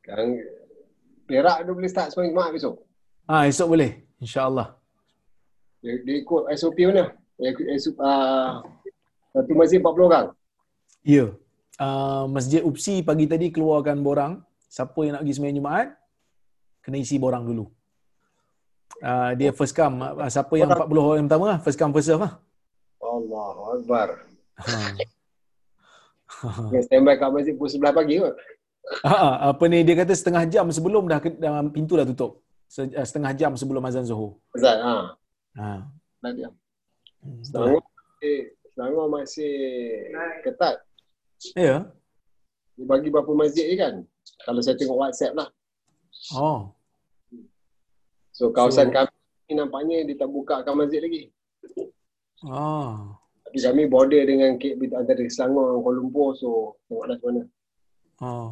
Sekarang 0.00 0.40
Perak 1.28 1.68
dia 1.68 1.72
boleh 1.76 1.90
start 1.92 2.16
semua 2.16 2.32
Jumaat 2.32 2.50
besok. 2.56 2.80
Ah, 3.28 3.44
esok 3.44 3.76
boleh. 3.76 4.08
InsyaAllah. 4.24 4.79
Dia, 5.80 5.92
dia 6.04 6.14
ikut 6.20 6.42
SOP 6.56 6.76
mana? 6.88 7.16
SOP, 7.80 7.96
uh, 8.00 8.60
satu 9.32 9.52
masjid 9.56 9.80
40 9.80 10.08
orang. 10.12 10.26
Ya. 11.00 11.32
Uh, 11.80 12.28
Masjid 12.28 12.60
Upsi 12.60 13.00
pagi 13.00 13.24
tadi 13.24 13.48
keluarkan 13.48 14.04
borang. 14.04 14.44
Siapa 14.68 15.00
yang 15.02 15.16
nak 15.16 15.24
pergi 15.24 15.34
sembahyang 15.40 15.58
Jumaat, 15.58 15.88
kena 16.84 17.00
isi 17.00 17.16
borang 17.16 17.48
dulu. 17.48 17.64
Uh, 19.00 19.32
dia 19.40 19.50
first 19.56 19.72
come. 19.72 20.04
Uh, 20.04 20.28
siapa 20.28 20.52
yang 20.60 20.68
40 20.68 20.84
orang 21.00 21.18
yang 21.24 21.28
pertama 21.32 21.44
lah. 21.56 21.58
First 21.64 21.80
come, 21.80 21.96
first 21.96 22.12
serve 22.12 22.20
lah. 22.20 22.36
Allahu 23.00 23.60
Akbar. 23.80 24.08
Dia 26.70 26.80
standby 26.84 27.16
kat 27.16 27.32
masjid 27.32 27.52
pukul 27.56 27.72
11 27.80 27.96
pagi 27.96 28.14
kot. 28.20 28.34
Ha, 29.06 29.54
apa 29.54 29.64
ni 29.70 29.84
dia 29.86 29.96
kata 29.96 30.12
setengah 30.12 30.44
jam 30.48 30.66
sebelum 30.68 31.08
dah 31.08 31.20
dah 31.20 31.64
pintu 31.72 31.96
dah 31.96 32.04
tutup. 32.04 32.44
Se- 32.68 32.92
Setengah 32.92 33.32
jam 33.32 33.52
sebelum 33.56 33.80
azan 33.88 34.04
Zuhur. 34.04 34.36
Ustaz, 34.52 34.78
ha. 34.84 35.16
Ha. 35.58 35.82
Dah 36.20 36.30
diam. 36.36 36.52
Hmm, 37.20 37.40
lah. 37.40 37.44
Selangor 37.46 37.82
masih, 37.82 38.36
Selangor 38.70 39.06
masih 39.10 39.54
ketat. 40.44 40.76
Ya. 41.56 41.88
Dia 42.76 42.84
bagi 42.84 43.08
berapa 43.08 43.32
masjid 43.32 43.64
je 43.72 43.76
kan? 43.76 43.94
Kalau 44.44 44.60
saya 44.60 44.76
tengok 44.76 45.00
WhatsApp 45.00 45.36
lah. 45.36 45.48
Oh. 46.36 46.72
So 48.32 48.52
kawasan 48.52 48.88
So- 48.88 48.94
kami 48.94 49.12
ni 49.48 49.52
nampaknya 49.56 49.96
dia 50.06 50.16
tak 50.16 50.30
buka 50.30 50.62
akan 50.64 50.84
masjid 50.86 51.00
lagi. 51.02 51.28
Oh. 52.46 53.16
Tapi 53.44 53.58
kami 53.60 53.82
border 53.90 54.22
dengan 54.24 54.56
Cape 54.56 54.78
antara 54.94 55.20
Selangor 55.28 55.76
dan 55.76 55.78
Kuala 55.82 55.96
Lumpur 55.98 56.28
so 56.38 56.78
tengoklah 56.88 57.16
macam 57.18 57.26
mana. 57.28 57.42
Oh. 58.20 58.50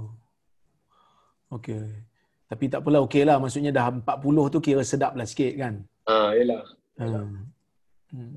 Okey. 1.57 2.05
Tapi 2.49 2.65
tak 2.69 2.81
apalah 2.85 3.05
okey 3.05 3.25
lah. 3.25 3.37
Maksudnya 3.41 3.73
dah 3.73 3.89
40 3.93 4.53
tu 4.53 4.59
kira 4.61 4.85
sedap 4.85 5.17
lah 5.17 5.25
sikit 5.25 5.53
kan. 5.57 5.85
Ha, 6.09 6.33
yelah. 6.37 6.65
Hmm. 6.99 7.47
Hmm. 8.11 8.31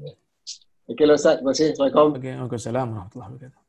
Okey 0.91 1.05
lah 1.07 1.15
Ustaz, 1.17 1.39
terima 1.39 1.51
kasih. 1.55 1.73
Assalamualaikum. 1.73 2.07
Okey, 2.19 2.31
Waalaikumsalam 2.38 2.88
warahmatullahi 2.93 3.29
wabarakatuh. 3.33 3.60